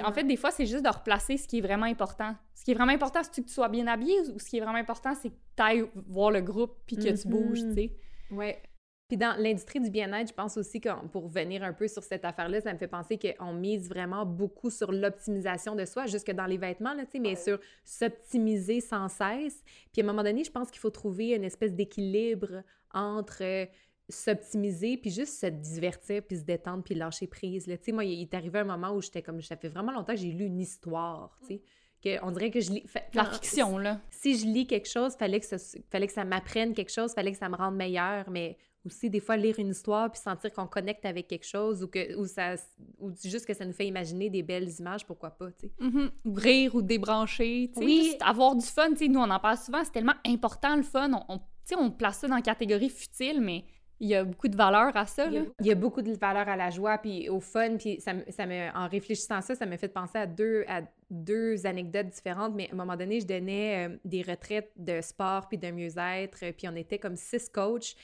En 0.03 0.13
fait, 0.13 0.23
des 0.23 0.37
fois, 0.37 0.49
c'est 0.49 0.65
juste 0.65 0.83
de 0.83 0.89
replacer 0.89 1.37
ce 1.37 1.45
qui 1.45 1.57
est 1.57 1.61
vraiment 1.61 1.85
important. 1.85 2.33
Ce 2.53 2.63
qui 2.63 2.71
est 2.71 2.73
vraiment 2.73 2.93
important, 2.93 3.19
c'est 3.21 3.41
que 3.41 3.47
tu 3.47 3.53
sois 3.53 3.67
bien 3.67 3.85
habillé, 3.85 4.17
ou 4.33 4.39
ce 4.39 4.49
qui 4.49 4.57
est 4.57 4.61
vraiment 4.61 4.77
important, 4.77 5.13
c'est 5.13 5.29
que 5.29 5.35
tu 5.55 5.63
ailles 5.63 5.85
voir 6.07 6.31
le 6.31 6.41
groupe, 6.41 6.77
puis 6.87 6.95
que 6.95 7.09
tu 7.21 7.27
bouges, 7.27 7.59
tu 7.59 7.73
sais. 7.73 7.91
Ouais. 8.31 8.61
Puis 9.07 9.17
dans 9.17 9.35
l'industrie 9.37 9.79
du 9.79 9.91
bien-être, 9.91 10.29
je 10.29 10.33
pense 10.33 10.57
aussi 10.57 10.81
que 10.81 10.89
pour 11.07 11.27
venir 11.27 11.63
un 11.63 11.73
peu 11.73 11.87
sur 11.87 12.03
cette 12.03 12.25
affaire-là, 12.25 12.61
ça 12.61 12.73
me 12.73 12.79
fait 12.79 12.87
penser 12.87 13.19
qu'on 13.19 13.53
mise 13.53 13.87
vraiment 13.87 14.25
beaucoup 14.25 14.71
sur 14.71 14.91
l'optimisation 14.91 15.75
de 15.75 15.85
soi, 15.85 16.07
jusque 16.07 16.31
dans 16.31 16.47
les 16.47 16.57
vêtements, 16.57 16.93
là, 16.93 17.03
mais 17.19 17.35
sur 17.35 17.59
s'optimiser 17.83 18.81
sans 18.81 19.07
cesse. 19.07 19.63
Puis 19.93 20.01
à 20.01 20.03
un 20.03 20.07
moment 20.07 20.23
donné, 20.23 20.43
je 20.43 20.51
pense 20.51 20.71
qu'il 20.71 20.79
faut 20.79 20.89
trouver 20.89 21.35
une 21.35 21.43
espèce 21.43 21.73
d'équilibre 21.73 22.63
entre 22.93 23.43
euh, 23.43 23.65
s'optimiser, 24.09 24.97
puis 24.97 25.11
juste 25.11 25.39
se 25.39 25.47
divertir, 25.47 26.23
puis 26.23 26.37
se 26.37 26.43
détendre, 26.43 26.83
puis 26.83 26.95
lâcher 26.95 27.27
prise. 27.27 27.65
Tu 27.65 27.77
sais, 27.79 27.91
moi, 27.91 28.05
il 28.05 28.21
est 28.21 28.33
arrivé 28.33 28.59
un 28.59 28.63
moment 28.63 28.91
où 28.91 29.01
j'étais 29.01 29.21
comme, 29.21 29.41
ça 29.41 29.55
fait 29.55 29.69
vraiment 29.69 29.91
longtemps 29.91 30.13
que 30.13 30.19
j'ai 30.19 30.31
lu 30.31 30.45
une 30.45 30.59
histoire, 30.59 31.37
tu 31.41 31.47
sais. 31.47 31.61
Que 32.03 32.23
on 32.23 32.31
dirait 32.31 32.51
que 32.51 32.59
je 32.59 32.71
lis... 32.71 32.85
La 33.13 33.25
fiction, 33.25 33.77
là. 33.77 34.01
Si 34.09 34.37
je 34.37 34.45
lis 34.45 34.67
quelque 34.67 34.87
chose, 34.87 35.15
fallait 35.15 35.39
que 35.39 35.45
ça, 35.45 35.57
fallait 35.89 36.07
que 36.07 36.13
ça 36.13 36.25
m'apprenne 36.25 36.73
quelque 36.73 36.91
chose, 36.91 37.13
fallait 37.13 37.31
que 37.31 37.37
ça 37.37 37.49
me 37.49 37.55
rende 37.55 37.75
meilleur, 37.75 38.29
mais 38.29 38.57
aussi 38.85 39.09
des 39.09 39.19
fois 39.19 39.37
lire 39.37 39.57
une 39.59 39.69
histoire 39.69 40.11
puis 40.11 40.21
sentir 40.21 40.51
qu'on 40.53 40.67
connecte 40.67 41.05
avec 41.05 41.27
quelque 41.27 41.45
chose 41.45 41.83
ou 41.83 41.87
que 41.87 42.15
ou 42.15 42.25
ça 42.25 42.55
ou 42.99 43.11
juste 43.23 43.45
que 43.45 43.53
ça 43.53 43.65
nous 43.65 43.73
fait 43.73 43.87
imaginer 43.87 44.29
des 44.29 44.43
belles 44.43 44.69
images 44.79 45.05
pourquoi 45.05 45.31
pas 45.31 45.51
tu 45.51 45.67
sais 45.67 45.71
mm-hmm. 45.79 46.09
ou 46.25 46.33
rire 46.33 46.75
ou 46.75 46.81
débrancher 46.81 47.71
tu 47.73 47.79
sais 47.79 47.85
oui. 47.85 48.17
avoir 48.21 48.55
du 48.55 48.65
fun 48.65 48.91
tu 48.91 48.97
sais 48.97 49.07
nous 49.07 49.19
on 49.19 49.29
en 49.29 49.39
parle 49.39 49.57
souvent 49.57 49.83
c'est 49.83 49.91
tellement 49.91 50.15
important 50.25 50.75
le 50.75 50.83
fun 50.83 51.11
on, 51.29 51.37
tu 51.37 51.43
sais 51.63 51.75
on 51.77 51.91
place 51.91 52.19
ça 52.19 52.27
dans 52.27 52.35
la 52.35 52.41
catégorie 52.41 52.89
futile 52.89 53.41
mais 53.41 53.65
il 53.99 54.09
y 54.09 54.15
a 54.15 54.23
beaucoup 54.23 54.47
de 54.47 54.57
valeur 54.57 54.95
à 54.95 55.05
ça. 55.05 55.29
Là. 55.29 55.41
Il 55.61 55.67
y 55.67 55.71
a 55.71 55.75
beaucoup 55.75 56.01
de 56.01 56.11
valeur 56.11 56.49
à 56.49 56.55
la 56.55 56.69
joie 56.69 56.97
puis 56.97 57.29
au 57.29 57.39
fun. 57.39 57.77
Puis 57.77 58.01
ça, 58.01 58.11
ça 58.29 58.45
me, 58.45 58.69
en 58.75 58.87
réfléchissant 58.87 59.35
à 59.35 59.41
ça, 59.41 59.55
ça 59.55 59.65
m'a 59.65 59.77
fait 59.77 59.87
penser 59.87 60.17
à 60.17 60.27
deux, 60.27 60.65
à 60.67 60.81
deux 61.09 61.65
anecdotes 61.65 62.09
différentes. 62.09 62.53
Mais 62.55 62.69
à 62.69 62.73
un 62.73 62.75
moment 62.75 62.97
donné, 62.97 63.21
je 63.21 63.25
donnais 63.25 63.87
euh, 63.87 63.97
des 64.03 64.21
retraites 64.21 64.71
de 64.75 64.99
sport 65.01 65.47
puis 65.47 65.57
de 65.57 65.71
mieux-être. 65.71 66.51
Puis 66.57 66.67
on 66.67 66.75
était 66.75 66.99
comme 66.99 67.15
six 67.15 67.47
coachs. 67.47 67.95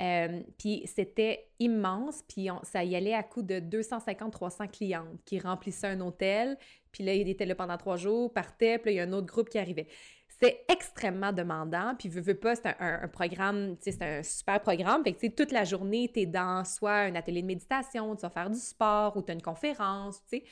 Euh, 0.00 0.40
puis 0.58 0.82
c'était 0.86 1.48
immense, 1.60 2.24
puis 2.26 2.48
ça 2.62 2.82
y 2.82 2.96
allait 2.96 3.14
à 3.14 3.22
coup 3.22 3.42
de 3.42 3.60
250-300 3.60 4.68
clientes 4.68 5.20
qui 5.24 5.38
remplissaient 5.38 5.88
un 5.88 6.00
hôtel, 6.00 6.56
puis 6.90 7.04
là, 7.04 7.14
il 7.14 7.28
était 7.28 7.46
là 7.46 7.54
pendant 7.54 7.76
trois 7.76 7.96
jours, 7.96 8.32
partait, 8.32 8.78
puis 8.78 8.86
là, 8.86 8.92
il 8.92 8.96
y 8.96 9.00
a 9.00 9.04
un 9.04 9.12
autre 9.12 9.26
groupe 9.26 9.48
qui 9.48 9.58
arrivait. 9.58 9.86
C'était 10.28 10.64
extrêmement 10.68 11.32
demandant, 11.32 11.94
puis 11.96 12.08
veux, 12.08 12.20
veux 12.20 12.34
pas, 12.34 12.56
c'est 12.56 12.74
un, 12.80 13.06
programme, 13.06 13.76
c'est 13.80 14.02
un 14.02 14.22
super 14.24 14.60
programme, 14.60 15.04
fait 15.04 15.12
que, 15.12 15.20
tu 15.20 15.26
sais, 15.28 15.32
toute 15.32 15.52
la 15.52 15.64
journée, 15.64 16.10
tu 16.12 16.20
es 16.20 16.26
dans 16.26 16.64
soit 16.64 16.96
un 16.96 17.14
atelier 17.14 17.42
de 17.42 17.46
méditation, 17.46 18.16
tu 18.16 18.22
vas 18.22 18.30
faire 18.30 18.50
du 18.50 18.58
sport, 18.58 19.16
ou 19.16 19.22
tu 19.22 19.30
as 19.30 19.34
une 19.34 19.42
conférence, 19.42 20.20
tu 20.28 20.38
sais. 20.38 20.44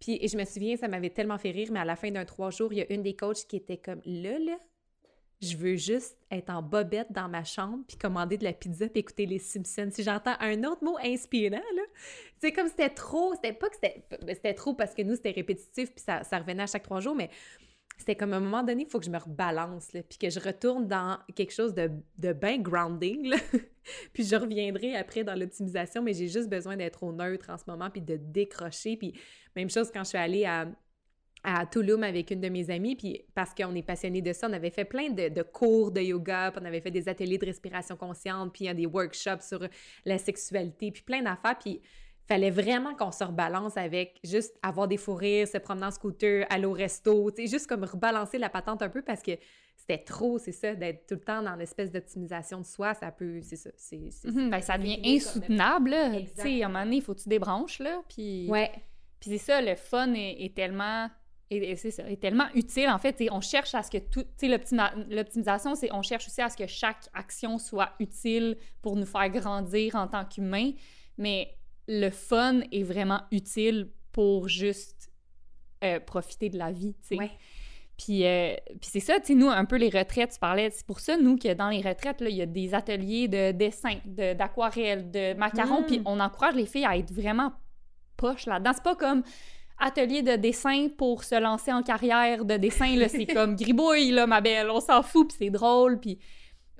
Puis 0.00 0.18
et 0.20 0.28
je 0.28 0.36
me 0.36 0.44
souviens, 0.44 0.76
ça 0.76 0.88
m'avait 0.88 1.10
tellement 1.10 1.38
fait 1.38 1.50
rire, 1.50 1.68
mais 1.72 1.80
à 1.80 1.84
la 1.84 1.96
fin 1.96 2.10
d'un 2.10 2.24
trois 2.24 2.50
jours, 2.50 2.72
il 2.72 2.78
y 2.78 2.82
a 2.82 2.92
une 2.92 3.02
des 3.02 3.16
coachs 3.16 3.46
qui 3.46 3.56
était 3.56 3.76
comme, 3.76 4.00
là, 4.04 4.38
là, 4.38 4.58
je 5.44 5.56
veux 5.56 5.76
juste 5.76 6.16
être 6.30 6.50
en 6.50 6.62
bobette 6.62 7.10
dans 7.10 7.28
ma 7.28 7.44
chambre 7.44 7.84
puis 7.86 7.96
commander 7.96 8.38
de 8.38 8.44
la 8.44 8.52
pizza 8.52 8.88
puis 8.88 9.00
écouter 9.00 9.26
les 9.26 9.38
Simpsons. 9.38 9.90
Si 9.90 10.02
j'entends 10.02 10.34
un 10.40 10.64
autre 10.64 10.84
mot 10.84 10.96
inspirant, 11.02 11.56
là, 11.56 11.82
c'est 12.38 12.52
comme 12.52 12.68
c'était 12.68 12.90
trop, 12.90 13.34
c'était 13.34 13.52
pas 13.52 13.68
que 13.68 13.76
c'était, 13.76 14.04
ben, 14.22 14.54
trop 14.54 14.74
parce 14.74 14.94
que 14.94 15.02
nous, 15.02 15.14
c'était 15.14 15.30
répétitif 15.30 15.92
puis 15.92 16.04
ça, 16.04 16.22
revenait 16.38 16.62
à 16.62 16.66
chaque 16.66 16.82
trois 16.82 17.00
jours, 17.00 17.14
mais 17.14 17.30
c'était 17.96 18.16
comme 18.16 18.32
à 18.32 18.36
un 18.36 18.40
moment 18.40 18.62
donné, 18.62 18.82
il 18.82 18.88
faut 18.88 18.98
que 18.98 19.06
je 19.06 19.10
me 19.10 19.18
rebalance, 19.18 19.88
puis 19.92 20.18
que 20.18 20.28
je 20.28 20.40
retourne 20.40 20.88
dans 20.88 21.18
quelque 21.36 21.52
chose 21.52 21.74
de, 21.74 21.90
de 22.18 22.32
bien 22.32 22.58
grounding, 22.58 23.32
puis 24.12 24.24
je 24.24 24.34
reviendrai 24.34 24.96
après 24.96 25.22
dans 25.22 25.38
l'optimisation, 25.38 26.02
mais 26.02 26.12
j'ai 26.12 26.28
juste 26.28 26.48
besoin 26.48 26.76
d'être 26.76 27.02
au 27.04 27.12
neutre 27.12 27.50
en 27.50 27.56
ce 27.56 27.64
moment 27.68 27.90
puis 27.90 28.00
de 28.00 28.16
décrocher. 28.16 28.96
Puis 28.96 29.14
même 29.54 29.70
chose 29.70 29.90
quand 29.92 30.02
je 30.02 30.08
suis 30.08 30.18
allée 30.18 30.44
à 30.44 30.66
à 31.44 31.66
Tulum 31.66 32.02
avec 32.02 32.30
une 32.30 32.40
de 32.40 32.48
mes 32.48 32.70
amies, 32.70 32.96
puis 32.96 33.22
parce 33.34 33.54
qu'on 33.54 33.74
est 33.74 33.82
passionné 33.82 34.22
de 34.22 34.32
ça, 34.32 34.48
on 34.48 34.52
avait 34.54 34.70
fait 34.70 34.86
plein 34.86 35.10
de, 35.10 35.42
cours 35.42 35.90
de 35.90 36.00
yoga, 36.00 36.50
puis 36.50 36.60
on 36.62 36.66
avait 36.66 36.80
fait 36.80 36.90
des 36.90 37.06
ateliers 37.06 37.36
de 37.36 37.44
respiration 37.44 37.96
consciente, 37.96 38.52
puis 38.52 38.64
il 38.64 38.66
y 38.68 38.70
a 38.70 38.74
des 38.74 38.86
workshops 38.86 39.42
sur 39.42 39.60
la 40.06 40.16
sexualité, 40.16 40.90
puis 40.90 41.02
plein 41.02 41.22
d'affaires, 41.22 41.58
puis 41.58 41.82
fallait 42.26 42.50
vraiment 42.50 42.94
qu'on 42.94 43.12
se 43.12 43.22
rebalance 43.22 43.76
avec 43.76 44.18
juste 44.24 44.58
avoir 44.62 44.88
des 44.88 44.96
fous 44.96 45.14
rires, 45.14 45.46
se 45.46 45.58
promener 45.58 45.86
en 45.86 45.90
scooter, 45.90 46.46
aller 46.48 46.64
au 46.64 46.72
resto, 46.72 47.30
tu 47.30 47.42
sais, 47.42 47.50
juste 47.50 47.66
comme 47.66 47.84
rebalancer 47.84 48.38
la 48.38 48.48
patente 48.48 48.80
un 48.80 48.88
peu 48.88 49.02
parce 49.02 49.20
que 49.20 49.32
c'était 49.76 50.02
trop, 50.02 50.38
c'est 50.38 50.52
ça, 50.52 50.74
d'être 50.74 51.06
tout 51.06 51.16
le 51.16 51.20
temps 51.20 51.42
dans 51.42 51.56
l'espèce 51.56 51.92
d'optimisation 51.92 52.60
de 52.60 52.64
soi, 52.64 52.94
ça 52.94 53.12
peut, 53.12 53.40
c'est 53.42 53.56
ça, 53.56 53.68
c'est... 53.76 54.00
Mhm, 54.24 54.48
ben, 54.48 54.62
ça 54.62 54.78
devient 54.78 54.98
insoutenable, 55.04 55.94
tu 56.34 56.42
sais, 56.42 56.62
à 56.62 56.66
un 56.66 56.68
moment 56.70 56.84
donné, 56.84 56.96
il 56.96 57.02
faut 57.02 57.14
que 57.14 57.20
tu 57.20 57.28
débranches, 57.28 57.80
là, 57.80 58.00
puis... 58.08 58.48
Ouais. 58.48 58.70
Puis 59.20 59.30
c'est 59.32 59.38
ça, 59.38 59.62
le 59.62 59.74
fun 59.74 60.12
est 60.14 60.54
tellement 60.54 61.08
et, 61.50 61.76
c'est 61.76 61.90
ça, 61.90 62.08
est 62.08 62.20
tellement 62.20 62.46
utile. 62.54 62.88
En 62.88 62.98
fait, 62.98 63.22
on 63.30 63.40
cherche 63.40 63.74
à 63.74 63.82
ce 63.82 63.90
que 63.90 63.98
tout, 63.98 64.24
l'optimisation, 65.10 65.74
c'est 65.74 65.92
on 65.92 66.02
cherche 66.02 66.26
aussi 66.26 66.40
à 66.40 66.48
ce 66.48 66.56
que 66.56 66.66
chaque 66.66 67.08
action 67.12 67.58
soit 67.58 67.92
utile 68.00 68.56
pour 68.82 68.96
nous 68.96 69.06
faire 69.06 69.28
grandir 69.28 69.94
en 69.94 70.08
tant 70.08 70.24
qu'humain. 70.24 70.72
Mais 71.18 71.54
le 71.86 72.10
fun 72.10 72.60
est 72.72 72.82
vraiment 72.82 73.22
utile 73.30 73.90
pour 74.12 74.48
juste 74.48 75.10
euh, 75.84 76.00
profiter 76.00 76.48
de 76.48 76.58
la 76.58 76.72
vie, 76.72 76.94
tu 77.06 77.16
sais. 77.16 77.30
Puis, 77.96 78.26
euh, 78.26 78.54
puis 78.80 78.90
c'est 78.90 79.00
ça, 79.00 79.20
tu 79.20 79.26
sais, 79.26 79.34
nous, 79.34 79.48
un 79.48 79.64
peu 79.64 79.76
les 79.76 79.88
retraites, 79.88 80.32
tu 80.32 80.38
parlais, 80.40 80.68
c'est 80.70 80.84
pour 80.84 80.98
ça, 80.98 81.16
nous, 81.16 81.36
que 81.36 81.52
dans 81.54 81.68
les 81.68 81.80
retraites, 81.80 82.16
il 82.20 82.34
y 82.34 82.42
a 82.42 82.46
des 82.46 82.74
ateliers 82.74 83.28
de 83.28 83.52
dessin, 83.52 83.98
d'aquarelle, 84.04 85.12
de, 85.12 85.34
macarons, 85.34 85.82
mm. 85.82 85.86
puis 85.86 86.02
on 86.04 86.18
encourage 86.18 86.56
les 86.56 86.66
filles 86.66 86.86
à 86.86 86.96
être 86.96 87.12
vraiment 87.12 87.52
poches 88.16 88.46
là-dedans. 88.46 88.72
C'est 88.74 88.82
pas 88.82 88.96
comme 88.96 89.22
atelier 89.78 90.22
de 90.22 90.36
dessin 90.36 90.88
pour 90.96 91.24
se 91.24 91.38
lancer 91.40 91.72
en 91.72 91.82
carrière 91.82 92.44
de 92.44 92.56
dessin, 92.56 92.96
là, 92.96 93.08
c'est 93.08 93.26
comme 93.34 93.56
gribouille, 93.56 94.10
là, 94.10 94.26
ma 94.26 94.40
belle, 94.40 94.70
on 94.70 94.80
s'en 94.80 95.02
fout, 95.02 95.28
puis 95.28 95.36
c'est 95.38 95.50
drôle, 95.50 96.00
puis... 96.00 96.18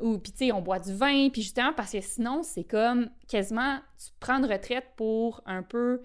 Ou, 0.01 0.19
puis, 0.19 0.33
tu 0.33 0.39
sais, 0.39 0.53
on 0.53 0.61
boit 0.61 0.81
du 0.81 0.93
vin, 0.93 1.29
puis 1.29 1.43
justement, 1.43 1.73
parce 1.73 1.93
que 1.93 2.01
sinon, 2.01 2.43
c'est 2.43 2.65
comme 2.65 3.11
quasiment, 3.29 3.79
tu 3.97 4.11
prends 4.19 4.39
une 4.39 4.45
retraite 4.45 4.87
pour 4.97 5.41
un 5.47 5.63
peu 5.63 6.01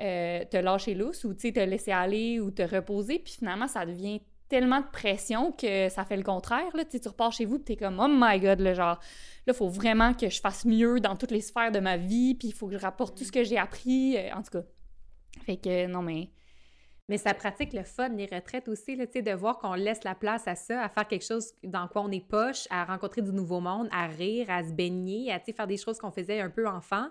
euh, 0.00 0.44
te 0.50 0.56
lâcher 0.56 0.94
lousse, 0.94 1.24
ou, 1.24 1.34
tu 1.34 1.40
sais, 1.40 1.52
te 1.52 1.60
laisser 1.60 1.92
aller, 1.92 2.40
ou 2.40 2.50
te 2.50 2.62
reposer, 2.62 3.18
puis 3.18 3.34
finalement, 3.34 3.68
ça 3.68 3.84
devient 3.84 4.22
tellement 4.48 4.80
de 4.80 4.86
pression 4.90 5.52
que 5.52 5.88
ça 5.88 6.04
fait 6.04 6.16
le 6.16 6.22
contraire, 6.22 6.74
là, 6.74 6.84
tu 6.84 7.00
tu 7.00 7.08
repars 7.08 7.32
chez 7.32 7.44
vous, 7.44 7.58
puis 7.58 7.76
t'es 7.76 7.84
comme, 7.84 8.00
oh 8.00 8.08
my 8.08 8.38
God, 8.40 8.60
le 8.60 8.72
genre, 8.72 8.98
là, 9.46 9.52
il 9.52 9.54
faut 9.54 9.68
vraiment 9.68 10.14
que 10.14 10.30
je 10.30 10.40
fasse 10.40 10.64
mieux 10.64 11.00
dans 11.00 11.16
toutes 11.16 11.30
les 11.30 11.40
sphères 11.40 11.72
de 11.72 11.80
ma 11.80 11.96
vie, 11.96 12.34
puis 12.34 12.48
il 12.48 12.54
faut 12.54 12.68
que 12.68 12.74
je 12.74 12.80
rapporte 12.80 13.16
tout 13.16 13.24
ce 13.24 13.32
que 13.32 13.44
j'ai 13.44 13.58
appris, 13.58 14.16
euh, 14.16 14.32
en 14.34 14.42
tout 14.42 14.58
cas, 14.58 14.64
fait 15.44 15.56
que 15.56 15.86
non, 15.86 16.02
mais. 16.02 16.30
Mais 17.10 17.18
ça 17.18 17.34
pratique 17.34 17.74
le 17.74 17.82
fun, 17.82 18.08
les 18.08 18.24
retraites 18.24 18.66
aussi, 18.66 18.96
là, 18.96 19.04
de 19.04 19.32
voir 19.34 19.58
qu'on 19.58 19.74
laisse 19.74 20.04
la 20.04 20.14
place 20.14 20.48
à 20.48 20.54
ça, 20.54 20.82
à 20.82 20.88
faire 20.88 21.06
quelque 21.06 21.26
chose 21.26 21.52
dans 21.62 21.86
quoi 21.86 22.00
on 22.00 22.10
est 22.10 22.26
poche, 22.26 22.66
à 22.70 22.86
rencontrer 22.86 23.20
du 23.20 23.30
nouveau 23.30 23.60
monde, 23.60 23.88
à 23.92 24.06
rire, 24.06 24.46
à 24.48 24.64
se 24.64 24.72
baigner, 24.72 25.30
à 25.30 25.38
faire 25.38 25.66
des 25.66 25.76
choses 25.76 25.98
qu'on 25.98 26.10
faisait 26.10 26.40
un 26.40 26.48
peu 26.48 26.66
enfant. 26.66 27.08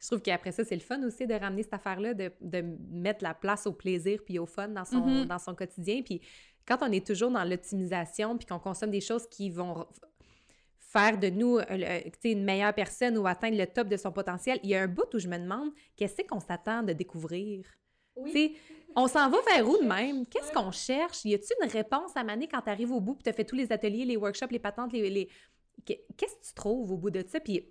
Je 0.00 0.08
trouve 0.08 0.20
qu'après 0.20 0.50
ça, 0.50 0.64
c'est 0.64 0.74
le 0.74 0.80
fun 0.80 1.00
aussi 1.04 1.28
de 1.28 1.34
ramener 1.34 1.62
cette 1.62 1.74
affaire-là, 1.74 2.14
de, 2.14 2.64
mettre 2.90 3.22
la 3.22 3.34
place 3.34 3.68
au 3.68 3.72
plaisir 3.72 4.18
puis 4.24 4.40
au 4.40 4.46
fun 4.46 4.66
dans 4.66 4.84
son, 4.84 5.06
mm-hmm. 5.06 5.26
dans 5.26 5.38
son 5.38 5.54
quotidien. 5.54 6.02
Puis 6.02 6.20
quand 6.66 6.78
on 6.82 6.90
est 6.90 7.06
toujours 7.06 7.30
dans 7.30 7.44
l'optimisation 7.44 8.36
puis 8.36 8.46
qu'on 8.46 8.58
consomme 8.58 8.90
des 8.90 9.00
choses 9.00 9.28
qui 9.28 9.50
vont 9.50 9.86
faire 10.96 11.18
de 11.18 11.28
nous 11.28 11.58
euh, 11.58 12.00
une 12.24 12.44
meilleure 12.44 12.74
personne 12.74 13.18
ou 13.18 13.26
atteindre 13.26 13.58
le 13.58 13.66
top 13.66 13.88
de 13.88 13.96
son 13.96 14.12
potentiel, 14.12 14.58
il 14.62 14.70
y 14.70 14.74
a 14.74 14.82
un 14.82 14.88
bout 14.88 15.12
où 15.14 15.18
je 15.18 15.28
me 15.28 15.38
demande 15.38 15.70
qu'est-ce 15.96 16.22
qu'on 16.22 16.40
s'attend 16.40 16.82
de 16.82 16.92
découvrir? 16.92 17.66
Oui. 18.16 18.56
On 18.94 19.06
s'en 19.08 19.28
va 19.28 19.38
vers 19.50 19.68
où 19.68 19.76
de 19.76 19.86
même? 19.86 20.26
Qu'est-ce 20.26 20.52
qu'on 20.52 20.70
cherche? 20.70 21.24
Y 21.24 21.34
a-t-il 21.34 21.64
une 21.64 21.70
réponse 21.70 22.16
à 22.16 22.24
maner 22.24 22.48
quand 22.48 22.62
tu 22.62 22.70
arrives 22.70 22.92
au 22.92 23.00
bout 23.00 23.14
puis 23.14 23.24
tu 23.24 23.30
as 23.30 23.32
fait 23.32 23.44
tous 23.44 23.56
les 23.56 23.70
ateliers, 23.70 24.04
les 24.04 24.16
workshops, 24.16 24.50
les 24.50 24.58
patentes, 24.58 24.92
les. 24.92 25.28
Qu'est-ce 25.84 26.34
que 26.34 26.46
tu 26.48 26.54
trouves 26.54 26.90
au 26.90 26.96
bout 26.96 27.10
de 27.10 27.22
ça? 27.26 27.38
Puis 27.38 27.68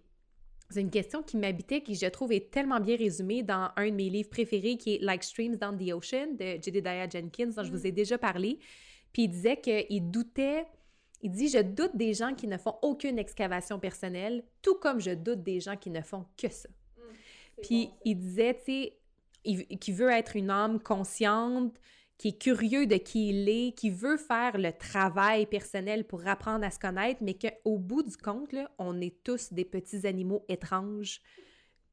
c'est 0.69 0.81
une 0.81 0.91
question 0.91 1.23
qui 1.23 1.37
m'habitait, 1.37 1.81
qui 1.81 1.95
je 1.95 2.05
trouve 2.07 2.31
est 2.31 2.51
tellement 2.51 2.79
bien 2.79 2.95
résumée 2.95 3.43
dans 3.43 3.71
un 3.75 3.89
de 3.89 3.95
mes 3.95 4.09
livres 4.09 4.29
préférés 4.29 4.77
qui 4.77 4.95
est 4.95 4.99
Like 5.01 5.23
Streams 5.23 5.55
Down 5.55 5.77
the 5.77 5.91
Ocean 5.91 6.33
de 6.39 6.61
Jedediah 6.63 7.09
Jenkins, 7.09 7.51
dont 7.55 7.63
je 7.63 7.71
vous 7.71 7.85
ai 7.85 7.91
déjà 7.91 8.17
parlé. 8.17 8.59
Puis 9.11 9.23
il 9.23 9.29
disait 9.29 9.57
qu'il 9.57 10.11
doutait, 10.11 10.65
il 11.25 11.31
dit 11.31 11.49
Je 11.49 11.57
doute 11.57 11.95
des 11.95 12.13
gens 12.13 12.35
qui 12.35 12.47
ne 12.47 12.57
font 12.57 12.75
aucune 12.83 13.17
excavation 13.17 13.79
personnelle, 13.79 14.43
tout 14.61 14.75
comme 14.75 14.99
je 14.99 15.11
doute 15.11 15.41
des 15.41 15.59
gens 15.59 15.75
qui 15.75 15.89
ne 15.89 16.01
font 16.01 16.25
que 16.37 16.49
ça. 16.49 16.69
Mmh, 16.69 17.01
Puis 17.63 17.89
il 18.05 18.15
disait, 18.15 18.53
tu 18.53 18.91
sais, 19.43 19.77
qu'il 19.77 19.95
veut 19.95 20.11
être 20.11 20.35
une 20.35 20.51
âme 20.51 20.79
consciente, 20.79 21.73
qui 22.19 22.29
est 22.29 22.39
curieux 22.39 22.85
de 22.85 22.97
qui 22.97 23.29
il 23.29 23.49
est, 23.49 23.75
qui 23.75 23.89
veut 23.89 24.17
faire 24.17 24.59
le 24.59 24.71
travail 24.71 25.47
personnel 25.47 26.05
pour 26.05 26.27
apprendre 26.27 26.63
à 26.63 26.69
se 26.69 26.77
connaître, 26.77 27.21
mais 27.23 27.33
qu'au 27.33 27.79
bout 27.79 28.03
du 28.03 28.15
compte, 28.17 28.53
là, 28.53 28.69
on 28.77 29.01
est 29.01 29.23
tous 29.23 29.51
des 29.51 29.65
petits 29.65 30.05
animaux 30.05 30.45
étranges. 30.47 31.21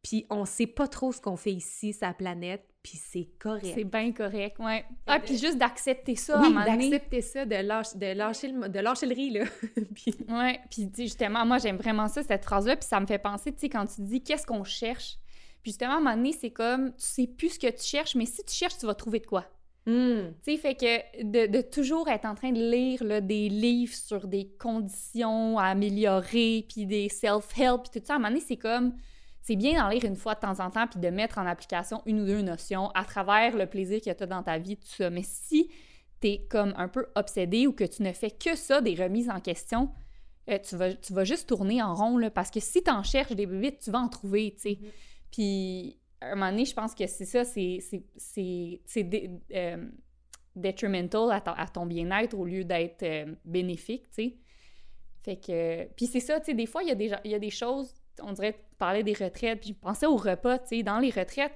Puis 0.02 0.26
on 0.28 0.44
sait 0.44 0.66
pas 0.66 0.88
trop 0.88 1.10
ce 1.10 1.22
qu'on 1.22 1.36
fait 1.36 1.52
ici, 1.52 1.94
sa 1.94 2.12
planète, 2.12 2.68
puis 2.82 2.96
c'est 2.96 3.28
correct. 3.38 3.72
C'est 3.74 3.84
bien 3.84 4.12
correct, 4.12 4.58
ouais. 4.58 4.84
Ah, 5.06 5.20
puis 5.20 5.38
juste 5.38 5.56
d'accepter 5.56 6.16
ça 6.16 6.40
oui, 6.40 6.52
d'accepter 6.52 7.20
ça, 7.20 7.44
de 7.44 7.54
lâcher, 7.54 7.96
de, 7.96 8.06
lâcher 8.06 8.48
le, 8.48 8.68
de 8.68 8.78
lâcher 8.80 9.06
le 9.06 9.14
riz, 9.14 9.30
là. 9.30 9.44
puis... 9.94 10.14
Ouais, 10.28 10.60
puis 10.68 10.90
justement, 10.96 11.46
moi, 11.46 11.58
j'aime 11.58 11.76
vraiment 11.76 12.08
ça, 12.08 12.24
cette 12.24 12.44
phrase-là, 12.44 12.76
puis 12.76 12.88
ça 12.88 12.98
me 12.98 13.06
fait 13.06 13.18
penser, 13.18 13.52
tu 13.52 13.60
sais, 13.60 13.68
quand 13.68 13.86
tu 13.86 14.00
dis 14.02 14.20
«qu'est-ce 14.24 14.46
qu'on 14.46 14.64
cherche?» 14.64 15.18
Puis 15.62 15.70
justement, 15.70 15.92
à 15.92 15.96
un 15.96 16.00
moment 16.00 16.16
donné, 16.16 16.32
c'est 16.32 16.50
comme, 16.50 16.90
tu 16.90 17.06
sais 17.06 17.26
plus 17.28 17.50
ce 17.50 17.58
que 17.60 17.68
tu 17.68 17.84
cherches, 17.84 18.16
mais 18.16 18.26
si 18.26 18.42
tu 18.44 18.52
cherches, 18.52 18.78
tu 18.78 18.86
vas 18.86 18.94
trouver 18.94 19.20
de 19.20 19.26
quoi. 19.26 19.46
Hmm. 19.86 20.32
Tu 20.44 20.52
sais, 20.52 20.56
fait 20.56 20.74
que 20.74 21.22
de, 21.22 21.60
toujours 21.60 22.08
être 22.08 22.24
en 22.24 22.34
train 22.34 22.50
de 22.50 22.60
lire 22.60 23.04
là, 23.04 23.20
des 23.20 23.48
livres 23.48 23.94
sur 23.94 24.26
des 24.26 24.48
conditions 24.58 25.58
à 25.58 25.66
améliorer, 25.66 26.66
puis 26.68 26.86
des 26.86 27.08
self-help, 27.08 27.82
puis 27.82 28.00
tout 28.00 28.04
ça, 28.04 28.14
à 28.14 28.16
un 28.16 28.18
moment 28.18 28.30
donné, 28.30 28.40
c'est 28.40 28.56
comme... 28.56 28.94
C'est 29.42 29.56
bien 29.56 29.82
d'en 29.82 29.88
lire 29.88 30.04
une 30.04 30.14
fois 30.14 30.34
de 30.36 30.40
temps 30.40 30.60
en 30.60 30.70
temps, 30.70 30.86
puis 30.86 31.00
de 31.00 31.08
mettre 31.08 31.38
en 31.38 31.46
application 31.46 32.00
une 32.06 32.20
ou 32.20 32.26
deux 32.26 32.42
notions 32.42 32.90
à 32.90 33.04
travers 33.04 33.56
le 33.56 33.66
plaisir 33.66 34.00
que 34.00 34.10
tu 34.10 34.22
as 34.22 34.26
dans 34.26 34.42
ta 34.42 34.58
vie, 34.58 34.76
tout 34.76 34.86
ça. 34.86 35.10
Mais 35.10 35.24
si 35.24 35.68
tu 36.20 36.28
es 36.28 36.46
comme 36.48 36.72
un 36.76 36.86
peu 36.86 37.08
obsédé 37.16 37.66
ou 37.66 37.72
que 37.72 37.82
tu 37.82 38.02
ne 38.02 38.12
fais 38.12 38.30
que 38.30 38.54
ça, 38.54 38.80
des 38.80 38.94
remises 38.94 39.28
en 39.28 39.40
question, 39.40 39.90
euh, 40.48 40.58
tu, 40.58 40.76
vas, 40.76 40.94
tu 40.94 41.12
vas 41.12 41.24
juste 41.24 41.48
tourner 41.48 41.82
en 41.82 41.92
rond, 41.94 42.18
là, 42.18 42.30
parce 42.30 42.50
que 42.50 42.60
si 42.60 42.84
tu 42.84 42.90
en 42.90 43.02
cherches 43.02 43.32
des 43.32 43.46
bébites, 43.46 43.80
tu 43.80 43.90
vas 43.90 43.98
en 43.98 44.08
trouver, 44.08 44.52
tu 44.54 44.60
sais. 44.60 44.70
Mm-hmm. 44.70 44.90
Puis 45.32 45.98
à 46.20 46.26
un 46.26 46.34
moment 46.36 46.50
donné, 46.50 46.64
je 46.64 46.74
pense 46.74 46.94
que 46.94 47.06
c'est 47.08 47.24
ça, 47.24 47.44
c'est 47.44 47.80
euh, 49.54 49.88
detrimental 50.54 51.30
à, 51.32 51.66
ton 51.66 51.86
bien-être 51.86 52.38
au 52.38 52.44
lieu 52.44 52.64
d'être 52.64 53.02
euh, 53.02 53.34
bénéfique, 53.44 54.04
tu 54.10 54.14
sais. 54.14 54.36
Fait 55.24 55.36
que... 55.36 55.88
Puis 55.94 56.06
c'est 56.06 56.20
ça, 56.20 56.38
tu 56.40 56.46
sais, 56.46 56.54
des 56.54 56.66
fois, 56.66 56.82
il 56.82 56.88
y, 56.88 56.92
a 56.92 56.94
des, 56.94 57.12
il 57.24 57.30
y 57.30 57.34
a 57.34 57.38
des 57.38 57.50
choses, 57.50 57.94
on 58.20 58.32
dirait, 58.32 58.58
parler 58.78 59.02
des 59.02 59.14
retraites, 59.14 59.60
puis 59.60 59.70
je 59.70 59.74
pensais 59.74 60.06
aux 60.06 60.16
repas, 60.16 60.58
tu 60.58 60.68
sais, 60.68 60.82
dans 60.82 60.98
les 60.98 61.10
retraites, 61.10 61.54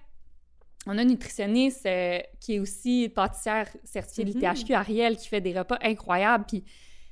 on 0.87 0.97
a 0.99 1.03
une 1.03 1.09
nutritionniste 1.09 1.87
euh, 1.87 2.21
qui 2.41 2.55
est 2.55 2.59
aussi 2.61 3.09
pâtissière 3.09 3.69
certifiée 3.85 4.25
mm 4.25 4.41
-hmm. 4.41 4.75
Ariel 4.75 5.17
qui 5.17 5.29
fait 5.29 5.41
des 5.41 5.59
repas 5.59 5.79
incroyables, 5.83 6.45
puis 6.47 6.65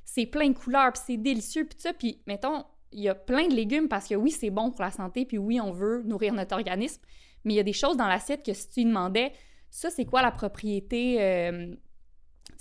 c'est 0.05 0.25
plein 0.25 0.49
de 0.49 0.57
couleurs, 0.57 0.93
puis 0.93 1.01
c'est 1.05 1.17
délicieux, 1.17 1.65
puis 1.65 1.77
ça, 1.79 1.91
puis 1.93 2.21
mettons, 2.25 2.63
il 2.91 3.01
y 3.01 3.09
a 3.09 3.15
plein 3.15 3.47
de 3.47 3.53
légumes 3.53 3.89
parce 3.89 4.07
que 4.07 4.15
oui, 4.15 4.31
c'est 4.31 4.51
bon 4.51 4.71
pour 4.71 4.81
la 4.81 4.91
santé, 4.91 5.25
puis 5.25 5.37
oui, 5.37 5.59
on 5.59 5.71
veut 5.71 6.03
nourrir 6.03 6.33
notre 6.33 6.55
organisme, 6.55 7.01
mais 7.43 7.53
il 7.53 7.57
y 7.57 7.59
a 7.59 7.63
des 7.63 7.73
choses 7.73 7.97
dans 7.97 8.07
l'assiette 8.07 8.43
que 8.43 8.53
si 8.53 8.69
tu 8.69 8.83
demandais, 8.85 9.33
ça, 9.69 9.89
c'est 9.89 10.05
quoi 10.05 10.21
la 10.21 10.31
propriété, 10.31 11.21
euh, 11.21 11.75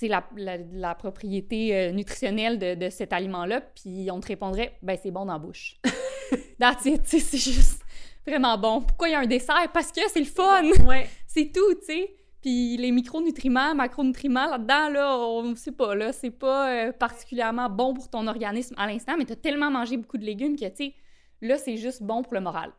la, 0.03 0.25
la, 0.73 0.95
propriété 0.95 1.75
euh, 1.75 1.91
nutritionnelle 1.93 2.59
de, 2.59 2.75
de 2.75 2.91
cet 2.91 3.13
aliment-là, 3.13 3.61
puis 3.61 4.09
on 4.11 4.21
te 4.21 4.29
répondrait, 4.29 4.77
ben 4.83 4.99
c'est 5.01 5.11
bon 5.11 5.25
dans 5.25 5.35
la 5.35 5.39
bouche. 5.39 5.77
That's 6.59 6.85
it, 6.87 7.03
c'est 7.07 7.39
juste 7.39 7.83
vraiment 8.27 8.59
bon. 8.59 8.81
Pourquoi 8.81 9.09
il 9.09 9.13
y 9.13 9.15
a 9.15 9.21
un 9.21 9.27
dessert? 9.27 9.71
Parce 9.73 9.93
que 9.93 10.01
c'est 10.09 10.21
le 10.21 10.27
fun! 10.27 10.71
Ouais. 10.87 11.09
c'est 11.27 11.53
tout, 11.53 11.75
tu 11.81 11.87
sais. 11.87 12.17
Puis 12.41 12.77
les 12.77 12.91
micronutriments, 12.91 13.75
macronutriments, 13.75 14.51
là-dedans, 14.51 14.91
là, 14.91 15.19
on 15.19 15.55
sait 15.57 15.73
pas, 15.73 15.95
là, 15.95 16.13
c'est 16.13 16.31
pas 16.31 16.71
euh, 16.71 16.93
particulièrement 16.93 17.71
bon 17.71 17.95
pour 17.95 18.11
ton 18.11 18.27
organisme 18.27 18.75
à 18.77 18.87
l'instant, 18.87 19.15
mais 19.17 19.25
tu 19.25 19.33
as 19.33 19.37
tellement 19.37 19.71
mangé 19.71 19.97
beaucoup 19.97 20.19
de 20.19 20.27
légumes 20.27 20.55
que, 20.55 20.67
tu 20.67 20.77
sais, 20.77 20.95
là, 21.41 21.57
c'est 21.57 21.79
juste 21.79 22.03
bon 22.03 22.23
pour 22.23 22.35
le 22.35 22.41
moral. 22.41 22.71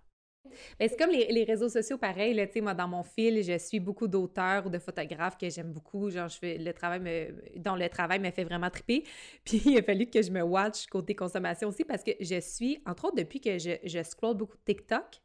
C'est 0.80 0.98
comme 0.98 1.12
les, 1.12 1.44
réseaux 1.44 1.70
sociaux, 1.70 1.98
pareil. 1.98 2.34
Là, 2.34 2.46
moi, 2.62 2.74
dans 2.74 2.88
mon 2.88 3.04
fil, 3.04 3.44
je 3.44 3.58
suis 3.58 3.80
beaucoup 3.80 4.08
d'auteurs 4.08 4.66
ou 4.66 4.70
de 4.70 4.80
photographes 4.80 5.38
que 5.38 5.50
j'aime 5.50 5.72
beaucoup. 5.72 6.10
Genre, 6.10 6.28
je 6.28 6.38
fais 6.38 6.58
le 6.58 6.74
travail 6.74 7.34
dont 7.58 7.76
le 7.76 7.90
travail 7.90 8.20
me 8.20 8.32
fait 8.32 8.44
vraiment 8.44 8.70
triper. 8.70 9.04
Puis, 9.46 9.62
il 9.66 9.78
a 9.78 9.84
fallu 9.84 10.08
que 10.08 10.22
je 10.22 10.32
me 10.32 10.42
watch 10.42 10.88
côté 10.88 11.16
consommation 11.16 11.70
aussi 11.70 11.84
parce 11.84 12.04
que 12.04 12.12
je 12.20 12.40
suis, 12.40 12.82
entre 12.86 13.06
autres, 13.06 13.18
depuis 13.18 13.40
que 13.42 13.58
je, 13.58 14.04
scroll 14.04 14.36
beaucoup 14.36 14.58
TikTok, 14.66 15.22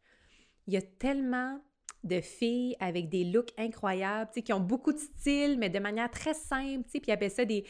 il 0.67 0.75
y 0.75 0.77
a 0.77 0.83
tellement 0.83 1.61
de 2.03 2.21
filles 2.21 2.77
avec 2.81 3.09
des 3.11 3.25
looks 3.25 3.53
incroyables, 3.59 4.31
qui 4.31 4.53
ont 4.53 4.61
beaucoup 4.61 4.93
de 4.93 4.99
style, 4.99 5.59
mais 5.59 5.69
de 5.69 5.79
manière 5.79 6.11
très 6.11 6.33
simple, 6.33 6.85
puis 6.89 7.03
ils 7.07 7.11
appellent 7.13 7.31
ça 7.31 7.45
des 7.45 7.65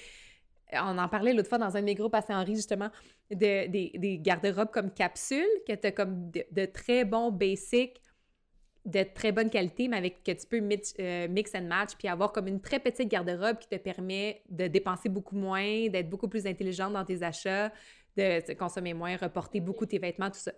on 0.72 0.98
en 0.98 1.09
parlait 1.09 1.33
l'autre 1.33 1.48
fois 1.48 1.59
dans 1.59 1.76
un 1.76 1.80
de 1.80 1.85
mes 1.85 1.94
groupes 1.94 2.14
à 2.14 2.22
Saint-Henri, 2.22 2.54
justement, 2.54 2.90
de, 3.30 3.66
des, 3.68 3.92
des 3.94 4.18
garde-robes 4.18 4.70
comme 4.70 4.90
capsules, 4.90 5.46
que 5.66 5.74
tu 5.74 5.87
as 5.87 5.92
comme 5.92 6.30
de, 6.30 6.64
très 6.66 7.04
bons 7.04 7.30
basics, 7.30 8.00
de 8.87 9.02
très 9.02 9.33
bonne 9.33 9.50
qualité, 9.50 9.88
mais 9.88 9.98
avec 9.98 10.22
que 10.22 10.33
tu 10.33 10.46
peux 10.46 10.61
mix, 10.61 10.94
euh, 11.00 11.28
mix 11.28 11.54
and 11.54 11.62
match, 11.62 11.90
puis 11.98 12.09
avoir 12.09 12.33
comme 12.33 12.48
une 12.48 12.61
très 12.61 12.78
petite 12.78 13.09
garde-robe 13.09 13.59
qui 13.59 13.68
te 13.68 13.76
permet 13.76 14.42
de 14.48 14.66
dépenser 14.68 15.09
beaucoup 15.09 15.37
moins, 15.37 15.88
d'être 15.88 16.09
beaucoup 16.09 16.28
plus 16.28 16.46
intelligente 16.46 16.92
dans 16.92 17.04
tes 17.04 17.22
achats, 17.22 17.72
de 18.16 18.54
consommer 18.54 18.94
moins, 18.94 19.16
reporter 19.16 19.61
beaucoup 19.61 19.87
tes 19.87 19.98
vêtements, 19.98 20.30
tout 20.30 20.38
ça. 20.38 20.52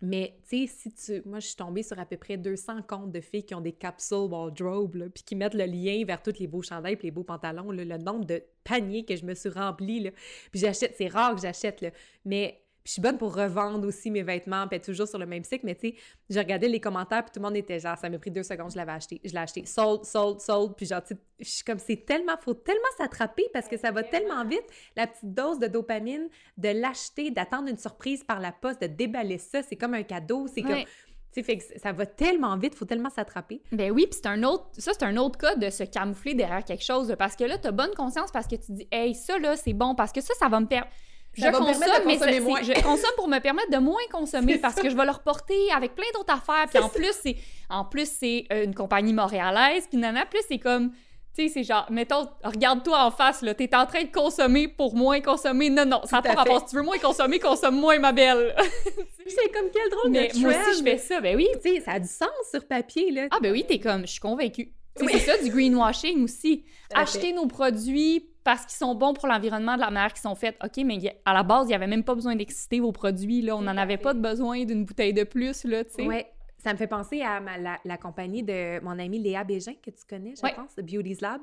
Mais, 0.00 0.38
tu 0.48 0.66
sais, 0.66 0.72
si 0.72 0.92
tu... 0.92 1.28
Moi, 1.28 1.40
je 1.40 1.48
suis 1.48 1.56
tombée 1.56 1.82
sur 1.82 1.98
à 1.98 2.06
peu 2.06 2.16
près 2.16 2.36
200 2.36 2.82
comptes 2.82 3.10
de 3.10 3.20
filles 3.20 3.44
qui 3.44 3.54
ont 3.54 3.60
des 3.60 3.72
capsules 3.72 4.28
wardrobe, 4.30 5.08
puis 5.08 5.24
qui 5.24 5.34
mettent 5.34 5.54
le 5.54 5.64
lien 5.64 6.04
vers 6.04 6.22
tous 6.22 6.38
les 6.38 6.46
beaux 6.46 6.62
chandails 6.62 6.94
et 6.94 7.02
les 7.02 7.10
beaux 7.10 7.24
pantalons, 7.24 7.72
le 7.72 7.84
nombre 7.98 8.24
de 8.24 8.42
paniers 8.62 9.04
que 9.04 9.16
je 9.16 9.24
me 9.24 9.34
suis 9.34 9.48
remplie, 9.48 10.00
là. 10.00 10.10
Puis 10.52 10.60
j'achète, 10.60 10.94
c'est 10.96 11.08
rare 11.08 11.34
que 11.34 11.40
j'achète, 11.40 11.80
là. 11.80 11.90
Mais 12.24 12.62
je 12.88 12.94
suis 12.94 13.02
bonne 13.02 13.18
pour 13.18 13.36
revendre 13.36 13.86
aussi 13.86 14.10
mes 14.10 14.22
vêtements, 14.22 14.66
puis 14.66 14.78
être 14.78 14.86
toujours 14.86 15.06
sur 15.06 15.18
le 15.18 15.26
même 15.26 15.44
cycle. 15.44 15.66
Mais 15.66 15.74
tu 15.74 15.90
sais, 15.90 15.94
j'ai 16.30 16.40
regardé 16.40 16.68
les 16.68 16.80
commentaires, 16.80 17.22
puis 17.22 17.32
tout 17.34 17.38
le 17.38 17.44
monde 17.44 17.56
était 17.56 17.78
genre, 17.78 17.98
ça 17.98 18.08
m'a 18.08 18.18
pris 18.18 18.30
deux 18.30 18.42
secondes, 18.42 18.70
je 18.70 18.78
l'avais 18.78 18.92
acheté. 18.92 19.20
Je 19.22 19.32
l'ai 19.32 19.40
acheté. 19.40 19.66
Sold, 19.66 20.06
sold, 20.06 20.40
sold. 20.40 20.74
Puis 20.74 20.86
genre, 20.86 21.04
tu 21.04 21.14
je 21.38 21.44
suis 21.50 21.64
comme, 21.64 21.78
c'est 21.78 22.06
tellement, 22.06 22.32
faut 22.40 22.54
tellement 22.54 22.80
s'attraper 22.96 23.44
parce 23.52 23.68
que 23.68 23.76
ça 23.76 23.90
va 23.90 24.04
tellement 24.04 24.42
vite. 24.46 24.64
La 24.96 25.06
petite 25.06 25.34
dose 25.34 25.58
de 25.58 25.66
dopamine, 25.66 26.30
de 26.56 26.70
l'acheter, 26.70 27.30
d'attendre 27.30 27.68
une 27.68 27.76
surprise 27.76 28.24
par 28.24 28.40
la 28.40 28.52
poste, 28.52 28.80
de 28.80 28.86
déballer 28.86 29.36
ça, 29.36 29.62
c'est 29.62 29.76
comme 29.76 29.92
un 29.92 30.02
cadeau. 30.02 30.46
C'est 30.46 30.62
comme. 30.62 30.78
Tu 30.80 30.86
sais, 31.32 31.42
fait 31.42 31.58
que 31.58 31.78
ça 31.78 31.92
va 31.92 32.06
tellement 32.06 32.56
vite, 32.56 32.74
faut 32.74 32.86
tellement 32.86 33.10
s'attraper. 33.10 33.60
Ben 33.70 33.90
oui, 33.90 34.06
puis 34.06 34.18
c'est 34.22 34.30
un 34.30 34.42
autre, 34.44 34.64
ça 34.78 34.92
c'est 34.94 35.04
un 35.04 35.18
autre 35.18 35.38
cas 35.38 35.56
de 35.56 35.68
se 35.68 35.84
camoufler 35.84 36.32
derrière 36.32 36.64
quelque 36.64 36.82
chose, 36.82 37.14
parce 37.18 37.36
que 37.36 37.44
là, 37.44 37.58
t'as 37.58 37.70
bonne 37.70 37.94
conscience 37.94 38.32
parce 38.32 38.46
que 38.46 38.56
tu 38.56 38.72
dis, 38.72 38.88
hey, 38.90 39.14
ça 39.14 39.38
là, 39.38 39.54
c'est 39.54 39.74
bon, 39.74 39.94
parce 39.94 40.10
que 40.10 40.22
ça, 40.22 40.32
ça 40.40 40.48
va 40.48 40.58
me 40.58 40.66
permettre 40.66 40.90
je 41.38 41.50
consomme, 41.50 42.02
mais 42.06 42.18
je 42.62 42.82
consomme 42.82 43.12
pour 43.16 43.28
me 43.28 43.38
permettre 43.38 43.70
de 43.70 43.78
moins 43.78 44.02
consommer 44.10 44.58
parce 44.58 44.74
que 44.74 44.90
je 44.90 44.96
vais 44.96 45.04
le 45.04 45.12
reporter 45.12 45.70
avec 45.74 45.94
plein 45.94 46.06
d'autres 46.14 46.34
affaires. 46.34 46.66
Puis 46.68 46.78
en 46.78 46.88
plus, 46.88 47.14
c'est 47.22 47.36
en 47.70 47.84
plus 47.84 48.08
c'est 48.08 48.46
euh, 48.52 48.64
une 48.64 48.74
compagnie 48.74 49.12
montréalaise. 49.12 49.86
Puis 49.88 49.98
nana, 49.98 50.26
plus 50.26 50.42
c'est 50.48 50.58
comme 50.58 50.92
tu 51.36 51.46
sais, 51.46 51.52
c'est 51.54 51.62
genre, 51.62 51.86
mettons, 51.90 52.26
regarde-toi 52.42 53.04
en 53.04 53.12
face, 53.12 53.42
là, 53.42 53.54
t'es 53.54 53.72
en 53.76 53.86
train 53.86 54.02
de 54.02 54.10
consommer 54.10 54.66
pour 54.66 54.96
moins 54.96 55.20
consommer. 55.20 55.70
Non, 55.70 55.84
non, 55.84 56.00
ça 56.04 56.16
n'a 56.16 56.22
pas 56.22 56.34
rapport. 56.34 56.60
Si 56.60 56.70
tu 56.70 56.76
veux 56.76 56.82
moins 56.82 56.98
consommer, 56.98 57.38
consomme 57.38 57.78
moins, 57.78 57.98
ma 58.00 58.10
belle. 58.10 58.56
c'est 59.28 59.52
comme 59.52 59.70
quel 59.72 59.88
drôle 59.90 60.10
mais 60.10 60.28
de 60.28 60.38
Moi 60.38 60.50
aussi, 60.50 60.78
je 60.78 60.82
fais 60.82 60.98
ça, 60.98 61.20
ben 61.20 61.36
oui. 61.36 61.46
Tu 61.62 61.76
sais, 61.76 61.80
ça 61.80 61.92
a 61.92 62.00
du 62.00 62.08
sens 62.08 62.28
sur 62.50 62.66
papier, 62.66 63.12
là. 63.12 63.28
Ah, 63.30 63.38
ben 63.40 63.52
oui, 63.52 63.64
t'es 63.68 63.78
comme, 63.78 64.02
je 64.02 64.12
suis 64.12 64.20
convaincue. 64.20 64.72
C'est 64.96 65.18
ça, 65.18 65.38
du 65.38 65.50
greenwashing 65.50 66.24
aussi. 66.24 66.64
Acheter 66.92 67.32
nos 67.32 67.46
produits 67.46 68.28
parce 68.48 68.64
qu'ils 68.64 68.78
sont 68.78 68.94
bons 68.94 69.12
pour 69.12 69.28
l'environnement 69.28 69.74
de 69.74 69.80
la 69.80 69.90
manière 69.90 70.10
qu'ils 70.10 70.22
sont 70.22 70.34
faits. 70.34 70.56
OK, 70.64 70.82
mais 70.82 71.20
à 71.26 71.34
la 71.34 71.42
base, 71.42 71.66
il 71.66 71.68
n'y 71.68 71.74
avait 71.74 71.86
même 71.86 72.02
pas 72.02 72.14
besoin 72.14 72.34
d'exciter 72.34 72.80
vos 72.80 72.92
produits. 72.92 73.42
Là. 73.42 73.54
On 73.54 73.60
n'en 73.60 73.76
avait 73.76 73.98
pas 73.98 74.14
de 74.14 74.20
besoin 74.20 74.64
d'une 74.64 74.86
bouteille 74.86 75.12
de 75.12 75.24
plus, 75.24 75.64
là, 75.64 75.84
tu 75.84 75.90
sais. 75.96 76.06
Oui. 76.06 76.22
Ça 76.56 76.72
me 76.72 76.78
fait 76.78 76.86
penser 76.86 77.20
à 77.20 77.40
la, 77.84 77.96
compagnie 77.98 78.42
de 78.42 78.82
mon 78.82 78.98
amie 78.98 79.18
Léa 79.18 79.44
Bégin, 79.44 79.74
que 79.74 79.90
tu 79.90 80.02
connais, 80.08 80.32
je 80.34 80.40
pense, 80.40 80.76
Beauty's 80.76 81.20
Lab. 81.20 81.42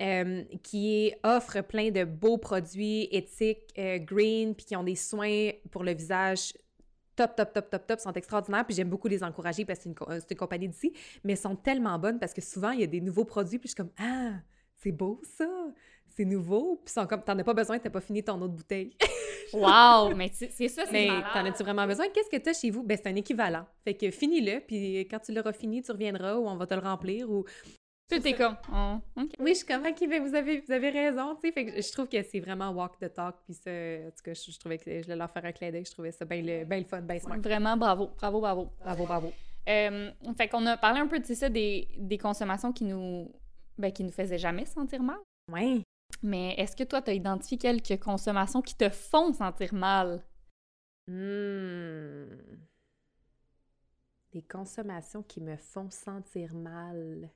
Euh, 0.00 0.44
qui 0.62 1.12
offre 1.22 1.60
plein 1.60 1.90
de 1.90 2.04
beaux 2.04 2.38
produits 2.38 3.08
éthiques, 3.10 3.74
euh, 3.76 3.98
green, 3.98 4.54
puis 4.54 4.64
qui 4.64 4.76
ont 4.76 4.84
des 4.84 4.94
soins 4.94 5.50
pour 5.70 5.82
le 5.84 5.92
visage 5.92 6.54
top, 7.14 7.36
top, 7.36 7.52
top, 7.52 7.68
top, 7.68 7.86
top, 7.86 8.00
sont 8.00 8.12
extraordinaires. 8.12 8.64
Puis 8.64 8.74
j'aime 8.74 8.88
beaucoup 8.88 9.08
les 9.08 9.22
encourager 9.22 9.66
parce 9.66 9.80
que 9.80 9.82
c'est 9.82 9.90
une, 9.90 10.22
une, 10.30 10.36
compagnie 10.38 10.68
d'ici, 10.68 10.94
mais 11.24 11.36
sont 11.36 11.56
tellement 11.56 11.98
bonnes 11.98 12.18
parce 12.18 12.32
que 12.32 12.40
souvent, 12.40 12.70
il 12.70 12.80
y 12.80 12.84
a 12.84 12.86
des 12.86 13.02
nouveaux 13.02 13.26
produits, 13.26 13.58
puis 13.58 13.68
je 13.68 13.74
suis 13.74 13.76
comme 13.76 13.92
Ah, 13.98 14.38
c'est 14.76 14.92
beau 14.92 15.20
ça! 15.24 15.44
C'est 16.18 16.24
nouveau, 16.24 16.80
puis 16.84 16.92
sont 16.92 17.06
comme, 17.06 17.22
t'en 17.22 17.38
as 17.38 17.44
pas 17.44 17.54
besoin, 17.54 17.78
t'as 17.78 17.90
pas 17.90 18.00
fini 18.00 18.24
ton 18.24 18.34
autre 18.42 18.54
bouteille. 18.54 18.92
wow! 19.52 20.12
Mais 20.16 20.30
c'est 20.32 20.68
ça, 20.68 20.82
c'est 20.84 20.92
Mais 20.92 21.08
t'en 21.32 21.44
as-tu 21.44 21.62
vraiment 21.62 21.86
besoin? 21.86 22.06
Qu'est-ce 22.08 22.28
que 22.28 22.42
t'as 22.42 22.52
chez 22.52 22.70
vous? 22.70 22.82
Ben, 22.82 22.98
c'est 23.00 23.08
un 23.08 23.14
équivalent. 23.14 23.64
Fait 23.84 23.94
que 23.94 24.10
finis-le, 24.10 24.60
puis 24.60 25.00
quand 25.08 25.20
tu 25.20 25.32
l'auras 25.32 25.52
fini, 25.52 25.80
tu 25.80 25.92
reviendras 25.92 26.34
ou 26.34 26.48
on 26.48 26.56
va 26.56 26.66
te 26.66 26.74
le 26.74 26.80
remplir 26.80 27.30
ou 27.30 27.44
Tout 28.10 28.26
est 28.26 28.32
comme. 28.32 28.56
Oh, 28.72 28.96
oui, 29.38 29.50
je 29.50 29.58
suis 29.58 29.66
comme, 29.66 29.86
ok, 29.86 30.20
vous 30.20 30.34
avez, 30.34 30.60
vous 30.60 30.72
avez 30.72 30.90
raison, 30.90 31.36
tu 31.36 31.42
sais. 31.42 31.52
Fait 31.52 31.66
que 31.66 31.80
je 31.80 31.92
trouve 31.92 32.08
que 32.08 32.20
c'est 32.20 32.40
vraiment 32.40 32.70
walk 32.70 32.98
the 32.98 33.14
talk. 33.14 33.36
Puis 33.44 33.54
ça, 33.54 33.70
en 33.70 34.10
tout 34.10 34.24
cas, 34.24 34.34
je, 34.34 34.58
trouvais 34.58 34.78
que 34.78 35.02
je 35.02 35.12
leur 35.12 35.30
faire 35.30 35.44
un 35.44 35.52
clin 35.52 35.70
d'œil. 35.70 35.84
Je 35.84 35.92
trouvais 35.92 36.10
ça 36.10 36.24
bien 36.24 36.42
le, 36.42 36.64
le 36.64 36.84
fun, 36.84 37.00
bien 37.02 37.20
smart. 37.20 37.38
Vraiment, 37.38 37.76
bravo, 37.76 38.10
bravo, 38.18 38.40
bravo. 38.40 38.72
Bravo, 38.80 39.06
bravo. 39.06 39.32
Euh, 39.68 40.10
fait 40.36 40.48
qu'on 40.48 40.66
a 40.66 40.76
parlé 40.76 40.98
un 40.98 41.06
peu 41.06 41.20
de 41.20 41.26
ça, 41.26 41.48
des, 41.48 41.86
des 41.96 42.18
consommations 42.18 42.72
qui 42.72 42.84
nous, 42.84 43.30
ben, 43.76 43.92
qui 43.92 44.02
nous 44.02 44.10
faisaient 44.10 44.38
jamais 44.38 44.64
sentir 44.64 45.00
mal. 45.02 45.18
Oui. 45.52 45.84
Mais 46.22 46.54
est-ce 46.54 46.74
que 46.74 46.84
toi, 46.84 47.00
tu 47.02 47.10
as 47.10 47.14
identifié 47.14 47.58
quelques 47.58 47.98
consommations 48.00 48.62
qui 48.62 48.74
te 48.74 48.88
font 48.88 49.32
sentir 49.32 49.72
mal? 49.74 50.24
Hmm. 51.06 52.26
Des 54.32 54.42
consommations 54.42 55.22
qui 55.22 55.40
me 55.40 55.56
font 55.56 55.90
sentir 55.90 56.54
mal. 56.54 57.30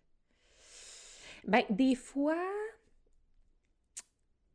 Ben, 1.46 1.62
des 1.70 1.94
fois, 1.94 2.36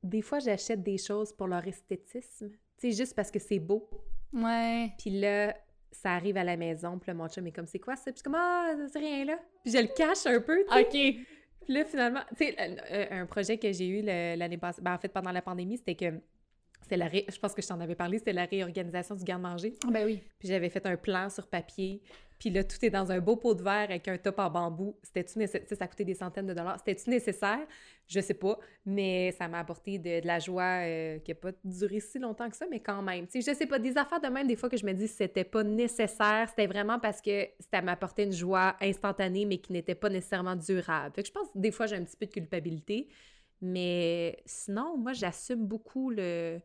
des 0.04 0.22
fois, 0.22 0.40
j'achète 0.40 0.84
des 0.84 0.98
choses 0.98 1.34
pour 1.34 1.48
leur 1.48 1.66
esthétisme. 1.68 2.50
Tu 2.50 2.58
sais, 2.78 2.92
juste 2.92 3.16
parce 3.16 3.32
que 3.32 3.40
c'est 3.40 3.60
beau. 3.60 3.90
Ouais. 4.34 4.92
Puis 5.00 5.10
là, 5.20 5.56
ça 5.92 6.14
arrive 6.14 6.38
à 6.38 6.44
la 6.44 6.58
maison, 6.58 7.00
puis 7.00 7.10
là, 7.10 7.14
mon 7.16 7.28
chum 7.28 7.48
est 7.48 7.52
comme, 7.52 7.66
c'est 7.66 7.80
quoi 7.80 7.96
ça? 7.96 8.12
Puis 8.12 8.22
comme, 8.22 8.36
ah, 8.36 8.74
c'est 8.92 9.00
rien 9.00 9.26
là. 9.26 9.40
Puis 9.64 9.74
je 9.74 9.80
le 9.80 9.88
cache 9.88 10.26
un 10.26 10.40
peu, 10.40 10.64
tu 10.66 10.80
OK. 10.80 11.28
Puis 11.68 11.76
là, 11.76 11.84
finalement, 11.84 12.22
tu 12.30 12.46
sais, 12.46 13.12
un 13.12 13.26
projet 13.26 13.58
que 13.58 13.70
j'ai 13.74 13.88
eu 13.88 14.02
l'année 14.02 14.58
passée, 14.58 14.82
ben, 14.82 14.94
en 14.94 14.98
fait, 14.98 15.10
pendant 15.10 15.34
la 15.34 15.42
pandémie, 15.42 15.76
c'était 15.76 15.96
que 15.96 16.14
c'est 16.88 16.96
la 16.96 17.10
je 17.10 17.38
pense 17.40 17.54
que 17.54 17.62
je 17.62 17.68
t'en 17.68 17.82
avais 17.82 17.96
parlé, 17.96 18.20
c'était 18.20 18.32
la 18.32 18.46
réorganisation 18.46 19.16
du 19.16 19.26
garde-manger. 19.26 19.76
Ah, 19.86 19.92
ben 19.92 20.06
oui. 20.06 20.24
Puis 20.40 20.48
j'avais 20.48 20.70
fait 20.70 20.86
un 20.86 20.96
plan 20.96 21.30
sur 21.30 21.46
papier 21.48 22.02
puis 22.40 22.52
là, 22.52 22.64
tout 22.64 22.84
est 22.84 22.90
dans 22.90 23.12
un 23.12 23.20
beau 23.20 23.36
pot 23.36 23.56
de 23.56 23.64
verre 23.64 23.90
avec 23.90 24.08
un 24.08 24.18
top 24.18 24.38
en 24.40 24.50
bambou. 24.50 24.96
C'était-tu 25.02 25.40
nécessaire? 25.40 25.78
Ça 25.78 25.88
coûtait 25.88 26.06
des 26.06 26.14
centaines 26.14 26.46
de 26.46 26.54
dollars. 26.54 26.78
C'était-tu 26.78 27.10
nécessaire? 27.10 27.66
Je 28.06 28.20
sais 28.20 28.36
pas. 28.36 28.60
Mais 28.86 29.32
ça 29.32 29.48
m'a 29.48 29.60
apporté 29.60 29.98
de, 29.98 30.26
la 30.26 30.38
joie 30.38 30.84
euh, 30.84 31.20
qui 31.20 31.32
n'a 31.32 31.36
pas 31.36 31.52
duré 31.64 32.00
si 32.00 32.20
longtemps 32.20 32.50
que 32.50 32.56
ça, 32.56 32.66
mais 32.70 32.80
quand 32.80 33.02
même. 33.02 33.28
Sais, 33.28 33.42
je 33.42 33.54
sais 33.54 33.66
pas, 33.66 33.80
des 33.80 33.98
affaires 33.98 34.22
de 34.22 34.28
même, 34.28 34.48
des 34.48 34.56
fois 34.56 34.70
que 34.70 34.78
je 34.78 34.86
me 34.86 34.94
dis 34.94 35.06
que 35.06 35.12
c'était 35.12 35.44
pas 35.44 35.64
nécessaire. 35.64 36.48
C'était 36.50 36.68
vraiment 36.68 37.00
parce 37.00 37.22
que 37.22 37.48
ça 37.72 37.82
m'apportait 37.82 38.26
une 38.26 38.34
joie 38.34 38.76
instantanée, 38.82 39.46
mais 39.46 39.58
qui 39.58 39.74
n'était 39.74 39.96
pas 39.96 40.10
nécessairement 40.10 40.56
durable. 40.56 41.16
Fait 41.16 41.24
que 41.24 41.28
je 41.28 41.34
pense 41.34 41.50
que 41.52 41.58
des 41.58 41.72
fois, 41.72 41.88
j'ai 41.88 41.96
un 41.96 42.04
petit 42.04 42.18
peu 42.18 42.28
de 42.28 42.32
culpabilité. 42.32 43.10
Mais 43.62 44.38
sinon, 44.46 44.96
moi, 44.98 45.14
j'assume 45.14 45.66
beaucoup 45.66 46.12
le. 46.12 46.60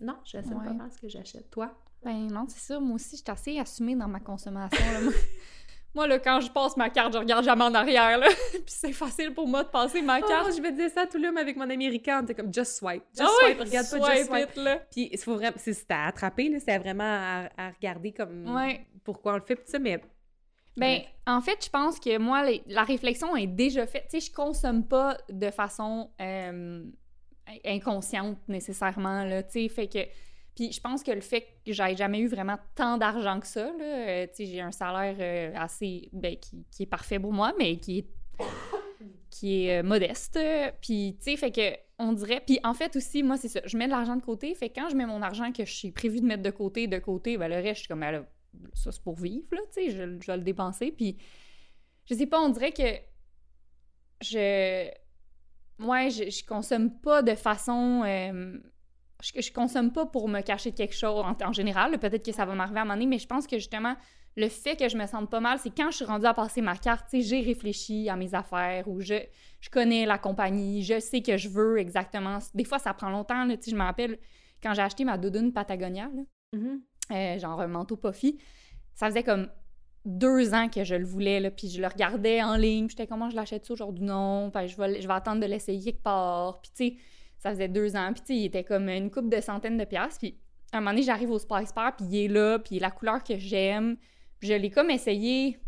Non, 0.00 0.16
j'assume 0.24 0.62
pas 0.62 0.72
mal 0.72 0.90
ce 0.90 0.98
que 0.98 1.08
j'achète. 1.08 1.50
Toi? 1.50 1.74
Ben 2.04 2.26
non, 2.26 2.46
c'est 2.48 2.60
ça. 2.60 2.80
Moi 2.80 2.96
aussi, 2.96 3.16
je 3.16 3.22
suis 3.22 3.30
assez 3.30 3.58
assumée 3.58 3.94
dans 3.94 4.08
ma 4.08 4.20
consommation. 4.20 4.78
moi, 5.94 6.06
là, 6.06 6.18
quand 6.18 6.40
je 6.40 6.50
passe 6.50 6.76
ma 6.76 6.90
carte, 6.90 7.12
je 7.12 7.18
regarde 7.18 7.44
jamais 7.44 7.64
en 7.64 7.74
arrière, 7.74 8.18
là. 8.18 8.28
Puis 8.52 8.62
c'est 8.66 8.92
facile 8.92 9.32
pour 9.32 9.46
moi 9.46 9.62
de 9.62 9.68
passer 9.68 10.02
ma 10.02 10.18
oh, 10.18 10.26
carte. 10.26 10.56
je 10.56 10.60
vais 10.60 10.72
dire 10.72 10.90
ça 10.90 11.06
tout 11.06 11.18
l'homme 11.18 11.36
avec 11.36 11.56
mon 11.56 11.68
américain. 11.70 12.24
T'es 12.24 12.34
comme, 12.34 12.52
just 12.52 12.76
swipe. 12.76 13.04
Just 13.16 13.30
ah 13.30 13.44
swipe, 13.44 13.60
regarde 13.60 13.90
pas, 13.90 14.14
just 14.14 14.26
swipe. 14.26 14.56
là. 14.56 14.76
Puis 14.90 15.10
il 15.12 15.18
faut 15.18 15.34
vraiment... 15.34 15.56
C'était 15.58 15.94
à 15.94 16.06
attraper, 16.06 16.48
là. 16.48 16.58
C'était 16.58 16.78
vraiment 16.78 17.48
à, 17.56 17.70
regarder 17.70 18.12
comme... 18.12 18.52
Ouais. 18.54 18.86
Pourquoi 19.04 19.34
on 19.34 19.36
le 19.36 19.42
fait, 19.42 19.56
tout 19.56 19.62
ça, 19.66 19.78
mais... 19.78 20.00
Ben, 20.74 21.02
en 21.26 21.42
fait, 21.42 21.62
je 21.62 21.68
pense 21.68 22.00
que 22.00 22.16
moi, 22.16 22.44
la 22.66 22.82
réflexion 22.82 23.36
est 23.36 23.46
déjà 23.46 23.86
faite. 23.86 24.06
Tu 24.10 24.18
sais, 24.18 24.28
je 24.28 24.32
consomme 24.34 24.88
pas 24.88 25.18
de 25.28 25.50
façon 25.50 26.10
euh, 26.18 26.82
inconsciente 27.64 28.38
nécessairement, 28.48 29.24
là. 29.24 29.42
Tu 29.42 29.52
sais, 29.52 29.68
fait 29.68 29.86
que 29.86 29.98
puis 30.54 30.70
je 30.72 30.80
pense 30.80 31.02
que 31.02 31.10
le 31.10 31.20
fait 31.20 31.46
que 31.64 31.72
j'aille 31.72 31.96
jamais 31.96 32.20
eu 32.20 32.28
vraiment 32.28 32.58
tant 32.74 32.98
d'argent 32.98 33.40
que 33.40 33.46
ça, 33.46 33.72
là, 33.72 33.84
euh, 34.08 34.26
j'ai 34.38 34.60
un 34.60 34.72
salaire 34.72 35.16
euh, 35.18 35.56
assez, 35.56 36.10
ben, 36.12 36.36
qui, 36.36 36.82
est 36.82 36.86
parfait 36.86 37.18
pour 37.18 37.32
moi, 37.32 37.54
mais 37.58 37.78
qui 37.78 37.98
est, 37.98 38.06
qui 39.30 39.64
est 39.64 39.78
euh, 39.78 39.82
modeste. 39.82 40.38
Puis, 40.82 41.16
tu 41.18 41.30
sais, 41.30 41.36
fait 41.36 41.50
que, 41.50 41.74
on 41.98 42.12
dirait, 42.12 42.42
puis 42.44 42.60
en 42.64 42.74
fait 42.74 42.94
aussi, 42.96 43.22
moi, 43.22 43.38
c'est 43.38 43.48
ça, 43.48 43.60
je 43.64 43.76
mets 43.78 43.86
de 43.86 43.92
l'argent 43.92 44.16
de 44.16 44.22
côté, 44.22 44.54
fait 44.54 44.68
que 44.68 44.80
quand 44.80 44.90
je 44.90 44.96
mets 44.96 45.06
mon 45.06 45.22
argent 45.22 45.52
que 45.52 45.64
je 45.64 45.72
suis 45.72 45.90
prévu 45.90 46.20
de 46.20 46.26
mettre 46.26 46.42
de 46.42 46.50
côté, 46.50 46.86
de 46.86 46.98
côté, 46.98 47.38
ben 47.38 47.48
le 47.48 47.56
reste, 47.56 47.74
je 47.74 47.78
suis 47.80 47.88
comme, 47.88 48.00
ben, 48.00 48.26
ça 48.74 48.92
c'est 48.92 49.02
pour 49.02 49.18
vivre, 49.18 49.46
là, 49.52 49.60
tu 49.72 49.84
sais, 49.84 49.90
je, 49.90 50.02
vais 50.02 50.36
le 50.36 50.42
dépenser, 50.42 50.90
puis 50.90 51.16
je 52.04 52.14
sais 52.14 52.26
pas, 52.26 52.40
on 52.40 52.50
dirait 52.50 52.72
que 52.72 52.82
je... 54.20 54.90
Ouais, 55.78 56.10
je, 56.10 56.30
je 56.30 56.44
consomme 56.44 57.00
pas 57.00 57.22
de 57.22 57.34
façon 57.34 58.04
je, 59.22 59.40
je 59.40 59.52
consomme 59.52 59.92
pas 59.92 60.04
pour 60.04 60.28
me 60.28 60.40
cacher 60.40 60.72
quelque 60.72 60.94
chose 60.94 61.24
en, 61.24 61.52
général. 61.52 61.98
Peut-être 61.98 62.24
que 62.24 62.32
ça 62.32 62.44
va 62.44 62.54
m'arriver 62.54 62.80
à 62.80 62.82
un 62.82 62.84
moment 62.84 62.94
donné, 62.94 63.06
mais 63.06 63.18
je 63.18 63.26
pense 63.26 63.46
que 63.46 63.56
justement, 63.56 63.94
le 64.36 64.48
fait 64.48 64.76
que 64.76 64.88
je 64.88 64.96
me 64.96 65.06
sente 65.06 65.30
pas 65.30 65.40
mal, 65.40 65.58
c'est 65.58 65.74
quand 65.74 65.90
je 65.90 65.96
suis 65.96 66.04
rendue 66.04 66.26
à 66.26 66.34
passer 66.34 66.60
ma 66.60 66.76
carte, 66.76 67.06
j'ai 67.12 67.40
réfléchi 67.40 68.08
à 68.08 68.16
mes 68.16 68.34
affaires 68.34 68.88
ou 68.88 69.00
je, 69.00 69.14
je 69.60 69.70
connais 69.70 70.06
la 70.06 70.18
compagnie, 70.18 70.82
je 70.82 70.98
sais 70.98 71.22
que 71.22 71.36
je 71.36 71.48
veux 71.48 71.78
exactement. 71.78 72.38
Des 72.54 72.64
fois, 72.64 72.78
ça 72.78 72.92
prend 72.94 73.10
longtemps. 73.10 73.44
Là, 73.44 73.54
je 73.64 73.74
me 73.74 73.82
rappelle 73.82 74.18
quand 74.62 74.74
j'ai 74.74 74.82
acheté 74.82 75.04
ma 75.04 75.18
doudoune 75.18 75.52
Patagonia, 75.52 76.10
mm-hmm. 76.54 76.80
euh, 77.12 77.38
genre 77.38 77.60
un 77.60 77.68
manteau 77.68 77.96
puffy, 77.96 78.38
ça 78.94 79.08
faisait 79.08 79.22
comme 79.22 79.48
deux 80.04 80.52
ans 80.52 80.68
que 80.68 80.82
je 80.82 80.96
le 80.96 81.04
voulais, 81.04 81.38
là, 81.38 81.50
puis 81.52 81.68
je 81.68 81.80
le 81.80 81.86
regardais 81.86 82.42
en 82.42 82.56
ligne, 82.56 82.88
j'étais 82.88 83.06
comment 83.06 83.30
je 83.30 83.36
l'achète 83.36 83.70
aujourd'hui? 83.70 84.04
Non, 84.04 84.50
je 84.54 84.76
vais, 84.76 85.00
je 85.00 85.06
vais 85.06 85.14
attendre 85.14 85.40
de 85.40 85.46
l'essayer 85.46 85.92
quelque 85.92 86.02
part. 86.02 86.60
Puis 86.60 86.72
tu 86.74 86.84
sais, 86.88 87.02
ça 87.42 87.50
faisait 87.50 87.66
deux 87.66 87.96
ans, 87.96 88.12
puis 88.12 88.20
tu 88.20 88.26
sais, 88.28 88.36
il 88.36 88.44
était 88.44 88.62
comme 88.62 88.88
une 88.88 89.10
coupe 89.10 89.28
de 89.28 89.40
centaines 89.40 89.76
de 89.76 89.84
piastres, 89.84 90.20
puis 90.20 90.38
à 90.70 90.76
un 90.76 90.80
moment 90.80 90.92
donné, 90.92 91.02
j'arrive 91.02 91.30
au 91.32 91.40
Spice 91.40 91.72
Pair, 91.72 91.92
puis 91.96 92.06
il 92.08 92.24
est 92.24 92.28
là, 92.28 92.60
puis 92.60 92.78
la 92.78 92.92
couleur 92.92 93.24
que 93.24 93.36
j'aime. 93.36 93.96
Je 94.40 94.54
l'ai 94.54 94.70
comme 94.70 94.90
essayé 94.90 95.58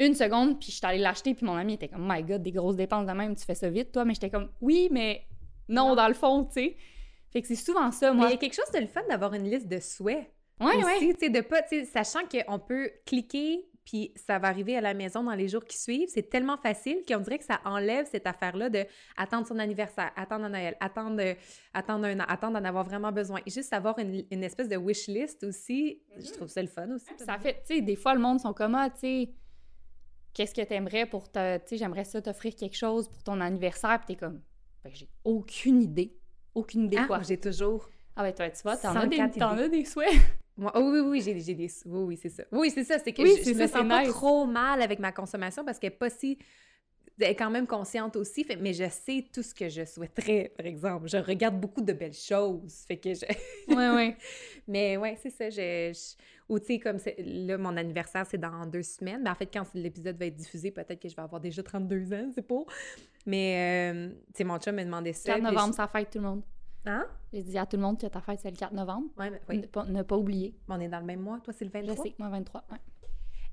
une 0.00 0.14
seconde, 0.14 0.58
puis 0.58 0.70
je 0.70 0.76
suis 0.76 0.86
allée 0.86 0.98
l'acheter, 0.98 1.34
puis 1.34 1.44
mon 1.44 1.56
ami 1.56 1.74
était 1.74 1.88
comme 1.88 2.06
«My 2.10 2.22
God, 2.22 2.42
des 2.42 2.52
grosses 2.52 2.76
dépenses 2.76 3.06
de 3.06 3.12
même, 3.12 3.36
tu 3.36 3.44
fais 3.44 3.54
ça 3.54 3.68
vite, 3.68 3.92
toi?» 3.92 4.04
Mais 4.06 4.14
j'étais 4.14 4.30
comme 4.30 4.50
«Oui, 4.60 4.88
mais 4.90 5.26
non, 5.68 5.94
dans 5.94 6.08
le 6.08 6.14
fond, 6.14 6.44
tu 6.44 6.52
sais.» 6.54 6.76
Fait 7.30 7.42
que 7.42 7.48
c'est 7.48 7.54
souvent 7.54 7.90
ça, 7.92 8.12
moi. 8.12 8.24
Mais 8.24 8.30
il 8.30 8.34
y 8.34 8.36
a 8.36 8.40
quelque 8.40 8.56
chose 8.56 8.70
de 8.72 8.80
le 8.80 8.86
fun 8.86 9.02
d'avoir 9.08 9.34
une 9.34 9.48
liste 9.48 9.68
de 9.68 9.78
souhaits. 9.78 10.32
Oui, 10.60 10.72
oui. 10.84 11.12
Tu 11.14 11.26
sais, 11.26 11.28
de 11.28 11.42
pas, 11.42 11.60
tu 11.62 11.80
sais, 11.80 11.84
sachant 11.84 12.26
qu'on 12.26 12.58
peut 12.58 12.90
cliquer 13.04 13.67
puis 13.88 14.12
ça 14.16 14.38
va 14.38 14.48
arriver 14.48 14.76
à 14.76 14.82
la 14.82 14.92
maison 14.92 15.24
dans 15.24 15.32
les 15.32 15.48
jours 15.48 15.64
qui 15.64 15.78
suivent. 15.78 16.10
C'est 16.12 16.28
tellement 16.28 16.58
facile 16.58 16.98
qu'on 17.08 17.20
dirait 17.20 17.38
que 17.38 17.44
ça 17.44 17.58
enlève 17.64 18.04
cette 18.04 18.26
affaire-là 18.26 18.68
de 18.68 18.84
attendre 19.16 19.46
son 19.46 19.58
anniversaire, 19.58 20.12
attendre 20.14 20.44
un 20.44 20.50
Noël, 20.50 20.76
attendre, 20.78 21.22
attendre 21.72 22.04
un 22.04 22.20
an, 22.20 22.24
attendre 22.28 22.60
d'en 22.60 22.68
avoir 22.68 22.84
vraiment 22.84 23.12
besoin. 23.12 23.40
Et 23.46 23.50
juste 23.50 23.72
avoir 23.72 23.98
une, 23.98 24.26
une 24.30 24.44
espèce 24.44 24.68
de 24.68 24.76
wish 24.76 25.06
list 25.06 25.42
aussi, 25.42 26.02
je 26.14 26.20
mm-hmm. 26.20 26.32
trouve 26.34 26.48
ça 26.48 26.60
le 26.60 26.68
fun 26.68 26.90
aussi. 26.90 27.06
Ça 27.16 27.38
fait, 27.38 27.62
tu 27.66 27.76
sais, 27.76 27.80
des 27.80 27.96
fois, 27.96 28.12
le 28.12 28.20
monde 28.20 28.40
sont 28.40 28.52
comme, 28.52 28.74
ah, 28.74 28.90
tu 28.90 29.00
sais, 29.00 29.30
qu'est-ce 30.34 30.54
que 30.54 30.66
t'aimerais 30.68 31.06
pour 31.06 31.32
te, 31.32 31.56
tu 31.56 31.68
sais, 31.68 31.76
j'aimerais 31.78 32.04
ça 32.04 32.20
t'offrir 32.20 32.54
quelque 32.54 32.76
chose 32.76 33.08
pour 33.08 33.22
ton 33.22 33.40
anniversaire, 33.40 34.00
puis 34.00 34.14
t'es 34.14 34.20
comme, 34.20 34.42
ben, 34.84 34.92
j'ai 34.92 35.08
aucune 35.24 35.80
idée. 35.80 36.14
Aucune 36.54 36.84
idée 36.84 36.98
ah, 37.00 37.06
quoi. 37.06 37.22
J'ai 37.22 37.40
toujours. 37.40 37.88
Ah, 38.16 38.22
ben, 38.22 38.34
toi, 38.34 38.50
tu 38.50 38.60
vois, 38.64 38.76
t'en 38.76 38.94
as, 38.94 39.06
des, 39.06 39.18
as 39.18 39.68
des 39.70 39.84
souhaits. 39.86 40.12
Moi, 40.58 40.72
oh 40.74 40.90
oui, 40.92 40.98
oui, 40.98 41.20
j'ai, 41.20 41.54
des... 41.54 41.70
Oui, 41.86 42.02
oui, 42.02 42.18
c'est 42.20 42.28
ça. 42.28 42.42
Oui, 42.50 42.70
c'est 42.74 42.82
ça. 42.82 42.98
C'est 42.98 43.12
que 43.12 43.24
je, 43.24 43.54
me 43.54 43.66
sens 43.68 43.88
pas 43.88 44.04
trop 44.06 44.44
mal 44.44 44.82
avec 44.82 44.98
ma 44.98 45.12
consommation 45.12 45.64
parce 45.64 45.78
qu'elle 45.78 45.92
n'est 45.92 45.96
pas 45.96 46.10
si... 46.10 46.36
Elle 47.20 47.30
est 47.30 47.36
quand 47.36 47.50
même 47.50 47.66
consciente 47.66 48.14
aussi, 48.14 48.44
fait, 48.44 48.56
mais 48.56 48.72
je 48.72 48.88
sais 48.88 49.26
tout 49.32 49.42
ce 49.42 49.52
que 49.52 49.68
je 49.68 49.84
souhaiterais, 49.84 50.52
par 50.56 50.66
exemple. 50.66 51.08
Je 51.08 51.16
regarde 51.16 51.60
beaucoup 51.60 51.80
de 51.80 51.92
belles 51.92 52.12
choses, 52.12 52.84
fait 52.86 52.96
que 52.96 53.12
je... 53.14 53.24
Oui, 53.68 53.84
oui. 53.94 54.14
mais 54.68 54.96
ouais, 54.96 55.16
c'est 55.20 55.30
ça. 55.30 55.50
Je, 55.50 55.92
Ou 56.48 56.60
tu 56.60 56.66
sais, 56.66 56.78
comme 56.78 56.98
là, 57.18 57.58
mon 57.58 57.76
anniversaire, 57.76 58.24
c'est 58.28 58.38
dans 58.38 58.66
deux 58.66 58.84
semaines. 58.84 59.22
Mais 59.22 59.30
en 59.30 59.34
fait, 59.34 59.46
quand 59.52 59.64
l'épisode 59.74 60.16
va 60.16 60.26
être 60.26 60.36
diffusé, 60.36 60.70
peut-être 60.70 61.00
que 61.00 61.08
je 61.08 61.16
vais 61.16 61.22
avoir 61.22 61.40
déjà 61.40 61.62
32 61.62 62.12
ans, 62.12 62.30
c'est 62.34 62.46
pas. 62.46 62.64
Mais, 63.26 63.92
euh, 63.92 64.08
tu 64.08 64.38
sais, 64.38 64.44
mon 64.44 64.58
chum 64.58 64.76
m'a 64.76 64.84
demandé 64.84 65.12
ça. 65.12 65.34
4 65.34 65.42
novembre, 65.42 65.74
ça 65.74 65.88
fête 65.88 66.10
tout 66.10 66.18
le 66.18 66.24
monde. 66.24 66.42
Hein? 66.88 67.06
J'ai 67.32 67.42
dit 67.42 67.58
à 67.58 67.66
tout 67.66 67.76
le 67.76 67.82
monde 67.82 68.00
que 68.00 68.06
ta 68.06 68.20
fête, 68.20 68.40
c'est 68.40 68.50
le 68.50 68.56
4 68.56 68.72
novembre. 68.72 69.08
Ouais, 69.18 69.30
oui. 69.48 69.58
Ne 69.58 69.66
pas, 69.66 69.84
ne 69.84 70.02
pas 70.02 70.16
oublier. 70.16 70.56
On 70.68 70.80
est 70.80 70.88
dans 70.88 71.00
le 71.00 71.06
même 71.06 71.20
mois. 71.20 71.38
Toi, 71.40 71.52
c'est 71.52 71.64
le 71.64 71.70
23? 71.70 71.94
Je 71.96 72.02
sais, 72.02 72.14
moi, 72.18 72.28
23, 72.30 72.64
ouais. 72.72 72.78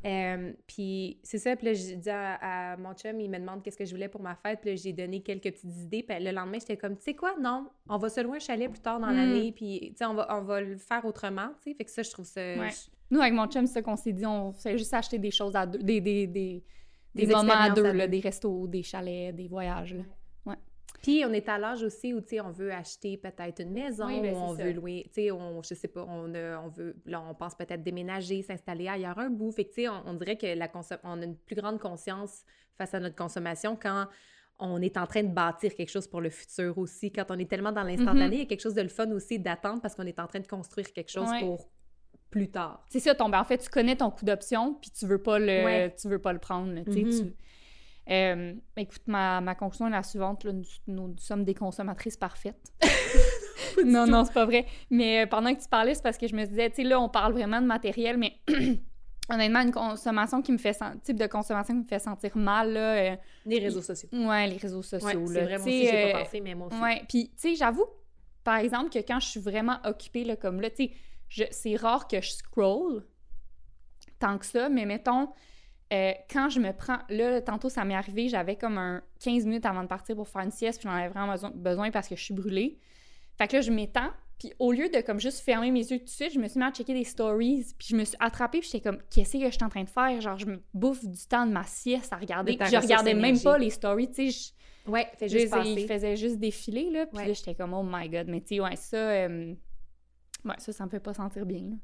Euh, 0.05 0.53
puis 0.67 1.19
c'est 1.23 1.39
ça, 1.39 1.55
puis 1.55 1.65
là, 1.65 1.73
j'ai 1.73 1.95
dit 1.95 2.09
à, 2.11 2.77
mon 2.77 2.93
chum, 2.93 3.19
il 3.19 3.29
me 3.29 3.39
demande 3.39 3.63
qu'est-ce 3.63 3.77
que 3.77 3.85
je 3.85 3.91
voulais 3.91 4.07
pour 4.07 4.21
ma 4.21 4.35
fête, 4.35 4.61
puis 4.61 4.69
là, 4.69 4.75
j'ai 4.75 4.93
donné 4.93 5.21
quelques 5.21 5.51
petites 5.51 5.77
idées, 5.77 6.03
puis 6.03 6.23
le 6.23 6.31
lendemain, 6.31 6.59
j'étais 6.59 6.77
comme, 6.77 6.95
tu 6.95 7.05
sais 7.05 7.15
quoi, 7.15 7.33
non, 7.41 7.67
on 7.89 7.97
va 7.97 8.09
se 8.09 8.21
louer 8.21 8.37
un 8.37 8.39
chalet 8.39 8.69
plus 8.69 8.81
tard 8.81 8.99
dans 8.99 9.07
hmm. 9.07 9.15
l'année, 9.15 9.51
puis 9.51 9.79
tu 9.81 9.97
sais, 9.97 10.05
on 10.05 10.13
va, 10.13 10.27
on 10.37 10.43
va 10.43 10.61
le 10.61 10.77
faire 10.77 11.03
autrement, 11.05 11.47
tu 11.63 11.71
sais, 11.71 11.75
fait 11.75 11.85
que 11.85 11.89
ça, 11.89 12.03
je 12.03 12.11
trouve 12.11 12.25
ça... 12.25 12.41
Nous, 13.09 13.19
avec 13.19 13.33
mon 13.33 13.47
chum, 13.47 13.65
c'est 13.65 13.73
ça 13.73 13.81
qu'on 13.81 13.95
s'est 13.95 14.13
dit, 14.13 14.27
on 14.27 14.51
fait 14.51 14.77
juste 14.77 14.93
acheter 14.93 15.17
des 15.17 15.31
choses 15.31 15.55
à 15.55 15.65
deux, 15.65 15.79
des, 15.79 16.01
des, 16.01 16.27
des, 16.27 16.63
des, 17.15 17.25
moments 17.25 17.53
à 17.53 17.71
deux, 17.71 17.91
là, 17.91 18.07
des 18.07 18.19
restos, 18.19 18.67
des 18.67 18.83
chalets, 18.83 19.35
des 19.35 19.47
voyages, 19.47 19.95
là. 19.95 20.03
Puis 21.05 21.23
on 21.23 21.33
est 21.33 21.47
à 21.49 21.59
l'âge 21.59 21.83
aussi 21.83 22.15
où, 22.15 22.21
tu 22.21 22.29
sais, 22.29 22.41
on 22.41 22.49
veut 22.49 22.73
acheter 22.73 23.15
peut-être 23.15 23.61
une 23.61 23.73
maison, 23.73 24.07
ou 24.07 24.21
ben, 24.23 24.33
on 24.33 24.55
veut 24.55 24.71
louer, 24.71 25.03
tu 25.13 25.21
sais, 25.21 25.31
on, 25.31 25.61
je 25.61 25.75
sais 25.75 25.87
pas, 25.87 26.03
on, 26.03 26.33
on 26.33 26.67
veut, 26.69 26.95
là, 27.05 27.21
on 27.21 27.35
pense 27.35 27.53
peut-être 27.53 27.83
déménager, 27.83 28.41
s'installer 28.41 28.87
ailleurs 28.87 29.19
un 29.19 29.29
bout. 29.29 29.51
Fait 29.51 29.65
que, 29.65 29.69
tu 29.69 29.83
sais, 29.83 29.87
on, 29.87 30.15
dirait 30.15 30.35
que 30.35 30.47
la 30.47 30.67
on 31.03 31.21
a 31.21 31.25
une 31.25 31.37
plus 31.37 31.55
grande 31.55 31.77
conscience 31.77 32.43
face 32.75 32.95
à 32.95 32.99
notre 32.99 33.15
consommation 33.15 33.77
quand 33.79 34.07
on 34.57 34.81
est 34.81 34.97
en 34.97 35.05
train 35.05 35.21
de 35.21 35.31
bâtir 35.31 35.75
quelque 35.75 35.91
chose 35.91 36.07
pour 36.07 36.21
le 36.21 36.31
futur 36.31 36.75
aussi. 36.79 37.11
Quand 37.11 37.25
on 37.29 37.37
est 37.37 37.47
tellement 37.47 37.71
dans 37.71 37.83
l'instantané, 37.83 38.25
mm-hmm. 38.25 38.33
il 38.33 38.39
y 38.39 38.41
a 38.41 38.45
quelque 38.45 38.63
chose 38.63 38.73
de 38.73 38.81
le 38.81 38.89
fun 38.89 39.11
aussi 39.11 39.37
d'attendre 39.37 39.83
parce 39.83 39.93
qu'on 39.93 40.07
est 40.07 40.19
en 40.19 40.25
train 40.25 40.39
de 40.39 40.47
construire 40.47 40.91
quelque 40.91 41.11
chose 41.11 41.29
pour 41.39 41.69
plus 42.31 42.49
tard. 42.49 42.83
C'est 42.89 42.99
ça, 42.99 43.13
ton, 43.13 43.29
ben, 43.29 43.41
en 43.41 43.45
fait, 43.45 43.59
tu 43.59 43.69
connais 43.69 43.95
ton 43.95 44.09
coût 44.09 44.25
d'option, 44.25 44.73
puis 44.81 44.89
tu 44.89 45.05
veux 45.05 45.21
pas 45.21 45.37
le, 45.37 45.95
tu 45.95 46.07
veux 46.07 46.19
pas 46.19 46.33
le 46.33 46.39
prendre, 46.39 46.73
tu 46.83 46.89
mm-hmm. 46.89 47.33
Euh, 48.09 48.53
écoute, 48.77 49.01
ma, 49.07 49.41
ma, 49.41 49.55
conclusion 49.55 49.87
est 49.87 49.91
la 49.91 50.03
suivante. 50.03 50.43
Là, 50.43 50.51
nous, 50.87 51.15
sommes 51.17 51.43
des 51.43 51.55
consommatrices 51.55 52.17
parfaites. 52.17 52.71
non, 53.85 54.05
non, 54.07 54.25
c'est 54.25 54.33
pas 54.33 54.45
vrai. 54.45 54.65
Mais 54.89 55.23
euh, 55.23 55.27
pendant 55.27 55.53
que 55.53 55.61
tu 55.61 55.67
parlais, 55.67 55.95
c'est 55.95 56.03
parce 56.03 56.17
que 56.17 56.27
je 56.27 56.35
me 56.35 56.45
disais, 56.45 56.69
tu 56.69 56.77
sais, 56.77 56.83
là, 56.83 56.99
on 56.99 57.09
parle 57.09 57.33
vraiment 57.33 57.61
de 57.61 57.65
matériel, 57.65 58.17
mais 58.17 58.39
honnêtement, 59.29 59.61
une 59.61 59.71
consommation 59.71 60.41
qui 60.41 60.51
me 60.51 60.57
fait 60.57 60.77
type 61.03 61.17
de 61.17 61.27
consommation 61.27 61.73
qui 61.73 61.81
me 61.81 61.87
fait 61.87 61.99
sentir 61.99 62.35
mal, 62.37 62.73
là... 62.73 62.95
Euh, 62.95 63.15
les 63.45 63.59
réseaux 63.59 63.81
sociaux. 63.81 64.09
Ouais, 64.11 64.47
les 64.47 64.57
réseaux 64.57 64.83
sociaux, 64.83 65.07
ouais, 65.07 65.27
C'est 65.27 65.43
vraiment 65.43 65.65
aussi, 65.65 65.85
j'ai 65.85 66.11
pas 66.11 66.19
pensé, 66.19 66.41
mais 66.41 66.55
moi 66.55 66.67
aussi. 66.67 66.81
Ouais, 66.81 67.01
puis, 67.09 67.29
tu 67.29 67.49
sais, 67.49 67.55
j'avoue, 67.55 67.85
par 68.43 68.57
exemple, 68.57 68.89
que 68.89 68.99
quand 68.99 69.19
je 69.19 69.27
suis 69.27 69.39
vraiment 69.39 69.77
occupée, 69.83 70.23
là, 70.23 70.35
comme 70.35 70.61
là, 70.61 70.69
tu 70.69 70.91
sais, 71.29 71.47
c'est 71.51 71.75
rare 71.75 72.07
que 72.07 72.21
je 72.21 72.31
scroll 72.31 73.03
tant 74.19 74.37
que 74.37 74.45
ça, 74.45 74.69
mais 74.69 74.85
mettons 74.85 75.29
euh, 75.93 76.13
quand 76.31 76.49
je 76.49 76.59
me 76.59 76.71
prends, 76.71 76.99
là, 77.09 77.41
tantôt, 77.41 77.69
ça 77.69 77.85
m'est 77.85 77.95
arrivé, 77.95 78.27
j'avais 78.27 78.55
comme 78.55 78.77
un 78.77 79.03
15 79.23 79.45
minutes 79.45 79.65
avant 79.65 79.83
de 79.83 79.87
partir 79.87 80.15
pour 80.15 80.27
faire 80.27 80.41
une 80.41 80.51
sieste, 80.51 80.79
puis 80.79 80.89
j'en 80.89 80.95
avais 80.95 81.09
vraiment 81.09 81.35
besoin, 81.53 81.91
parce 81.91 82.07
que 82.07 82.15
je 82.15 82.23
suis 82.23 82.33
brûlée. 82.33 82.79
Fait 83.37 83.47
que 83.47 83.57
là, 83.57 83.61
je 83.61 83.71
m'étends, 83.71 84.09
puis 84.39 84.51
au 84.57 84.71
lieu 84.71 84.89
de 84.89 85.01
comme 85.01 85.19
juste 85.19 85.41
fermer 85.41 85.69
mes 85.69 85.85
yeux 85.85 85.99
tout 85.99 86.05
de 86.05 86.09
suite, 86.09 86.33
je 86.33 86.39
me 86.39 86.47
suis 86.47 86.59
mis 86.59 86.65
à 86.65 86.71
checker 86.71 86.93
des 86.93 87.03
stories, 87.03 87.65
puis 87.77 87.89
je 87.91 87.95
me 87.95 88.03
suis 88.03 88.17
attrapée, 88.19 88.59
puis 88.59 88.69
j'étais 88.71 88.89
comme, 88.89 88.99
qu'est-ce 89.11 89.33
que 89.33 89.45
je 89.45 89.51
suis 89.51 89.63
en 89.63 89.69
train 89.69 89.83
de 89.83 89.89
faire? 89.89 90.19
Genre, 90.21 90.37
je 90.37 90.47
me 90.47 90.63
bouffe 90.73 91.05
du 91.05 91.27
temps 91.27 91.45
de 91.45 91.51
ma 91.51 91.65
sieste 91.65 92.11
à 92.11 92.17
regarder. 92.17 92.57
je 92.59 92.77
regardais 92.77 93.13
même 93.13 93.39
pas 93.39 93.57
les 93.57 93.69
stories, 93.69 94.09
tu 94.11 94.31
sais. 94.31 94.53
Ouais, 94.87 95.07
fait 95.17 95.27
juste 95.27 95.53
Il 95.65 95.87
faisait 95.87 96.15
juste 96.15 96.37
défiler, 96.37 96.89
là, 96.91 97.05
puis 97.05 97.27
là, 97.27 97.33
j'étais 97.33 97.55
comme, 97.55 97.73
oh 97.73 97.83
my 97.83 98.09
god, 98.09 98.27
mais 98.27 98.41
tu 98.41 98.55
sais, 98.55 98.59
ouais, 98.59 98.75
ça, 98.75 98.97
euh, 98.97 99.53
ouais, 100.45 100.55
ça, 100.57 100.73
ça 100.73 100.85
me 100.85 100.89
fait 100.89 100.99
pas 100.99 101.13
sentir 101.13 101.45
bien, 101.45 101.61
là. 101.61 101.75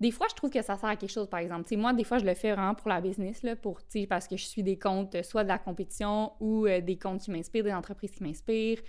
Des 0.00 0.10
fois, 0.10 0.26
je 0.30 0.34
trouve 0.34 0.48
que 0.48 0.62
ça 0.62 0.78
sert 0.78 0.88
à 0.88 0.96
quelque 0.96 1.10
chose, 1.10 1.28
par 1.28 1.40
exemple. 1.40 1.76
moi, 1.76 1.92
des 1.92 2.04
fois, 2.04 2.16
je 2.16 2.24
le 2.24 2.32
fais 2.32 2.52
vraiment 2.52 2.74
pour 2.74 2.88
la 2.88 3.02
business, 3.02 3.42
là, 3.42 3.54
pour, 3.54 3.80
parce 4.08 4.26
que 4.26 4.36
je 4.36 4.44
suis 4.46 4.62
des 4.62 4.78
comptes, 4.78 5.14
euh, 5.14 5.22
soit 5.22 5.42
de 5.42 5.48
la 5.48 5.58
compétition 5.58 6.32
ou 6.40 6.66
euh, 6.66 6.80
des 6.80 6.98
comptes 6.98 7.20
qui 7.20 7.30
m'inspirent, 7.30 7.64
des 7.64 7.72
entreprises 7.72 8.12
qui 8.12 8.22
m'inspirent, 8.22 8.80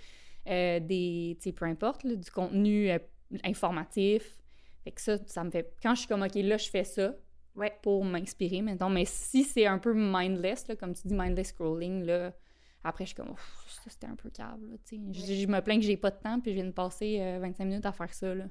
euh, 0.48 0.80
des, 0.80 1.36
peu 1.54 1.66
importe, 1.66 2.06
du 2.06 2.30
contenu 2.30 2.90
informatif. 3.44 4.38
Fait 4.84 4.90
que 4.90 5.00
ça, 5.02 5.18
ça 5.26 5.44
me 5.44 5.50
fait... 5.50 5.76
Quand 5.82 5.94
je 5.94 6.00
suis 6.00 6.08
comme, 6.08 6.22
OK, 6.22 6.34
là, 6.34 6.56
je 6.56 6.70
fais 6.70 6.84
ça 6.84 7.14
ouais. 7.56 7.78
pour 7.82 8.06
m'inspirer, 8.06 8.62
maintenant. 8.62 8.88
Mais 8.88 9.04
si 9.04 9.44
c'est 9.44 9.66
un 9.66 9.78
peu 9.78 9.92
mindless, 9.94 10.66
là, 10.66 10.76
comme 10.76 10.94
tu 10.94 11.06
dis, 11.06 11.14
mindless 11.14 11.48
scrolling, 11.48 12.04
là, 12.04 12.32
après, 12.84 13.04
je 13.04 13.08
suis 13.08 13.16
comme, 13.16 13.34
ça, 13.68 13.90
c'était 13.90 14.06
un 14.06 14.16
peu 14.16 14.30
câble, 14.30 14.78
je, 14.90 15.34
je, 15.34 15.46
me 15.46 15.60
plains 15.60 15.76
que 15.76 15.84
j'ai 15.84 15.98
pas 15.98 16.10
de 16.10 16.18
temps, 16.18 16.40
puis 16.40 16.52
je 16.52 16.56
viens 16.56 16.64
de 16.64 16.70
passer 16.70 17.38
25 17.38 17.64
minutes 17.66 17.86
à 17.86 17.92
faire 17.92 18.12
ça, 18.14 18.34
là. 18.34 18.46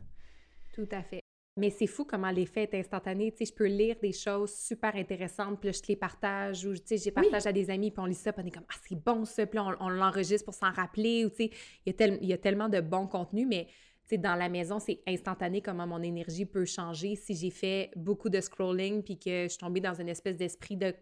Tout 0.74 0.88
à 0.91 1.01
fait. 1.01 1.22
Mais 1.58 1.70
c'est 1.70 1.88
fou 1.88 2.06
comment 2.06 2.32
l'effet 2.32 2.64
est 2.64 2.76
instantané. 2.76 3.32
Tu 3.32 3.39
sais, 3.39 3.45
je 3.45 3.54
peux 3.54 3.68
lire 3.68 3.97
des 4.02 4.14
choses 4.14 4.54
super 4.54 4.95
intéressantes, 4.95 5.60
puis 5.60 5.68
là, 5.68 5.74
je 5.74 5.82
te 5.82 5.88
les 5.89 5.97
partage, 5.97 6.66
ou 6.66 6.74
tu 6.76 6.82
sais, 6.86 6.97
j'ai 6.97 7.12
partagé 7.12 7.49
à 7.49 7.52
des 7.52 7.70
amis, 7.70 7.91
puis 7.91 8.02
on 8.02 8.06
lit 8.06 8.16
ça, 8.16 8.32
puis 8.32 8.41
on 8.43 8.47
est 8.47 8.52
comme, 8.52 8.66
ah, 8.70 8.78
c'est 8.88 8.95
bon 8.95 9.26
ça, 9.26 9.45
puis 9.45 9.60
on, 9.60 9.89
l'enregistre 9.89 10.45
pour 10.45 10.54
s'en 10.54 10.72
rappeler, 10.72 11.26
ou 11.26 11.30
tu 11.30 11.47
sais, 11.47 11.52
il 11.86 11.93
y, 11.93 12.04
a 12.04 12.08
il 12.08 12.28
y 12.28 12.34
a 12.34 12.38
tellement 12.38 12.70
de 12.70 12.80
bons 12.80 13.06
contenus, 13.06 13.47
mais 13.49 13.66
tu 13.66 14.16
sais, 14.16 14.18
dans 14.18 14.36
la 14.36 14.47
maison, 14.47 14.80
c'est 14.80 15.02
instantané 15.06 15.62
comment 15.62 15.86
mon 15.86 16.02
énergie 16.02 16.45
peut 16.45 16.66
changer 16.66 17.16
si 17.16 17.36
j'ai 17.36 17.52
fait 17.52 17.91
beaucoup 17.97 18.30
de 18.30 18.39
scrolling, 18.39 19.04
puis 19.04 19.20
que 19.20 19.43
je 19.43 19.49
suis 19.49 19.58
tombée 19.58 19.82
dans 19.82 19.93
une 19.93 20.10
espèce 20.10 20.38
d'esprit 20.38 20.78
de, 20.78 20.95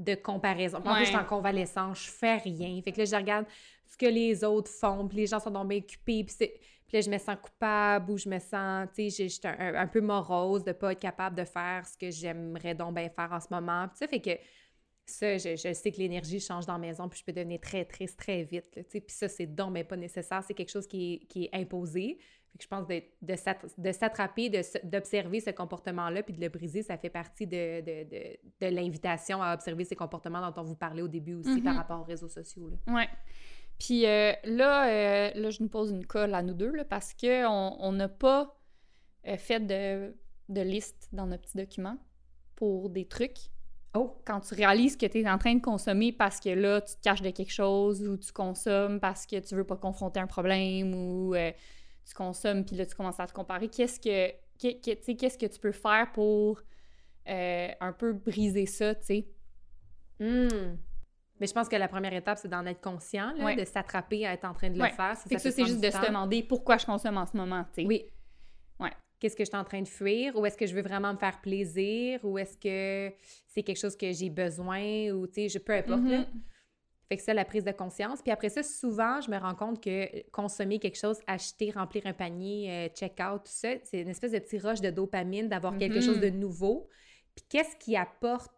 de 0.00 0.16
comparaison. 0.16 0.78
En 0.78 0.94
plus, 0.94 1.04
je 1.04 1.10
suis 1.10 1.16
en 1.16 1.24
convalescence, 1.24 2.04
je 2.04 2.10
fais 2.10 2.38
rien. 2.38 2.80
Fait 2.82 2.90
que 2.90 2.98
là, 2.98 3.04
je 3.04 3.14
regarde 3.14 3.46
ce 3.86 3.96
que 3.96 4.06
les 4.06 4.42
autres 4.42 4.70
font, 4.70 5.06
puis 5.06 5.18
les 5.18 5.26
gens 5.26 5.38
sont 5.38 5.52
donc 5.52 5.68
bien 5.68 5.78
occupés, 5.78 6.24
puis 6.24 6.34
c'est 6.36 6.54
puis 6.94 7.00
là, 7.00 7.06
je 7.06 7.10
me 7.10 7.18
sens 7.18 7.36
coupable 7.42 8.12
ou 8.12 8.18
je 8.18 8.28
me 8.28 8.38
sens, 8.38 8.88
tu 8.94 9.10
sais, 9.10 9.28
j'étais 9.28 9.48
un, 9.48 9.74
un, 9.74 9.86
peu 9.88 10.00
morose 10.00 10.62
de 10.62 10.70
pas 10.70 10.92
être 10.92 11.00
capable 11.00 11.36
de 11.36 11.44
faire 11.44 11.84
ce 11.84 11.98
que 11.98 12.08
j'aimerais 12.08 12.76
donc 12.76 12.94
bien 12.94 13.08
faire 13.08 13.32
en 13.32 13.40
ce 13.40 13.48
moment. 13.50 13.88
Puis 13.88 13.98
ça 13.98 14.06
fait 14.06 14.20
que 14.20 14.30
ça, 15.04 15.36
je, 15.36 15.56
je 15.56 15.72
sais 15.72 15.90
que 15.90 15.96
l'énergie 15.96 16.38
change 16.38 16.66
dans 16.66 16.74
la 16.74 16.78
maison, 16.78 17.08
puis 17.08 17.18
je 17.18 17.24
peux 17.24 17.32
devenir 17.32 17.58
très 17.58 17.84
triste 17.84 18.16
très 18.16 18.44
vite, 18.44 18.78
sais. 18.88 19.00
Puis 19.00 19.16
ça, 19.16 19.28
c'est 19.28 19.46
donc 19.46 19.74
bien 19.74 19.82
pas 19.82 19.96
nécessaire. 19.96 20.44
C'est 20.46 20.54
quelque 20.54 20.70
chose 20.70 20.86
qui 20.86 21.14
est, 21.14 21.26
qui 21.26 21.44
est 21.46 21.50
imposé. 21.52 22.16
Que 22.56 22.62
je 22.62 22.68
pense 22.68 22.86
de, 22.86 23.02
de 23.20 23.90
s'attraper, 23.92 24.48
d'observer 24.84 25.40
ce 25.40 25.50
comportement-là, 25.50 26.22
puis 26.22 26.32
de 26.32 26.40
le 26.40 26.48
briser, 26.48 26.84
ça 26.84 26.96
fait 26.96 27.10
partie 27.10 27.48
de, 27.48 27.80
de, 27.80 28.04
de, 28.04 28.38
de 28.60 28.72
l'invitation 28.72 29.42
à 29.42 29.52
observer 29.52 29.84
ces 29.84 29.96
comportements 29.96 30.48
dont 30.48 30.62
on 30.62 30.64
vous 30.64 30.76
parlait 30.76 31.02
au 31.02 31.08
début 31.08 31.34
aussi 31.34 31.60
par 31.60 31.74
mm-hmm. 31.74 31.76
rapport 31.76 32.00
aux 32.02 32.04
réseaux 32.04 32.28
sociaux. 32.28 32.68
Là. 32.68 32.76
Puis 33.78 34.06
euh, 34.06 34.32
là, 34.44 34.88
euh, 34.88 35.30
là, 35.34 35.50
je 35.50 35.62
nous 35.62 35.68
pose 35.68 35.90
une 35.90 36.06
colle 36.06 36.34
à 36.34 36.42
nous 36.42 36.54
deux, 36.54 36.72
là, 36.72 36.84
parce 36.84 37.14
qu'on 37.14 37.92
n'a 37.92 38.08
pas 38.08 38.56
euh, 39.26 39.36
fait 39.36 39.60
de, 39.60 40.14
de, 40.48 40.60
liste 40.60 41.08
dans 41.12 41.26
nos 41.26 41.38
petits 41.38 41.56
documents 41.56 41.98
pour 42.56 42.90
des 42.90 43.06
trucs. 43.06 43.38
Oh. 43.94 44.20
Quand 44.24 44.40
tu 44.40 44.54
réalises 44.54 44.96
que 44.96 45.06
tu 45.06 45.20
es 45.20 45.28
en 45.28 45.38
train 45.38 45.54
de 45.54 45.60
consommer 45.60 46.12
parce 46.12 46.40
que 46.40 46.50
là, 46.50 46.80
tu 46.80 46.96
te 46.96 47.00
caches 47.00 47.22
de 47.22 47.30
quelque 47.30 47.52
chose 47.52 48.02
ou 48.06 48.16
tu 48.16 48.32
consommes 48.32 48.98
parce 49.00 49.24
que 49.26 49.38
tu 49.38 49.54
veux 49.54 49.64
pas 49.64 49.76
confronter 49.76 50.18
un 50.18 50.26
problème 50.26 50.94
ou 50.94 51.34
tu 52.04 52.14
consommes 52.14 52.64
puis 52.64 52.74
là, 52.74 52.86
tu 52.86 52.96
commences 52.96 53.20
à 53.20 53.26
te 53.28 53.32
comparer, 53.32 53.68
qu'est-ce 53.68 54.00
que, 54.00 54.34
qu'est-ce 54.58 55.38
que 55.38 55.46
tu 55.46 55.60
peux 55.60 55.72
faire 55.72 56.10
pour 56.12 56.60
un 57.36 57.92
peu 57.96 58.14
briser 58.14 58.66
ça, 58.66 58.96
tu 58.96 59.04
sais? 59.04 59.28
Hmm. 60.18 60.76
Mais 61.44 61.48
je 61.48 61.52
pense 61.52 61.68
que 61.68 61.76
la 61.76 61.88
première 61.88 62.14
étape, 62.14 62.38
c'est 62.38 62.48
d'en 62.48 62.64
être 62.64 62.80
conscient, 62.80 63.34
de 63.34 63.64
s'attraper 63.66 64.26
à 64.26 64.32
être 64.32 64.46
en 64.46 64.54
train 64.54 64.70
de 64.70 64.78
le 64.78 64.88
faire. 64.88 65.14
c'est 65.14 65.38
ça, 65.38 65.50
c'est 65.50 65.66
juste 65.66 65.84
de 65.84 65.90
se 65.90 66.06
demander 66.06 66.42
pourquoi 66.42 66.78
je 66.78 66.86
consomme 66.86 67.18
en 67.18 67.26
ce 67.26 67.36
moment, 67.36 67.64
tu 67.64 67.82
sais. 67.82 67.86
Oui. 67.86 68.06
Ouais. 68.80 68.88
Qu'est-ce 69.20 69.36
que 69.36 69.44
je 69.44 69.50
suis 69.50 69.58
en 69.58 69.64
train 69.64 69.82
de 69.82 69.86
fuir? 69.86 70.34
Ou 70.38 70.46
est-ce 70.46 70.56
que 70.56 70.64
je 70.64 70.74
veux 70.74 70.80
vraiment 70.80 71.12
me 71.12 71.18
faire 71.18 71.42
plaisir? 71.42 72.18
Ou 72.22 72.38
est-ce 72.38 72.56
que 72.56 73.14
c'est 73.46 73.62
quelque 73.62 73.76
chose 73.76 73.94
que 73.94 74.10
j'ai 74.10 74.30
besoin? 74.30 75.10
Ou, 75.10 75.26
tu 75.26 75.34
sais, 75.34 75.48
je, 75.50 75.58
peu 75.58 75.74
importe, 75.74 76.00
mm-hmm. 76.00 76.24
Fait 77.10 77.18
que 77.18 77.22
ça, 77.22 77.34
la 77.34 77.44
prise 77.44 77.64
de 77.64 77.72
conscience. 77.72 78.22
Puis 78.22 78.32
après 78.32 78.48
ça, 78.48 78.62
souvent, 78.62 79.20
je 79.20 79.30
me 79.30 79.36
rends 79.36 79.54
compte 79.54 79.84
que 79.84 80.26
consommer 80.30 80.78
quelque 80.78 80.98
chose, 80.98 81.18
acheter, 81.26 81.72
remplir 81.72 82.06
un 82.06 82.14
panier, 82.14 82.70
euh, 82.70 82.88
check-out, 82.88 83.42
tout 83.44 83.52
ça, 83.52 83.68
c'est 83.82 84.00
une 84.00 84.08
espèce 84.08 84.32
de 84.32 84.38
petit 84.38 84.56
rush 84.56 84.80
de 84.80 84.88
dopamine, 84.88 85.50
d'avoir 85.50 85.76
quelque 85.76 86.00
chose 86.00 86.20
de 86.20 86.28
mm-hmm. 86.28 86.38
nouveau. 86.38 86.88
Puis 87.34 87.44
qu'est-ce 87.50 87.76
qui 87.76 87.96
apporte 87.96 88.50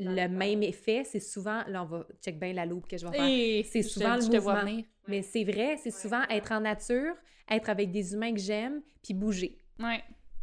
le 0.00 0.28
même 0.28 0.62
effet, 0.62 1.04
c'est 1.04 1.20
souvent, 1.20 1.62
là 1.66 1.82
on 1.82 1.86
va 1.86 2.06
check 2.22 2.38
bien 2.38 2.52
la 2.52 2.66
loupe 2.66 2.86
que 2.88 2.96
je 2.96 3.06
vais 3.06 3.16
faire, 3.16 3.64
c'est 3.70 3.82
souvent 3.82 4.16
le 4.16 4.26
mouvement. 4.26 4.82
Mais 5.06 5.22
c'est 5.22 5.44
vrai, 5.44 5.76
c'est 5.76 5.90
souvent 5.90 6.22
être 6.28 6.52
en 6.52 6.60
nature, 6.60 7.14
être 7.50 7.68
avec 7.68 7.90
des 7.90 8.14
humains 8.14 8.32
que 8.32 8.40
j'aime, 8.40 8.80
puis 9.02 9.14
bouger. 9.14 9.58
Ouais. 9.78 10.02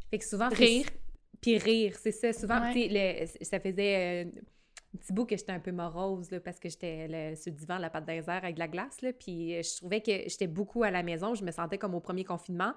Fait 0.09 0.17
que 0.17 0.25
souvent... 0.25 0.49
Rire. 0.49 0.87
Puis 1.39 1.57
rire, 1.57 1.95
c'est 2.01 2.11
ça. 2.11 2.33
Souvent, 2.33 2.71
tu 2.73 2.89
sais, 2.89 3.27
ça 3.41 3.59
faisait... 3.59 4.25
Euh, 4.25 4.41
un 4.93 4.97
petit 4.97 5.13
bout 5.13 5.25
que 5.25 5.35
j'étais 5.35 5.51
un 5.51 5.59
peu 5.59 5.71
morose 5.71 6.31
là, 6.31 6.39
parce 6.39 6.59
que 6.59 6.69
j'étais 6.69 7.35
sur 7.35 7.51
le 7.51 7.57
divan, 7.57 7.77
la 7.77 7.89
patte 7.89 8.05
d'un 8.05 8.21
avec 8.27 8.55
de 8.55 8.59
la 8.59 8.67
glace. 8.67 9.01
Là, 9.01 9.11
puis 9.11 9.55
euh, 9.55 9.61
je 9.61 9.77
trouvais 9.77 10.01
que 10.01 10.11
j'étais 10.27 10.47
beaucoup 10.47 10.83
à 10.83 10.91
la 10.91 11.03
maison. 11.03 11.35
Je 11.35 11.43
me 11.43 11.51
sentais 11.51 11.77
comme 11.77 11.93
au 11.93 11.99
premier 11.99 12.23
confinement. 12.23 12.73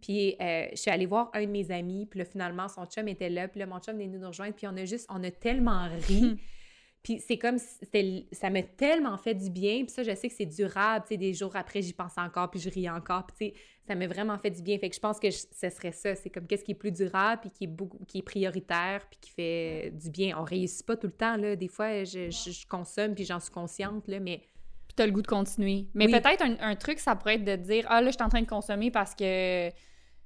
Puis 0.00 0.36
euh, 0.40 0.66
je 0.70 0.76
suis 0.76 0.90
allée 0.90 1.06
voir 1.06 1.30
un 1.34 1.42
de 1.42 1.50
mes 1.50 1.70
amis. 1.70 2.06
Puis 2.06 2.18
là, 2.18 2.24
finalement, 2.24 2.68
son 2.68 2.86
chum 2.86 3.08
était 3.08 3.28
là. 3.28 3.46
Puis 3.48 3.60
là, 3.60 3.66
mon 3.66 3.78
chum 3.78 4.00
est 4.00 4.06
venu 4.06 4.18
nous 4.18 4.28
rejoindre. 4.28 4.54
Puis 4.54 4.66
on 4.66 4.76
a 4.76 4.84
juste, 4.84 5.06
on 5.10 5.22
a 5.22 5.30
tellement 5.30 5.88
ri. 6.08 6.36
Puis 7.02 7.18
c'est 7.26 7.38
comme, 7.38 7.56
ça 7.58 8.50
m'a 8.50 8.62
tellement 8.62 9.16
fait 9.16 9.34
du 9.34 9.48
bien. 9.48 9.84
Puis 9.84 9.90
ça, 9.90 10.02
je 10.02 10.14
sais 10.14 10.28
que 10.28 10.34
c'est 10.34 10.46
durable. 10.46 11.04
Tu 11.06 11.14
sais, 11.14 11.16
des 11.16 11.32
jours 11.32 11.56
après, 11.56 11.80
j'y 11.80 11.94
pense 11.94 12.18
encore, 12.18 12.50
puis 12.50 12.60
je 12.60 12.68
ris 12.68 12.90
encore. 12.90 13.26
Puis 13.26 13.36
tu 13.38 13.54
sais, 13.56 13.60
ça 13.86 13.94
m'a 13.94 14.06
vraiment 14.06 14.38
fait 14.38 14.50
du 14.50 14.62
bien. 14.62 14.78
Fait 14.78 14.90
que 14.90 14.94
je 14.94 15.00
pense 15.00 15.18
que 15.18 15.30
ce 15.30 15.70
serait 15.70 15.92
ça. 15.92 16.14
C'est 16.14 16.28
comme 16.28 16.46
qu'est-ce 16.46 16.64
qui 16.64 16.72
est 16.72 16.76
plus 16.76 16.92
durable, 16.92 17.40
puis 17.40 17.50
qui 17.50 17.64
est, 17.64 17.68
beaucoup, 17.68 18.04
qui 18.06 18.18
est 18.18 18.22
prioritaire, 18.22 19.06
puis 19.08 19.18
qui 19.20 19.30
fait 19.30 19.92
du 19.94 20.10
bien. 20.10 20.36
On 20.38 20.44
réussit 20.44 20.84
pas 20.86 20.96
tout 20.96 21.06
le 21.06 21.14
temps, 21.14 21.36
là. 21.36 21.56
Des 21.56 21.68
fois, 21.68 22.04
je, 22.04 22.66
consomme, 22.68 23.14
puis 23.14 23.24
j'en 23.24 23.40
suis 23.40 23.52
consciente, 23.52 24.06
là, 24.06 24.20
mais... 24.20 24.42
Puis 24.86 24.96
t'as 24.96 25.06
le 25.06 25.12
goût 25.12 25.22
de 25.22 25.28
continuer. 25.28 25.86
Mais 25.94 26.08
peut-être 26.08 26.42
un, 26.42 26.56
un, 26.60 26.74
truc, 26.74 26.98
ça 26.98 27.14
pourrait 27.14 27.36
être 27.36 27.44
de 27.44 27.54
dire 27.54 27.86
«Ah, 27.88 28.02
là, 28.02 28.08
je 28.10 28.16
suis 28.16 28.24
en 28.24 28.28
train 28.28 28.42
de 28.42 28.48
consommer 28.48 28.90
parce 28.90 29.14
que 29.14 29.70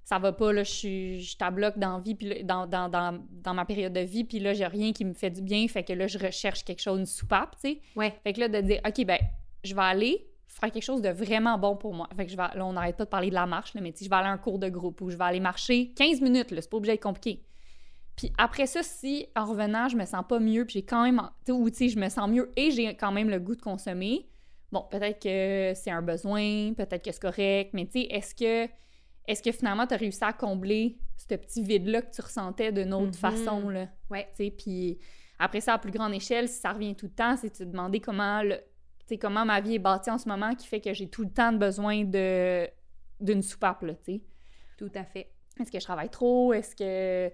ça 0.05 0.19
va 0.19 0.33
pas, 0.33 0.53
là, 0.53 0.65
je 0.65 0.71
suis, 0.71 1.21
je 1.23 1.37
t'abloque 1.37 1.79
dans, 1.79 1.99
vie, 1.99 2.15
puis 2.15 2.45
dans, 2.45 2.67
dans, 2.67 2.91
dans, 2.91 3.19
dans, 3.31 3.55
ma 3.55 3.65
période 3.65 3.93
de 3.93 4.01
vie, 4.01 4.25
puis 4.25 4.39
là, 4.39 4.53
j'ai 4.53 4.67
rien 4.67 4.93
qui 4.93 5.05
me 5.05 5.15
fait 5.15 5.31
du 5.31 5.41
bien, 5.41 5.67
fait 5.67 5.83
que 5.83 5.95
là, 5.95 6.07
je 6.07 6.19
recherche 6.19 6.63
quelque 6.65 6.83
chose, 6.83 7.01
une 7.01 7.07
soupape, 7.07 7.57
tu 7.61 7.71
sais. 7.71 7.81
Ouais. 7.97 8.13
Fait 8.23 8.35
que 8.35 8.41
là, 8.41 8.49
de 8.49 8.61
dire, 8.61 8.81
OK, 8.87 9.05
ben, 9.07 9.19
je 9.65 9.75
vais 9.75 9.83
aller 9.83 10.27
faire 10.47 10.71
quelque 10.71 10.85
chose 10.85 11.01
de 11.01 11.09
vraiment 11.09 11.59
bon 11.59 11.75
pour 11.75 11.95
moi. 11.95 12.09
Fait 12.15 12.27
que 12.27 12.31
je 12.31 12.37
vais, 12.37 12.43
là, 12.43 12.67
on 12.67 12.75
n'arrête 12.75 12.97
pas 12.97 13.07
de 13.07 13.11
parler 13.11 13.31
de 13.31 13.35
la 13.35 13.47
marche, 13.47 13.75
là, 13.75 13.81
mais 13.81 13.93
tu 13.93 14.01
sais, 14.01 14.05
je 14.05 14.11
vais 14.11 14.17
aller 14.17 14.29
à 14.29 14.33
un 14.33 14.39
cours 14.39 14.59
de 14.59 14.69
groupe 14.69 15.01
ou 15.01 15.11
je 15.11 15.17
vais 15.17 15.25
aller 15.25 15.41
marcher 15.41 15.93
15 15.95 16.21
minutes, 16.21 16.51
là, 16.51 16.61
c'est 16.61 16.71
pas 16.71 16.77
obligé 16.77 16.93
d'être 16.93 17.03
compliqué. 17.03 17.43
Puis 18.15 18.31
après 18.37 18.67
ça, 18.67 18.83
si 18.83 19.27
en 19.35 19.47
revenant, 19.47 19.89
je 19.89 19.97
me 19.97 20.05
sens 20.05 20.25
pas 20.29 20.39
mieux, 20.39 20.67
puis 20.67 20.75
j'ai 20.75 20.85
quand 20.85 21.03
même, 21.03 21.21
ou 21.49 21.71
tu 21.71 21.77
sais, 21.77 21.89
je 21.89 21.99
me 21.99 22.11
sens 22.11 22.29
mieux 22.29 22.53
et 22.57 22.71
j'ai 22.71 22.95
quand 22.95 23.11
même 23.11 23.31
le 23.31 23.41
goût 23.41 23.57
de 23.57 23.63
consommer, 23.63 24.29
bon, 24.71 24.85
peut-être 24.91 25.21
que 25.21 25.73
c'est 25.75 25.91
un 25.91 26.03
besoin, 26.03 26.75
peut-être 26.75 27.03
que 27.03 27.11
c'est 27.11 27.23
correct, 27.23 27.71
mais 27.73 27.87
tu 27.87 28.03
sais, 28.03 28.07
est-ce 28.11 28.35
que 28.35 28.71
est-ce 29.27 29.43
que 29.43 29.53
finalement, 29.53 29.87
tu 29.87 29.95
as 29.95 29.97
réussi 29.97 30.23
à 30.23 30.33
combler 30.33 30.99
ce 31.17 31.35
petit 31.35 31.63
vide-là 31.63 32.03
que 32.03 32.15
tu 32.15 32.21
ressentais 32.21 32.73
d'une 32.73 32.93
autre 32.93 33.13
mm-hmm. 33.13 33.15
façon, 33.15 33.69
là? 33.69 33.89
Ouais. 34.11 34.29
Puis 34.37 34.99
après 35.39 35.61
ça, 35.61 35.75
à 35.75 35.79
plus 35.79 35.93
grande 35.93 36.13
échelle, 36.13 36.49
si 36.49 36.61
ça 36.61 36.73
revient 36.73 36.95
tout 36.95 37.07
le 37.07 37.13
temps, 37.13 37.37
c'est 37.37 37.51
de 37.51 37.65
te 37.65 37.65
demander 37.65 38.01
comment, 38.01 38.43
le, 38.43 38.59
comment 39.21 39.45
ma 39.45 39.61
vie 39.61 39.77
est 39.77 39.79
bâtie 39.81 40.11
en 40.11 40.19
ce 40.19 40.29
moment 40.29 40.55
qui 40.55 40.67
fait 40.67 40.81
que 40.81 40.93
j'ai 40.93 41.09
tout 41.09 41.23
le 41.23 41.31
temps 41.31 41.53
besoin 41.53 42.05
de 42.05 42.69
d'une 43.21 43.43
soupape, 43.43 43.83
là. 43.83 43.95
Tout 44.77 44.91
à 44.95 45.05
fait. 45.05 45.31
Est-ce 45.59 45.71
que 45.71 45.79
je 45.79 45.85
travaille 45.85 46.11
trop? 46.11 46.53
Est-ce 46.53 46.75
que... 46.75 47.33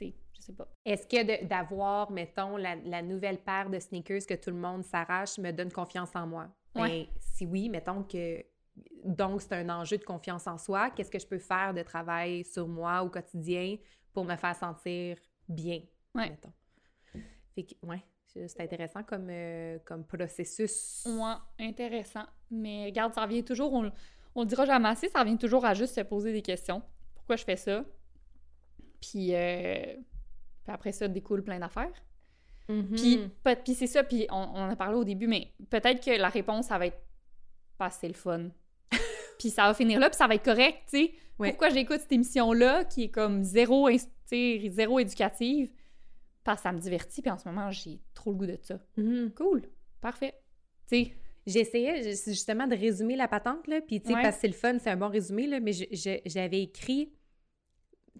Je 0.00 0.46
sais 0.46 0.52
pas. 0.54 0.68
Est-ce 0.86 1.06
que 1.06 1.44
d'avoir, 1.44 2.10
mettons, 2.10 2.56
la, 2.56 3.02
nouvelle 3.02 3.38
paire 3.38 3.68
de 3.68 3.78
sneakers 3.78 4.24
que 4.26 4.34
tout 4.34 4.50
le 4.50 4.56
monde 4.56 4.82
s'arrache 4.84 5.36
me 5.36 5.50
donne 5.50 5.70
confiance 5.70 6.10
en 6.14 6.26
moi? 6.26 6.48
Ouais. 6.74 6.88
Ben, 6.88 7.06
si 7.20 7.44
oui, 7.44 7.68
mettons 7.68 8.04
que 8.04 8.42
donc, 9.04 9.42
c'est 9.42 9.54
un 9.54 9.68
enjeu 9.68 9.98
de 9.98 10.04
confiance 10.04 10.46
en 10.46 10.58
soi. 10.58 10.90
Qu'est-ce 10.90 11.10
que 11.10 11.18
je 11.18 11.26
peux 11.26 11.38
faire 11.38 11.74
de 11.74 11.82
travail 11.82 12.44
sur 12.44 12.68
moi 12.68 13.02
au 13.02 13.08
quotidien 13.08 13.76
pour 14.12 14.24
me 14.24 14.36
faire 14.36 14.54
sentir 14.54 15.16
bien, 15.48 15.80
ouais. 16.14 16.30
mettons? 16.30 16.52
Fait 17.54 17.64
que, 17.64 17.74
ouais, 17.86 18.02
c'est 18.26 18.60
intéressant 18.60 19.02
comme, 19.02 19.28
euh, 19.30 19.78
comme 19.84 20.04
processus. 20.04 21.06
Ouais, 21.06 21.66
intéressant. 21.66 22.24
Mais 22.50 22.86
regarde, 22.86 23.14
ça 23.14 23.22
revient 23.22 23.44
toujours, 23.44 23.72
on, 23.72 23.90
on 24.34 24.42
le 24.42 24.46
dira 24.46 24.66
jamais 24.66 24.88
assez, 24.88 25.08
ça 25.08 25.20
revient 25.20 25.38
toujours 25.38 25.64
à 25.64 25.74
juste 25.74 25.94
se 25.94 26.00
poser 26.02 26.32
des 26.32 26.42
questions. 26.42 26.82
Pourquoi 27.14 27.36
je 27.36 27.44
fais 27.44 27.56
ça? 27.56 27.84
Puis, 29.00 29.34
euh, 29.34 29.96
puis 30.62 30.72
après 30.72 30.92
ça, 30.92 31.08
découle 31.08 31.42
plein 31.42 31.58
d'affaires. 31.58 31.92
Mm-hmm. 32.68 32.94
Puis, 32.94 33.56
puis 33.64 33.74
c'est 33.74 33.86
ça, 33.86 34.04
puis 34.04 34.26
on, 34.30 34.36
on, 34.36 34.60
en 34.60 34.70
a 34.70 34.76
parlé 34.76 34.96
au 34.96 35.04
début, 35.04 35.26
mais 35.26 35.52
peut-être 35.70 36.04
que 36.04 36.10
la 36.10 36.28
réponse, 36.28 36.66
ça 36.66 36.78
va 36.78 36.86
être 36.86 37.02
pas 37.78 37.90
c'est 37.90 38.08
le 38.08 38.14
fun. 38.14 38.50
Puis 39.40 39.48
ça 39.50 39.66
va 39.66 39.74
finir 39.74 39.98
là, 39.98 40.10
puis 40.10 40.18
ça 40.18 40.26
va 40.26 40.34
être 40.34 40.44
correct, 40.44 40.82
tu 40.90 40.98
sais. 40.98 41.12
Pourquoi 41.38 41.70
j'écoute 41.70 42.00
cette 42.00 42.12
émission-là, 42.12 42.84
qui 42.84 43.04
est 43.04 43.08
comme 43.08 43.42
zéro, 43.42 43.88
zéro 44.30 44.98
éducative? 44.98 45.70
Parce 46.44 46.58
que 46.58 46.62
ça 46.64 46.72
me 46.72 46.78
divertit, 46.78 47.22
puis 47.22 47.30
en 47.30 47.38
ce 47.38 47.48
moment, 47.48 47.70
j'ai 47.70 47.98
trop 48.12 48.32
le 48.32 48.36
goût 48.36 48.46
de 48.46 48.58
ça. 48.60 48.78
Mm-hmm. 48.98 49.32
Cool, 49.32 49.62
parfait. 50.02 50.34
Tu 50.86 51.04
sais, 51.04 51.12
J'essayais 51.46 52.14
justement 52.26 52.66
de 52.66 52.76
résumer 52.76 53.16
la 53.16 53.26
patente, 53.26 53.66
là, 53.66 53.80
puis 53.80 54.00
tu 54.00 54.08
sais, 54.08 54.12
parce 54.12 54.36
que 54.36 54.40
c'est 54.42 54.46
le 54.48 54.52
fun, 54.52 54.78
c'est 54.78 54.90
un 54.90 54.96
bon 54.96 55.08
résumé, 55.08 55.46
là, 55.46 55.58
mais 55.58 55.72
j'avais 55.72 56.62
écrit, 56.62 57.12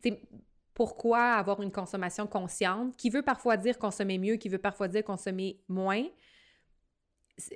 tu 0.03 0.09
sais, 0.09 0.23
pourquoi 0.73 1.35
avoir 1.35 1.61
une 1.61 1.71
consommation 1.71 2.27
consciente, 2.27 2.97
qui 2.97 3.11
veut 3.11 3.23
parfois 3.23 3.59
dire 3.59 3.79
consommer 3.79 4.17
mieux, 4.17 4.37
qui 4.37 4.49
veut 4.49 4.59
parfois 4.59 4.89
dire 4.89 5.05
consommer 5.05 5.61
moins, 5.69 6.05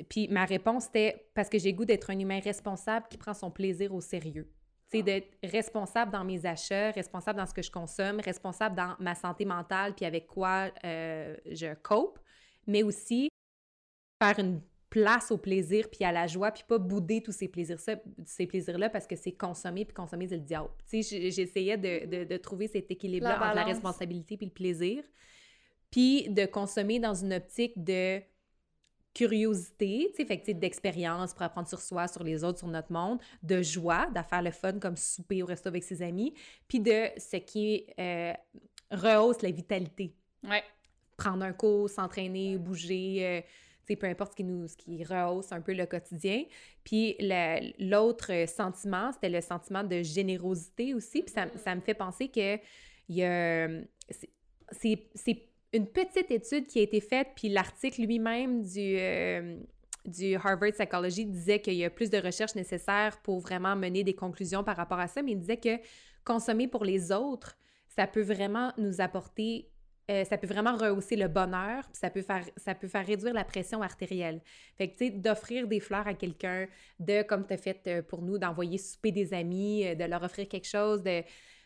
puis 0.09 0.28
ma 0.28 0.45
réponse 0.45 0.87
était 0.87 1.26
parce 1.35 1.49
que 1.49 1.59
j'ai 1.59 1.72
goût 1.72 1.85
d'être 1.85 2.11
un 2.11 2.18
humain 2.18 2.41
responsable 2.41 3.07
qui 3.09 3.18
prend 3.18 3.35
son 3.35 3.51
plaisir 3.51 3.95
au 3.95 4.01
sérieux. 4.01 4.51
Tu 4.91 4.99
sais, 4.99 5.03
d'être 5.03 5.37
responsable 5.43 6.12
dans 6.12 6.24
mes 6.24 6.45
achats, 6.47 6.91
responsable 6.91 7.39
dans 7.39 7.47
ce 7.47 7.55
que 7.55 7.62
je 7.62 7.70
consomme, 7.70 8.20
responsable 8.20 8.76
dans 8.76 8.95
ma 9.01 9.14
santé 9.14 9.45
mentale, 9.45 9.95
puis 9.95 10.05
avec 10.05 10.26
quoi 10.26 10.70
euh, 10.85 11.37
je 11.51 11.74
cope, 11.74 12.18
mais 12.66 12.82
aussi 12.82 13.28
faire 14.22 14.39
une 14.39 14.61
place 14.95 15.32
au 15.32 15.39
plaisir, 15.39 15.89
puis 15.91 16.05
à 16.05 16.12
la 16.12 16.28
joie, 16.28 16.53
puis 16.53 16.62
pas 16.68 16.78
bouder 16.78 17.20
tous 17.20 17.32
ces 17.32 17.49
plaisirs-là 17.49 17.97
ces 18.24 18.47
plaisirs 18.47 18.78
parce 18.93 19.09
que 19.09 19.16
c'est 19.16 19.32
consommer, 19.32 19.85
puis 19.85 19.93
consommer, 19.93 20.28
c'est 20.28 20.37
le 20.37 20.43
diable. 20.43 20.68
Tu 20.89 21.03
sais, 21.03 21.30
j'essayais 21.32 21.76
de, 21.76 22.24
de, 22.24 22.37
trouver 22.37 22.68
cet 22.68 22.93
équilibre-là 22.93 23.35
entre 23.45 23.57
la 23.57 23.64
responsabilité 23.64 24.37
puis 24.37 24.47
le 24.47 24.53
plaisir, 24.53 25.03
puis 25.91 26.28
de 26.28 26.47
consommer 26.47 27.01
dans 27.01 27.14
une 27.14 27.32
optique 27.32 27.82
de 27.82 28.20
curiosité, 29.15 30.11
tu 30.11 30.27
sais, 30.27 30.27
fait 30.27 30.55
d'expérience 30.55 31.33
pour 31.33 31.43
apprendre 31.43 31.69
sur 31.69 31.81
soi, 31.81 32.09
sur 32.09 32.25
les 32.25 32.43
autres, 32.43 32.59
sur 32.59 32.69
notre 32.69 32.93
monde, 32.93 33.21
de 33.43 33.62
joie, 33.62 34.09
de 34.09 34.21
faire 34.29 34.43
le 34.43 34.51
fun 34.51 34.79
comme 34.81 34.97
souper 34.97 35.43
au 35.43 35.47
resto 35.47 35.69
avec 35.69 35.85
ses 35.85 36.03
amis, 36.03 36.35
puis 36.67 36.81
de 36.81 37.09
ce 37.17 37.37
qui 37.37 37.87
euh, 37.99 38.33
rehausse 38.91 39.41
la 39.43 39.51
vitalité. 39.51 40.12
Ouais. 40.43 40.62
Prendre 41.17 41.45
un 41.45 41.53
cours, 41.53 41.89
s'entraîner, 41.89 42.59
bouger, 42.59 43.25
euh, 43.25 43.41
tu 43.41 43.93
sais, 43.93 43.97
peu 43.97 44.09
importe 44.09 44.33
ce 44.33 44.37
qui 44.37 44.45
nous, 44.45 44.67
ce 44.67 44.77
qui 44.77 45.05
rehausse 45.05 45.53
un 45.53 45.61
peu 45.61 45.75
le 45.75 45.87
quotidien. 45.87 46.45
Puis 46.83 47.17
l'autre 47.79 48.49
sentiment, 48.49 49.12
c'était 49.12 49.29
le 49.29 49.41
sentiment 49.41 49.85
de 49.85 50.03
générosité 50.03 50.93
aussi, 50.93 51.23
puis 51.23 51.33
ça, 51.33 51.47
ça 51.57 51.75
me 51.75 51.81
fait 51.81 51.95
penser 51.95 52.29
que 52.29 52.57
il 53.09 53.17
y 53.17 53.25
a... 53.25 53.69
C'est 54.73 55.54
une 55.75 55.89
petite 55.89 56.31
étude 56.31 56.66
qui 56.68 56.79
a 56.79 56.83
été 56.83 57.01
faite, 57.01 57.29
puis 57.35 57.49
l'article 57.49 58.03
lui-même 58.03 58.62
du, 58.62 58.97
euh, 58.97 59.57
du 60.07 60.37
Harvard 60.37 60.70
Psychology 60.70 61.27
disait 61.27 61.61
qu'il 61.61 61.75
y 61.75 61.85
a 61.85 61.91
plus 61.91 62.11
de 62.11 62.18
recherches 62.18 62.55
nécessaires 62.55 63.20
pour 63.22 63.41
vraiment 63.41 63.75
mener 63.75 64.05
des 64.05 64.14
conclusions 64.14 64.62
par 64.62 64.77
rapport 64.77 65.01
à 65.01 65.09
ça, 65.09 65.20
mais 65.20 65.33
il 65.33 65.41
disait 65.41 65.57
que 65.57 65.77
consommer 66.25 66.68
pour 66.68 66.85
les 66.85 67.11
autres, 67.11 67.57
ça 67.89 68.07
peut 68.07 68.22
vraiment 68.22 68.72
nous 68.79 69.01
apporter 69.01 69.68
euh, 70.11 70.22
ça 70.25 70.37
peut 70.37 70.47
vraiment 70.47 70.77
rehausser 70.77 71.16
le 71.16 71.29
bonheur, 71.29 71.83
puis 71.85 71.99
ça 71.99 72.11
peut 72.11 72.20
faire 72.20 72.45
ça 72.59 72.75
peut 72.75 72.89
faire 72.89 73.07
réduire 73.07 73.33
la 73.33 73.43
pression 73.43 73.81
artérielle. 73.81 74.43
Fait 74.77 74.89
que 74.89 74.99
tu 74.99 75.07
sais 75.07 75.11
d'offrir 75.11 75.66
des 75.66 75.81
fleurs 75.81 76.07
à 76.07 76.12
quelqu'un, 76.12 76.66
de 77.01 77.22
comme 77.22 77.47
tu 77.47 77.55
as 77.55 77.57
fait 77.57 77.81
euh, 77.87 78.03
pour 78.03 78.20
nous 78.20 78.37
d'envoyer 78.37 78.77
souper 78.77 79.12
des 79.12 79.33
amis, 79.33 79.97
de 79.97 80.05
leur 80.05 80.22
offrir 80.22 80.47
quelque 80.47 80.68
chose, 80.68 81.03
de 81.03 81.22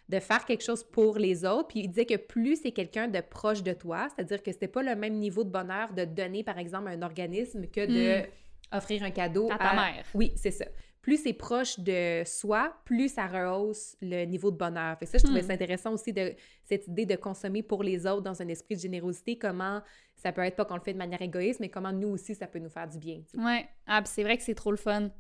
de 0.09 0.21
faire 0.21 0.45
quelque 0.45 0.65
chose 0.65 0.85
pour 0.85 1.19
les 1.19 1.45
autres. 1.45 1.69
Puis 1.69 1.81
il 1.81 1.89
disait 1.89 2.07
que 2.07 2.17
plus 2.17 2.61
c'est 2.63 2.73
quelqu'un 2.73 3.09
de 3.09 3.21
proche 3.21 3.63
de 3.63 3.73
toi, 3.73 4.09
c'est-à-dire 4.15 4.43
que 4.43 4.53
c'était 4.53 4.69
pas 4.69 4.83
le 4.83 4.97
même 4.97 5.15
niveau 5.15 5.45
de 5.45 5.51
bonheur 5.51 5.93
de 5.93 6.05
donner, 6.05 6.43
par 6.43 6.59
exemple, 6.59 6.89
un 6.89 7.03
organisme 7.03 7.67
que 7.67 7.87
de 7.87 8.23
hmm. 8.23 8.77
offrir 8.77 9.03
un 9.03 9.11
cadeau 9.11 9.51
à 9.51 9.59
ta 9.59 9.75
mère. 9.75 10.05
Oui, 10.15 10.33
c'est 10.37 10.51
ça. 10.51 10.65
Plus 11.03 11.23
c'est 11.23 11.33
proche 11.33 11.79
de 11.79 12.23
soi, 12.27 12.75
plus 12.85 13.09
ça 13.15 13.27
rehausse 13.27 13.97
le 14.03 14.25
niveau 14.25 14.51
de 14.51 14.57
bonheur. 14.57 14.99
Fait 14.99 15.07
ça, 15.07 15.19
je 15.19 15.25
trouvais 15.25 15.43
hmm. 15.43 15.47
ça 15.47 15.53
intéressant 15.53 15.93
aussi 15.93 16.13
de 16.13 16.35
cette 16.65 16.87
idée 16.87 17.07
de 17.07 17.17
consommer 17.17 17.63
pour 17.63 17.83
les 17.83 18.07
autres 18.07 18.23
dans 18.23 18.43
un 18.43 18.49
esprit 18.49 18.77
de 18.77 18.81
générosité, 18.81 19.39
comment 19.39 19.81
ça 20.17 20.33
peut 20.33 20.43
être 20.43 20.57
pas 20.57 20.65
qu'on 20.65 20.75
le 20.75 20.81
fait 20.81 20.93
de 20.93 20.99
manière 20.99 21.23
égoïste, 21.23 21.61
mais 21.61 21.69
comment 21.69 21.93
nous 21.93 22.09
aussi 22.09 22.35
ça 22.35 22.47
peut 22.47 22.59
nous 22.59 22.69
faire 22.69 22.89
du 22.89 22.99
bien. 22.99 23.23
Ouais, 23.35 23.69
ah, 23.87 24.03
c'est 24.05 24.23
vrai 24.23 24.37
que 24.37 24.43
c'est 24.43 24.55
trop 24.55 24.71
le 24.71 24.77
fun. 24.77 25.11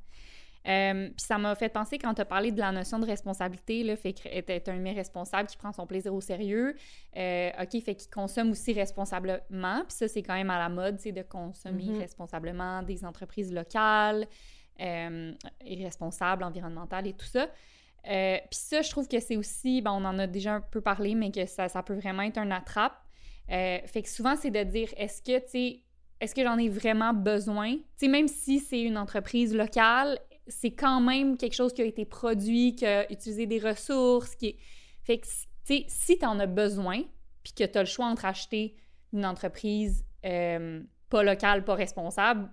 Euh, 0.66 1.08
puis 1.16 1.24
ça 1.24 1.38
m'a 1.38 1.54
fait 1.54 1.68
penser 1.68 1.98
quand 1.98 2.14
tu 2.14 2.20
as 2.20 2.24
parlé 2.24 2.52
de 2.52 2.58
la 2.58 2.72
notion 2.72 2.98
de 2.98 3.06
responsabilité, 3.06 3.84
là, 3.84 3.96
fait 3.96 4.12
que 4.12 4.70
un 4.70 4.76
humain 4.76 4.92
responsable 4.92 5.48
qui 5.48 5.56
prend 5.56 5.72
son 5.72 5.86
plaisir 5.86 6.12
au 6.12 6.20
sérieux. 6.20 6.74
Euh, 7.16 7.50
OK, 7.62 7.82
fait 7.82 7.94
qu'il 7.94 8.10
consomme 8.10 8.50
aussi 8.50 8.72
responsablement. 8.72 9.84
Puis 9.86 9.96
ça, 9.96 10.08
c'est 10.08 10.22
quand 10.22 10.34
même 10.34 10.50
à 10.50 10.58
la 10.58 10.68
mode, 10.68 10.98
c'est 10.98 11.12
de 11.12 11.22
consommer 11.22 11.84
mm-hmm. 11.84 12.00
responsablement 12.00 12.82
des 12.82 13.04
entreprises 13.04 13.52
locales, 13.52 14.26
euh, 14.80 15.32
responsables, 15.62 16.42
environnementales 16.42 17.06
et 17.06 17.12
tout 17.12 17.26
ça. 17.26 17.48
Euh, 18.08 18.38
puis 18.50 18.58
ça, 18.58 18.82
je 18.82 18.90
trouve 18.90 19.08
que 19.08 19.20
c'est 19.20 19.36
aussi, 19.36 19.80
ben, 19.80 19.92
on 19.92 20.04
en 20.04 20.18
a 20.18 20.26
déjà 20.26 20.54
un 20.54 20.60
peu 20.60 20.80
parlé, 20.80 21.14
mais 21.14 21.30
que 21.30 21.46
ça, 21.46 21.68
ça 21.68 21.82
peut 21.82 21.94
vraiment 21.94 22.22
être 22.22 22.38
un 22.38 22.50
attrape. 22.50 22.96
fait 23.48 24.02
que 24.02 24.08
souvent, 24.08 24.36
c'est 24.36 24.50
de 24.50 24.62
dire, 24.64 24.88
est-ce 24.96 25.22
que, 25.22 25.38
tu 25.38 25.50
sais, 25.50 25.82
est-ce 26.20 26.34
que 26.34 26.42
j'en 26.42 26.58
ai 26.58 26.68
vraiment 26.68 27.14
besoin? 27.14 27.74
Tu 27.74 27.82
sais, 27.96 28.08
même 28.08 28.28
si 28.28 28.58
c'est 28.58 28.80
une 28.80 28.98
entreprise 28.98 29.54
locale, 29.54 30.18
c'est 30.48 30.72
quand 30.72 31.00
même 31.00 31.36
quelque 31.36 31.54
chose 31.54 31.72
qui 31.72 31.82
a 31.82 31.84
été 31.84 32.04
produit, 32.04 32.74
qui 32.74 32.86
a 32.86 33.10
utilisé 33.10 33.46
des 33.46 33.58
ressources, 33.58 34.34
qui 34.34 34.48
est... 34.48 34.56
Fait 35.02 35.18
que, 35.18 35.26
tu 35.26 35.32
sais, 35.64 35.84
si 35.88 36.18
tu 36.18 36.24
en 36.26 36.38
as 36.38 36.46
besoin, 36.46 37.02
puis 37.42 37.52
que 37.52 37.64
tu 37.64 37.78
as 37.78 37.82
le 37.82 37.88
choix 37.88 38.06
entre 38.06 38.24
acheter 38.24 38.76
une 39.12 39.24
entreprise 39.24 40.04
euh, 40.24 40.82
pas 41.08 41.22
locale, 41.22 41.64
pas 41.64 41.74
responsable, 41.74 42.50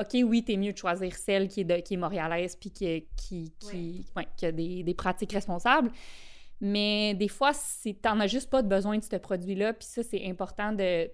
OK, 0.00 0.16
oui, 0.24 0.42
t'es 0.44 0.56
mieux 0.56 0.72
de 0.72 0.78
choisir 0.78 1.14
celle 1.14 1.48
qui 1.48 1.60
est, 1.60 1.64
de, 1.64 1.76
qui 1.76 1.94
est 1.94 1.98
montréalaise 1.98 2.56
puis 2.56 2.70
qui, 2.70 3.06
qui, 3.16 3.52
qui, 3.58 4.06
qui 4.36 4.46
a 4.46 4.52
des, 4.52 4.82
des, 4.82 4.94
pratiques 4.94 5.32
responsables. 5.32 5.90
Mais 6.60 7.14
des 7.14 7.28
fois, 7.28 7.52
t'en 8.00 8.20
as 8.20 8.26
juste 8.26 8.48
pas 8.48 8.62
de 8.62 8.68
besoin 8.68 8.98
de 8.98 9.04
ce 9.04 9.16
produit-là, 9.16 9.74
puis 9.74 9.86
ça, 9.86 10.02
c'est 10.02 10.24
important 10.26 10.72
de. 10.72 11.10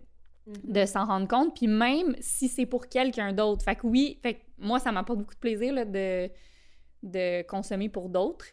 De 0.65 0.87
s'en 0.87 1.05
rendre 1.05 1.29
compte, 1.29 1.55
puis 1.55 1.67
même 1.67 2.17
si 2.21 2.49
c'est 2.49 2.67
pour 2.67 2.89
quelqu'un 2.89 3.33
d'autre. 3.33 3.65
Fait 3.65 3.77
que 3.77 3.87
oui, 3.87 4.19
fait 4.23 4.41
moi, 4.59 4.79
ça 4.79 4.93
m'apporte 4.93 5.21
beaucoup 5.21 5.35
de 5.35 5.39
plaisir 5.39 5.75
de, 7.03 7.43
consommer 7.43 7.89
pour 7.89 8.09
d'autres. 8.09 8.47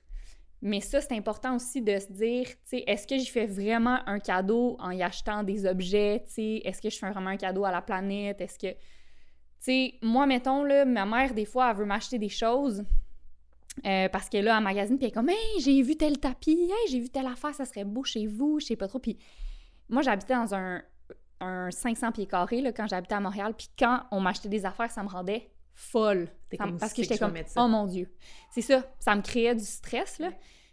Mais 0.62 0.82
ça, 0.82 1.00
c'est 1.00 1.14
important 1.14 1.56
aussi 1.56 1.82
de 1.82 1.98
se 2.00 2.12
dire, 2.12 2.48
tu 2.48 2.56
sais, 2.64 2.84
est-ce 2.88 3.06
que 3.06 3.18
j'y 3.18 3.28
fais 3.28 3.46
vraiment 3.46 4.00
un 4.08 4.20
cadeau 4.20 4.78
en 4.80 4.92
y 4.92 5.04
achetant 5.04 5.44
des 5.44 5.66
objets, 5.66 6.24
tu 6.34 6.42
est-ce 6.42 6.82
que 6.82 6.90
je 6.90 6.98
fais 6.98 7.10
vraiment 7.10 7.30
un 7.30 7.38
cadeau 7.38 7.66
à 7.66 7.72
la 7.72 7.82
planète, 7.82 8.42
est-ce 8.42 8.58
que, 8.58 8.72
tu 8.72 8.78
sais, 9.60 9.94
moi, 10.02 10.26
mettons, 10.26 10.64
là, 10.64 10.86
ma 10.86 11.06
mère, 11.06 11.34
des 11.34 11.46
fois, 11.46 11.70
elle 11.70 11.78
veut 11.78 11.86
m'acheter 11.86 12.18
des 12.18 12.30
choses, 12.30 12.84
euh, 13.86 14.10
parce 14.10 14.28
qu'elle 14.30 14.46
là, 14.46 14.58
en 14.58 14.62
magazine, 14.62 14.98
puis 14.98 15.06
elle 15.06 15.12
est 15.12 15.14
comme, 15.14 15.30
hey, 15.30 15.60
j'ai 15.60 15.82
vu 15.82 15.98
tel 15.98 16.20
tapis, 16.20 16.72
hey, 16.72 16.92
j'ai 16.92 17.00
vu 17.00 17.10
telle 17.10 17.28
affaire, 17.28 17.54
ça 17.54 17.66
serait 17.66 17.86
beau 17.86 18.04
chez 18.04 18.26
vous, 18.26 18.60
je 18.60 18.68
sais 18.68 18.76
pas 18.76 18.88
trop. 18.88 19.00
Puis 19.00 19.20
moi, 19.90 20.02
j'habitais 20.02 20.34
dans 20.34 20.56
un, 20.56 20.82
un 21.40 21.72
500 21.72 22.12
pieds 22.12 22.28
carrés 22.28 22.62
là, 22.62 22.72
quand 22.72 22.88
j'habitais 22.88 23.16
à 23.16 23.20
Montréal. 23.20 23.54
Puis 23.58 23.70
quand 23.78 24.04
on 24.12 24.20
m'achetait 24.20 24.50
des 24.50 24.66
affaires, 24.66 24.92
ça 24.92 25.04
me 25.04 25.10
rendait 25.10 25.50
folle. 25.74 26.30
parce 26.80 26.94
que 26.94 27.04
j'étais 27.04 27.18
comme, 27.18 27.36
oh 27.58 27.68
mon 27.68 27.86
Dieu. 27.86 28.10
C'est 28.52 28.62
ça, 28.62 28.84
ça 29.00 29.16
me 29.16 29.22
créait 29.22 29.56
du 29.56 29.66
stress. 29.66 30.20
Là. 30.20 30.32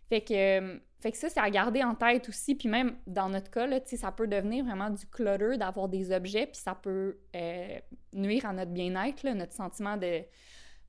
Fait, 0.09 0.21
que, 0.21 0.35
euh, 0.35 0.79
fait 1.01 1.13
que 1.13 1.19
ça, 1.19 1.29
c'est 1.29 1.41
à 1.41 1.51
garder 1.51 1.83
en 1.83 1.95
tête 1.95 2.29
aussi. 2.29 2.55
Puis 2.55 2.69
même 2.69 2.97
dans 3.07 3.29
notre 3.29 3.51
cas, 3.51 3.67
là, 3.67 3.81
ça 3.85 4.13
peut 4.13 4.29
devenir 4.29 4.65
vraiment 4.65 4.91
du 4.91 5.07
clutter 5.07 5.57
d'avoir 5.57 5.89
des 5.89 6.13
objets. 6.13 6.47
Puis 6.47 6.61
ça 6.63 6.75
peut 6.75 7.19
euh, 7.35 7.79
nuire 8.13 8.47
à 8.47 8.53
notre 8.53 8.71
bien-être, 8.71 9.27
notre 9.29 9.53
sentiment 9.53 9.97
de 9.97 10.23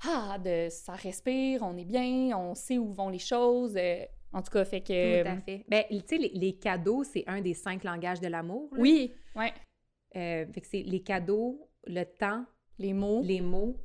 ah, 0.06 0.38
de 0.38 0.68
ça 0.70 0.94
respire, 0.94 1.62
on 1.64 1.78
est 1.78 1.86
bien, 1.86 2.38
on 2.38 2.56
sait 2.56 2.78
où 2.78 2.92
vont 2.92 3.10
les 3.10 3.20
choses. 3.20 3.76
Euh, 3.78 4.04
en 4.34 4.42
tout 4.42 4.52
cas, 4.52 4.66
fait 4.66 4.82
que. 4.82 5.24
Tout 5.24 5.30
à 5.30 5.38
fait. 5.38 5.66
Ben, 5.68 5.84
tu 5.90 6.02
sais, 6.08 6.18
les, 6.18 6.54
cadeaux, 6.54 7.04
c'est 7.04 7.24
un 7.28 7.42
des 7.42 7.54
cinq 7.54 7.84
langages 7.84 8.20
de 8.20 8.28
l'amour. 8.28 8.70
Oui, 8.78 9.14
ouais. 9.36 9.54
Euh, 10.16 10.46
fait 10.52 10.62
que 10.62 10.68
c'est 10.68 10.84
les 10.84 11.02
cadeaux, 11.02 11.70
le 11.88 12.04
temps, 12.04 12.46
les 12.80 12.94
mots, 12.94 13.22
les 13.24 13.42
mots, 13.42 13.78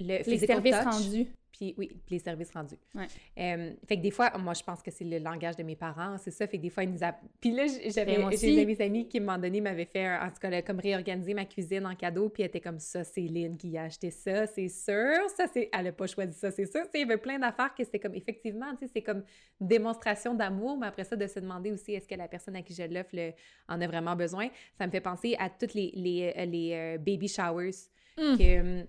le 0.00 0.22
les 0.28 0.38
services 0.38 0.76
rendus. 0.76 1.28
Puis 1.58 1.74
oui, 1.76 1.90
les 2.08 2.20
services 2.20 2.52
rendus. 2.52 2.78
Ouais. 2.94 3.06
Euh, 3.36 3.72
fait 3.88 3.96
que 3.96 4.02
des 4.02 4.12
fois, 4.12 4.30
moi, 4.38 4.54
je 4.54 4.62
pense 4.62 4.80
que 4.80 4.92
c'est 4.92 5.02
le 5.04 5.18
langage 5.18 5.56
de 5.56 5.64
mes 5.64 5.74
parents, 5.74 6.16
c'est 6.16 6.30
ça. 6.30 6.46
Fait 6.46 6.56
que 6.56 6.62
des 6.62 6.70
fois, 6.70 6.84
ils 6.84 6.90
nous 6.92 7.02
a... 7.02 7.12
Puis 7.40 7.50
là, 7.50 7.66
j'avais 7.88 8.16
Ben, 8.16 8.28
mes 8.64 8.80
amis 8.80 9.08
qui, 9.08 9.18
à 9.18 9.20
un 9.22 9.24
moment 9.24 9.38
donné, 9.38 9.60
m'avaient 9.60 9.84
fait, 9.84 10.04
un- 10.04 10.24
en 10.24 10.28
tout 10.30 10.38
cas, 10.40 10.50
là, 10.50 10.62
comme 10.62 10.78
réorganiser 10.78 11.34
ma 11.34 11.44
cuisine 11.46 11.84
en 11.84 11.96
cadeau, 11.96 12.28
puis 12.28 12.44
elle 12.44 12.48
était 12.50 12.60
comme 12.60 12.78
ça, 12.78 13.02
c'est 13.02 13.22
Lynn 13.22 13.56
qui 13.56 13.76
a 13.76 13.82
acheté 13.84 14.12
ça, 14.12 14.46
c'est 14.46 14.68
sûr. 14.68 15.28
Ça, 15.36 15.46
c'est... 15.52 15.68
Elle 15.76 15.88
a 15.88 15.92
pas 15.92 16.06
choisi 16.06 16.38
ça, 16.38 16.52
c'est 16.52 16.66
sûr. 16.66 16.82
Tu 16.82 16.90
sais, 16.90 16.90
il 16.94 17.00
y 17.00 17.02
avait 17.02 17.16
plein 17.16 17.40
d'affaires 17.40 17.74
que 17.74 17.82
c'était 17.82 17.98
comme, 17.98 18.14
effectivement, 18.14 18.70
tu 18.76 18.86
sais, 18.86 18.92
c'est 18.94 19.02
comme 19.02 19.24
une 19.60 19.66
démonstration 19.66 20.34
d'amour, 20.34 20.78
mais 20.78 20.86
après 20.86 21.02
ça, 21.02 21.16
de 21.16 21.26
se 21.26 21.40
demander 21.40 21.72
aussi, 21.72 21.92
est-ce 21.94 22.06
que 22.06 22.14
la 22.14 22.28
personne 22.28 22.54
à 22.54 22.62
qui 22.62 22.72
je 22.72 22.84
l'offre 22.84 23.10
le- 23.14 23.32
en 23.68 23.80
a 23.80 23.86
vraiment 23.88 24.14
besoin? 24.14 24.48
Ça 24.78 24.86
me 24.86 24.92
fait 24.92 25.00
penser 25.00 25.34
à 25.40 25.50
toutes 25.50 25.74
les, 25.74 25.90
les, 25.96 26.32
euh, 26.36 26.44
les, 26.44 26.72
euh, 26.72 26.98
baby 26.98 27.26
showers 27.26 27.72
Mm. 28.16 28.36
que... 28.36 28.86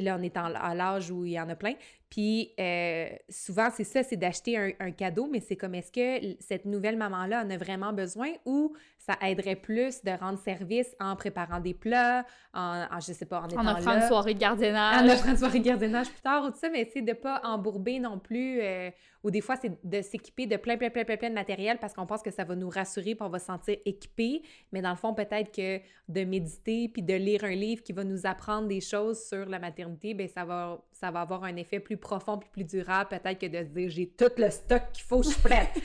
sais, 0.00 0.04
là, 0.04 0.16
on 0.18 0.22
est 0.22 0.36
en- 0.36 0.54
à 0.54 0.74
l'âge 0.74 1.10
où 1.10 1.24
il 1.24 1.32
y 1.32 1.40
en 1.40 1.48
a 1.48 1.54
plein. 1.56 1.74
Puis 2.08 2.52
euh, 2.60 3.08
souvent, 3.28 3.68
c'est 3.74 3.82
ça, 3.84 4.02
c'est 4.04 4.16
d'acheter 4.16 4.56
un, 4.56 4.70
un 4.78 4.90
cadeau, 4.92 5.28
mais 5.30 5.40
c'est 5.40 5.56
comme 5.56 5.74
est-ce 5.74 5.90
que 5.90 6.36
cette 6.40 6.64
nouvelle 6.64 6.96
maman-là 6.96 7.42
en 7.44 7.50
a 7.50 7.56
vraiment 7.56 7.92
besoin 7.92 8.28
ou 8.44 8.74
ça 8.98 9.14
aiderait 9.22 9.56
plus 9.56 10.02
de 10.04 10.12
rendre 10.12 10.38
service 10.38 10.94
en 11.00 11.16
préparant 11.16 11.58
des 11.58 11.74
plats, 11.74 12.24
en, 12.54 12.86
en, 12.92 13.00
je 13.00 13.12
sais 13.12 13.26
pas, 13.26 13.40
en 13.40 13.48
étant 13.48 13.60
On 13.60 13.66
offrant 13.66 13.92
là? 13.94 14.02
une 14.02 14.08
soirée 14.08 14.34
de 14.34 14.38
gardiennage. 14.38 15.02
En 15.10 15.12
offrant 15.12 15.30
une 15.30 15.36
soirée 15.36 15.58
de 15.58 15.64
gardiennage 15.64 16.08
plus 16.10 16.20
tard 16.22 16.44
ou 16.44 16.50
tout 16.50 16.58
ça, 16.58 16.68
mais 16.70 16.84
sais, 16.92 17.02
de 17.02 17.12
pas 17.12 17.40
embourber 17.42 17.98
non 17.98 18.18
plus. 18.20 18.60
euh, 18.62 18.90
ou 19.26 19.30
des 19.32 19.40
fois, 19.40 19.56
c'est 19.56 19.72
de 19.82 20.02
s'équiper 20.02 20.46
de 20.46 20.56
plein, 20.56 20.76
plein, 20.76 20.88
plein, 20.88 21.04
plein, 21.04 21.16
plein 21.16 21.30
de 21.30 21.34
matériel 21.34 21.78
parce 21.80 21.92
qu'on 21.94 22.06
pense 22.06 22.22
que 22.22 22.30
ça 22.30 22.44
va 22.44 22.54
nous 22.54 22.68
rassurer 22.68 23.16
puis 23.16 23.26
on 23.26 23.28
va 23.28 23.40
se 23.40 23.46
sentir 23.46 23.76
équipé. 23.84 24.42
Mais 24.70 24.80
dans 24.82 24.90
le 24.90 24.96
fond, 24.96 25.14
peut-être 25.14 25.50
que 25.50 25.80
de 26.08 26.22
méditer 26.24 26.88
puis 26.88 27.02
de 27.02 27.14
lire 27.14 27.42
un 27.42 27.56
livre 27.56 27.82
qui 27.82 27.92
va 27.92 28.04
nous 28.04 28.24
apprendre 28.24 28.68
des 28.68 28.80
choses 28.80 29.20
sur 29.26 29.44
la 29.46 29.58
maternité, 29.58 30.14
ben 30.14 30.28
ça 30.28 30.44
va, 30.44 30.80
ça 30.92 31.10
va 31.10 31.22
avoir 31.22 31.42
un 31.42 31.56
effet 31.56 31.80
plus 31.80 31.96
profond 31.96 32.38
puis 32.38 32.48
plus 32.52 32.64
durable, 32.64 33.10
peut-être 33.10 33.40
que 33.40 33.46
de 33.46 33.58
se 33.64 33.70
dire 33.70 33.90
j'ai 33.90 34.06
tout 34.06 34.30
le 34.38 34.48
stock 34.48 34.82
qu'il 34.92 35.02
faut, 35.02 35.24
je 35.24 35.30
suis 35.30 35.42
prête. 35.42 35.70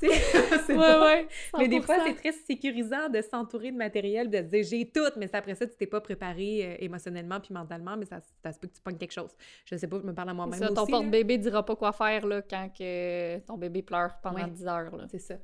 Tu 0.00 0.08
sais, 0.08 0.14
c'est 0.66 0.72
Ouais, 0.74 0.94
bon. 0.94 1.02
ouais. 1.04 1.28
Mais 1.58 1.68
des 1.68 1.80
fois, 1.80 1.96
100%. 1.98 2.00
c'est 2.08 2.14
très 2.14 2.32
sécurisant 2.32 3.08
de 3.08 3.20
s'entourer 3.22 3.70
de 3.70 3.76
matériel, 3.76 4.28
de 4.28 4.38
se 4.38 4.42
dire 4.42 4.64
j'ai 4.64 4.90
tout, 4.90 5.12
mais 5.16 5.32
après 5.32 5.54
ça, 5.54 5.64
tu 5.64 5.76
t'es 5.76 5.86
pas 5.86 6.00
préparé 6.00 6.64
euh, 6.64 6.76
émotionnellement 6.80 7.38
puis 7.38 7.54
mentalement, 7.54 7.96
mais 7.96 8.06
ça, 8.06 8.18
ça 8.42 8.52
se 8.52 8.58
peut 8.58 8.66
que 8.66 8.74
tu 8.74 8.82
pognes 8.82 8.96
quelque 8.98 9.12
chose. 9.12 9.30
Je 9.64 9.76
sais 9.76 9.86
pas, 9.86 9.98
je 10.00 10.06
me 10.06 10.12
parle 10.12 10.30
à 10.30 10.34
moi-même. 10.34 10.58
Ça, 10.58 10.68
ton 10.70 10.86
porte-bébé 10.86 11.38
dira 11.38 11.64
pas 11.64 11.76
quoi 11.76 11.92
faire 11.92 12.26
là, 12.26 12.42
quand 12.52 12.68
que 12.76 13.38
ton 13.40 13.56
bébé 13.56 13.82
pleure 13.82 14.18
pendant 14.22 14.44
Ouais. 14.44 14.50
10 14.50 14.66
heures. 14.66 14.94
Là. 14.96 15.06
C'est 15.10 15.18
ça. 15.18 15.34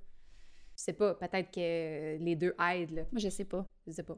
Je 0.76 0.82
sais 0.84 0.92
pas, 0.92 1.14
peut-être 1.14 1.50
que 1.50 2.18
les 2.22 2.36
deux 2.36 2.54
aident, 2.72 2.90
là. 2.90 3.02
Moi, 3.10 3.18
je 3.18 3.28
sais 3.30 3.44
pas. 3.46 3.64
Je 3.86 3.92
sais 3.92 4.02
pas. 4.02 4.16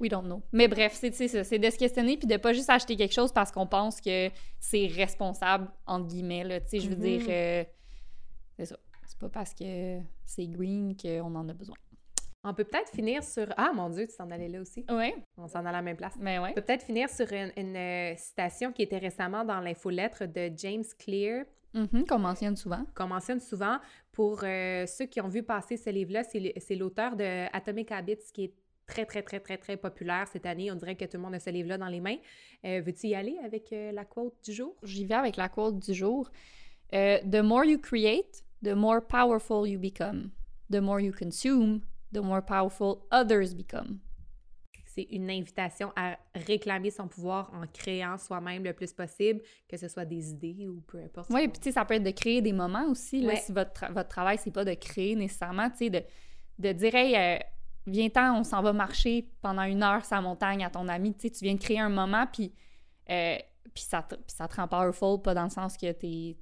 We 0.00 0.10
don't 0.10 0.24
know. 0.24 0.42
Mais 0.50 0.66
bref, 0.66 0.94
c'est 0.94 1.12
ça, 1.12 1.44
c'est 1.44 1.58
de 1.58 1.70
se 1.70 1.76
questionner 1.78 2.16
puis 2.16 2.26
de 2.26 2.36
pas 2.38 2.52
juste 2.52 2.70
acheter 2.70 2.96
quelque 2.96 3.12
chose 3.12 3.32
parce 3.32 3.52
qu'on 3.52 3.66
pense 3.66 4.00
que 4.00 4.30
c'est 4.58 4.86
responsable, 4.86 5.70
entre 5.86 6.08
guillemets. 6.08 6.42
Là. 6.44 6.58
Je 6.72 6.88
veux 6.88 6.96
dire, 6.96 7.22
euh, 7.28 7.64
c'est 8.56 8.64
ça. 8.64 8.76
C'est 9.06 9.18
pas 9.18 9.28
parce 9.28 9.52
que 9.54 10.00
c'est 10.24 10.46
green 10.48 10.96
qu'on 10.96 11.34
en 11.36 11.48
a 11.48 11.52
besoin. 11.52 11.76
On 12.44 12.54
peut 12.54 12.64
peut-être 12.64 12.90
finir 12.90 13.22
sur. 13.22 13.46
Ah 13.56 13.70
mon 13.72 13.88
Dieu, 13.90 14.08
tu 14.08 14.16
t'en 14.16 14.28
allais 14.32 14.48
là 14.48 14.60
aussi. 14.60 14.84
Ouais, 14.90 15.14
On 15.36 15.46
s'en 15.46 15.60
allait 15.60 15.68
à 15.68 15.72
la 15.72 15.82
même 15.82 15.96
place. 15.96 16.16
mais 16.18 16.40
ouais. 16.40 16.50
On 16.50 16.54
peut 16.54 16.62
peut-être 16.62 16.84
finir 16.84 17.08
sur 17.08 17.30
une, 17.32 17.52
une, 17.56 17.76
euh, 17.76 18.16
citation 18.16 18.72
qui 18.72 18.82
était 18.82 18.98
récemment 18.98 19.44
dans 19.44 19.60
l'infolettre 19.60 20.24
de 20.26 20.50
James 20.56 20.82
Clear. 20.98 21.44
Qu'on 22.08 22.18
mentionne 22.18 22.56
souvent. 22.56 22.84
qu'on 22.94 23.06
mentionne 23.06 23.40
souvent. 23.40 23.78
Pour 24.12 24.40
euh, 24.44 24.86
ceux 24.86 25.06
qui 25.06 25.20
ont 25.20 25.28
vu 25.28 25.42
passer 25.42 25.76
ce 25.76 25.90
livre-là, 25.90 26.22
c'est 26.24 26.76
l'auteur 26.76 27.16
de 27.16 27.46
Atomic 27.56 27.90
Habits 27.92 28.18
qui 28.32 28.44
est 28.44 28.54
très, 28.86 29.06
très, 29.06 29.22
très, 29.22 29.40
très, 29.40 29.56
très 29.56 29.76
populaire 29.76 30.26
cette 30.30 30.44
année. 30.44 30.70
On 30.70 30.74
dirait 30.74 30.96
que 30.96 31.04
tout 31.06 31.16
le 31.16 31.22
monde 31.22 31.34
a 31.34 31.40
ce 31.40 31.50
livre-là 31.50 31.78
dans 31.78 31.88
les 31.88 32.00
mains. 32.00 32.18
Euh, 32.64 32.82
Veux-tu 32.84 33.08
y 33.08 33.14
aller 33.14 33.38
avec 33.42 33.72
euh, 33.72 33.90
la 33.92 34.04
quote 34.04 34.34
du 34.44 34.52
jour? 34.52 34.76
J'y 34.82 35.06
vais 35.06 35.14
avec 35.14 35.36
la 35.36 35.48
quote 35.48 35.78
du 35.78 35.94
jour. 35.94 36.30
The 36.90 37.42
more 37.42 37.64
you 37.64 37.78
create, 37.78 38.44
the 38.62 38.74
more 38.74 39.00
powerful 39.00 39.66
you 39.66 39.78
become. 39.78 40.30
The 40.70 40.80
more 40.80 41.00
you 41.00 41.12
consume, 41.12 41.80
the 42.12 42.20
more 42.20 42.42
powerful 42.42 43.06
others 43.10 43.54
become. 43.54 44.00
C'est 44.94 45.06
une 45.10 45.30
invitation 45.30 45.90
à 45.96 46.18
réclamer 46.34 46.90
son 46.90 47.08
pouvoir 47.08 47.50
en 47.54 47.66
créant 47.66 48.18
soi-même 48.18 48.62
le 48.62 48.74
plus 48.74 48.92
possible, 48.92 49.40
que 49.68 49.76
ce 49.78 49.88
soit 49.88 50.04
des 50.04 50.30
idées 50.32 50.68
ou 50.68 50.80
peu 50.82 50.98
importe. 51.02 51.30
Oui, 51.30 51.48
puis 51.48 51.58
tu 51.60 51.64
sais, 51.64 51.72
ça 51.72 51.84
peut 51.86 51.94
être 51.94 52.02
de 52.02 52.10
créer 52.10 52.42
des 52.42 52.52
moments 52.52 52.86
aussi. 52.88 53.22
Là, 53.22 53.28
Ouais. 53.32 53.36
Si 53.36 53.52
votre, 53.52 53.72
tra- 53.72 53.90
votre 53.92 54.08
travail, 54.10 54.36
c'est 54.38 54.50
pas 54.50 54.64
de 54.66 54.74
créer 54.74 55.16
nécessairement, 55.16 55.70
tu 55.70 55.76
sais, 55.78 55.90
de, 55.90 56.02
de 56.58 56.72
dire, 56.72 56.94
hey, 56.94 57.16
euh, 57.16 57.38
viens-t'en, 57.86 58.38
on 58.40 58.44
s'en 58.44 58.60
va 58.60 58.72
marcher 58.74 59.28
pendant 59.40 59.62
une 59.62 59.82
heure 59.82 60.04
sa 60.04 60.20
montagne 60.20 60.62
à 60.64 60.68
ton 60.68 60.86
ami. 60.88 61.14
Tu 61.14 61.22
sais, 61.22 61.30
tu 61.30 61.44
viens 61.44 61.54
de 61.54 61.60
créer 61.60 61.80
un 61.80 61.88
moment, 61.88 62.26
puis, 62.30 62.52
euh, 63.10 63.36
puis, 63.74 63.84
ça, 63.84 64.02
te, 64.02 64.14
puis 64.16 64.24
ça 64.36 64.46
te 64.46 64.56
rend 64.56 64.68
powerful, 64.68 65.22
pas 65.22 65.32
dans 65.32 65.44
le 65.44 65.50
sens 65.50 65.78
que 65.78 65.90
t'es, 65.92 66.36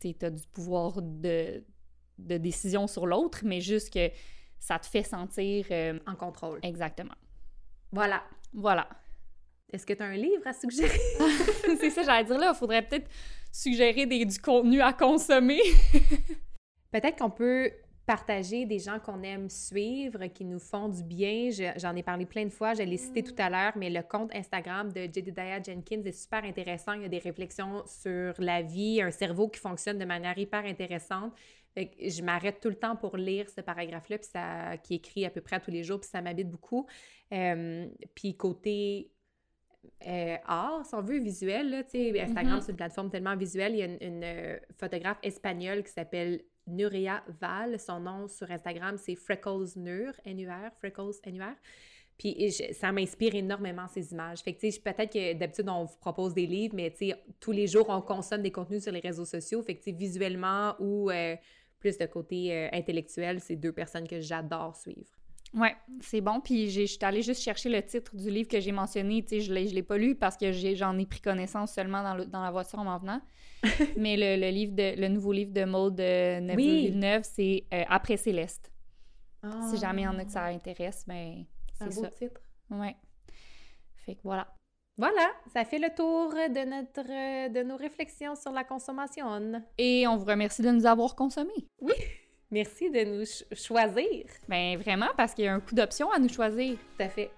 t'es, 0.00 0.14
t'as 0.18 0.30
du 0.30 0.46
pouvoir 0.48 1.00
de, 1.00 1.62
de 2.18 2.36
décision 2.38 2.88
sur 2.88 3.06
l'autre, 3.06 3.42
mais 3.44 3.60
juste 3.60 3.92
que 3.94 4.10
ça 4.58 4.80
te 4.80 4.86
fait 4.86 5.04
sentir. 5.04 5.66
euh, 5.70 5.98
en 6.06 6.16
contrôle. 6.16 6.58
exactement. 6.64 7.14
Voilà. 7.94 8.22
Voilà. 8.52 8.88
Est-ce 9.72 9.86
que 9.86 9.92
tu 9.92 10.02
as 10.02 10.06
un 10.06 10.16
livre 10.16 10.46
à 10.46 10.52
suggérer? 10.52 10.98
c'est 11.80 11.90
ça, 11.90 12.02
j'allais 12.02 12.24
dire 12.24 12.38
là, 12.38 12.50
il 12.54 12.58
faudrait 12.58 12.82
peut-être 12.86 13.08
suggérer 13.50 14.06
des, 14.06 14.24
du 14.24 14.38
contenu 14.38 14.80
à 14.80 14.92
consommer. 14.92 15.60
Peut-être 16.92 17.18
qu'on 17.18 17.30
peut 17.30 17.70
partager 18.06 18.66
des 18.66 18.78
gens 18.78 19.00
qu'on 19.00 19.22
aime 19.22 19.48
suivre, 19.48 20.26
qui 20.26 20.44
nous 20.44 20.58
font 20.60 20.88
du 20.88 21.02
bien. 21.02 21.50
Je- 21.50 21.72
J'en 21.76 21.96
ai 21.96 22.02
parlé 22.02 22.26
plein 22.26 22.44
de 22.44 22.50
fois, 22.50 22.74
je 22.74 22.82
l'ai 22.82 22.98
cité 22.98 23.22
tout 23.22 23.34
à 23.38 23.48
l'heure, 23.50 23.72
mais 23.76 23.90
le 23.90 24.02
compte 24.02 24.34
Instagram 24.34 24.92
de 24.92 25.02
Jedediah 25.02 25.60
Jenkins 25.62 26.02
est 26.04 26.12
super 26.12 26.44
intéressant. 26.44 26.92
Il 26.92 27.02
y 27.02 27.06
a 27.06 27.08
des 27.08 27.18
réflexions 27.18 27.82
sur 27.86 28.34
la 28.38 28.62
vie, 28.62 29.00
un 29.02 29.10
cerveau 29.10 29.48
qui 29.48 29.58
fonctionne 29.58 29.98
de 29.98 30.04
manière 30.04 30.36
hyper 30.38 30.64
intéressante. 30.66 31.32
Fait 31.74 31.88
que 31.88 32.08
je 32.08 32.22
m'arrête 32.22 32.60
tout 32.60 32.68
le 32.68 32.76
temps 32.76 32.94
pour 32.96 33.16
lire 33.16 33.48
ce 33.50 33.60
paragraphe-là, 33.60 34.18
puis 34.18 34.28
ça, 34.30 34.76
qui 34.78 34.94
est 34.94 34.96
écrit 34.98 35.24
à 35.26 35.30
peu 35.30 35.40
près 35.40 35.56
à 35.56 35.60
tous 35.60 35.72
les 35.72 35.82
jours, 35.82 35.98
puis 36.00 36.08
ça 36.08 36.22
m'habite 36.22 36.48
beaucoup. 36.48 36.86
Euh, 37.32 37.88
puis 38.14 38.36
côté 38.36 39.10
euh, 40.06 40.36
art, 40.46 40.86
si 40.86 40.94
on 40.94 41.02
veut, 41.02 41.18
visuel, 41.18 41.70
là, 41.70 41.82
sais, 41.86 42.18
Instagram, 42.20 42.60
c'est 42.60 42.70
une 42.72 42.76
plateforme 42.76 43.10
tellement 43.10 43.36
visuelle. 43.36 43.72
Il 43.72 43.78
y 43.78 43.82
a 43.82 43.86
une, 43.86 43.98
une, 44.00 44.24
euh, 44.24 44.58
photographe 44.78 45.18
espagnole 45.22 45.82
qui 45.82 45.92
s'appelle 45.92 46.42
Nuria 46.66 47.22
Val. 47.40 47.78
Son 47.78 48.00
nom 48.00 48.28
sur 48.28 48.50
Instagram, 48.50 48.96
c'est 48.96 49.14
Freckles 49.14 49.76
Nur, 49.76 50.12
N-U-R, 50.24 50.72
Freckles 50.78 51.18
N-U-R. 51.24 51.54
Puis 52.16 52.50
je- 52.50 52.72
ça 52.72 52.92
m'inspire 52.92 53.34
énormément 53.34 53.86
ces 53.88 54.12
images. 54.12 54.38
Fait 54.40 54.54
que, 54.54 54.60
peut-être 54.60 55.12
que 55.12 55.32
d'habitude, 55.34 55.68
on 55.68 55.84
vous 55.84 55.98
propose 55.98 56.32
des 56.32 56.46
livres, 56.46 56.74
mais 56.76 56.94
tous 57.40 57.52
les 57.52 57.66
jours, 57.66 57.86
on 57.88 58.00
consomme 58.00 58.42
des 58.42 58.52
contenus 58.52 58.84
sur 58.84 58.92
les 58.92 59.00
réseaux 59.00 59.24
sociaux. 59.24 59.62
Fait 59.62 59.74
que, 59.76 59.90
visuellement 59.90 60.76
ou 60.78 61.10
euh, 61.10 61.34
plus 61.84 61.98
de 61.98 62.06
côté 62.06 62.38
euh, 62.52 62.68
intellectuel, 62.72 63.40
c'est 63.40 63.56
deux 63.56 63.72
personnes 63.72 64.08
que 64.08 64.20
j'adore 64.20 64.74
suivre. 64.74 65.10
Ouais, 65.52 65.76
c'est 66.00 66.20
bon. 66.20 66.40
Puis 66.40 66.70
je 66.70 66.84
suis 66.86 66.98
allée 67.02 67.22
juste 67.22 67.42
chercher 67.42 67.68
le 67.68 67.80
titre 67.82 68.16
du 68.16 68.28
livre 68.30 68.48
que 68.48 68.58
j'ai 68.58 68.72
mentionné. 68.72 69.22
Tu 69.22 69.28
sais, 69.28 69.40
je 69.40 69.52
l'ai, 69.54 69.68
je 69.68 69.74
l'ai 69.74 69.82
pas 69.84 69.98
lu 69.98 70.14
parce 70.16 70.36
que 70.36 70.50
j'en 70.74 70.98
ai 70.98 71.06
pris 71.06 71.20
connaissance 71.20 71.72
seulement 71.72 72.02
dans, 72.02 72.14
le- 72.16 72.26
dans 72.26 72.42
la 72.42 72.50
voiture 72.50 72.78
en 72.80 72.84
m'en 72.84 72.98
venant. 72.98 73.20
Mais 73.96 74.16
le, 74.16 74.40
le 74.44 74.50
livre 74.50 74.72
de, 74.74 74.98
le 75.00 75.08
nouveau 75.08 75.32
livre 75.32 75.52
de 75.52 75.64
Maud 75.64 75.94
de 75.94 76.54
Oui. 76.56 76.86
Villeneuve, 76.86 77.22
c'est 77.24 77.64
euh, 77.72 77.84
Après 77.88 78.16
Céleste. 78.16 78.72
Ah. 79.42 79.50
Si 79.70 79.76
jamais 79.78 80.02
il 80.02 80.06
y 80.06 80.08
en 80.08 80.18
a 80.18 80.24
que 80.24 80.32
ça 80.32 80.44
intéresse, 80.46 81.04
ben 81.06 81.44
un 81.80 81.90
c'est 81.90 81.94
beau 81.96 82.04
ça. 82.04 82.10
titre. 82.10 82.40
Ouais. 82.70 82.96
Fait 84.06 84.14
que 84.16 84.20
voilà. 84.24 84.48
Voilà, 84.96 85.28
ça 85.52 85.64
fait 85.64 85.80
le 85.80 85.92
tour 85.94 86.30
de, 86.30 86.64
notre, 86.64 87.48
de 87.52 87.62
nos 87.64 87.76
réflexions 87.76 88.36
sur 88.36 88.52
la 88.52 88.62
consommation. 88.62 89.26
Et 89.76 90.06
on 90.06 90.16
vous 90.16 90.24
remercie 90.24 90.62
de 90.62 90.70
nous 90.70 90.86
avoir 90.86 91.16
consommés. 91.16 91.68
Merci 92.52 92.90
de 92.90 93.02
nous 93.04 93.24
ch- 93.24 93.44
choisir. 93.52 94.24
Ben 94.48 94.78
vraiment, 94.78 95.08
parce 95.16 95.34
qu'il 95.34 95.46
y 95.46 95.48
a 95.48 95.54
un 95.54 95.58
coup 95.60 95.74
d'option 95.74 96.12
à 96.12 96.18
nous 96.20 96.28
choisir. 96.28 96.76
Tout 96.76 97.02
à 97.02 97.08
fait. 97.08 97.30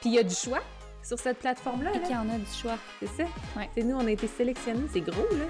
Puis 0.00 0.10
il 0.10 0.14
y 0.14 0.18
a 0.18 0.24
du 0.24 0.34
choix 0.34 0.60
sur 1.04 1.18
cette 1.20 1.38
plateforme-là. 1.38 1.92
Et 1.94 2.00
qu'il 2.00 2.10
y 2.10 2.16
en 2.16 2.28
a 2.28 2.36
du 2.38 2.52
choix. 2.52 2.76
C'est 2.98 3.06
ça. 3.06 3.24
Ouais. 3.56 3.70
C'est 3.74 3.84
nous, 3.84 3.94
on 3.96 4.04
a 4.06 4.10
été 4.10 4.26
sélectionnés. 4.26 4.88
C'est 4.92 5.00
gros, 5.02 5.22
là. 5.36 5.44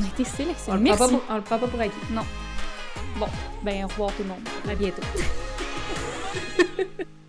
On 0.00 0.04
a 0.04 0.08
été 0.08 0.22
On 0.22 0.24
sélectionnés. 0.24 0.90
le, 0.90 0.96
prend 0.96 0.98
Merci. 0.98 0.98
pas 0.98 1.08
pour, 1.08 1.22
on 1.28 1.36
le 1.36 1.42
prend 1.42 1.58
pas 1.58 1.68
pour 1.68 1.80
acquis. 1.80 1.94
Ben 3.62 3.84
au 3.84 3.88
revoir 3.88 4.10
tout 4.16 4.22
le 4.22 4.28
monde. 4.30 4.48
À 4.70 4.74
bientôt. 4.74 5.02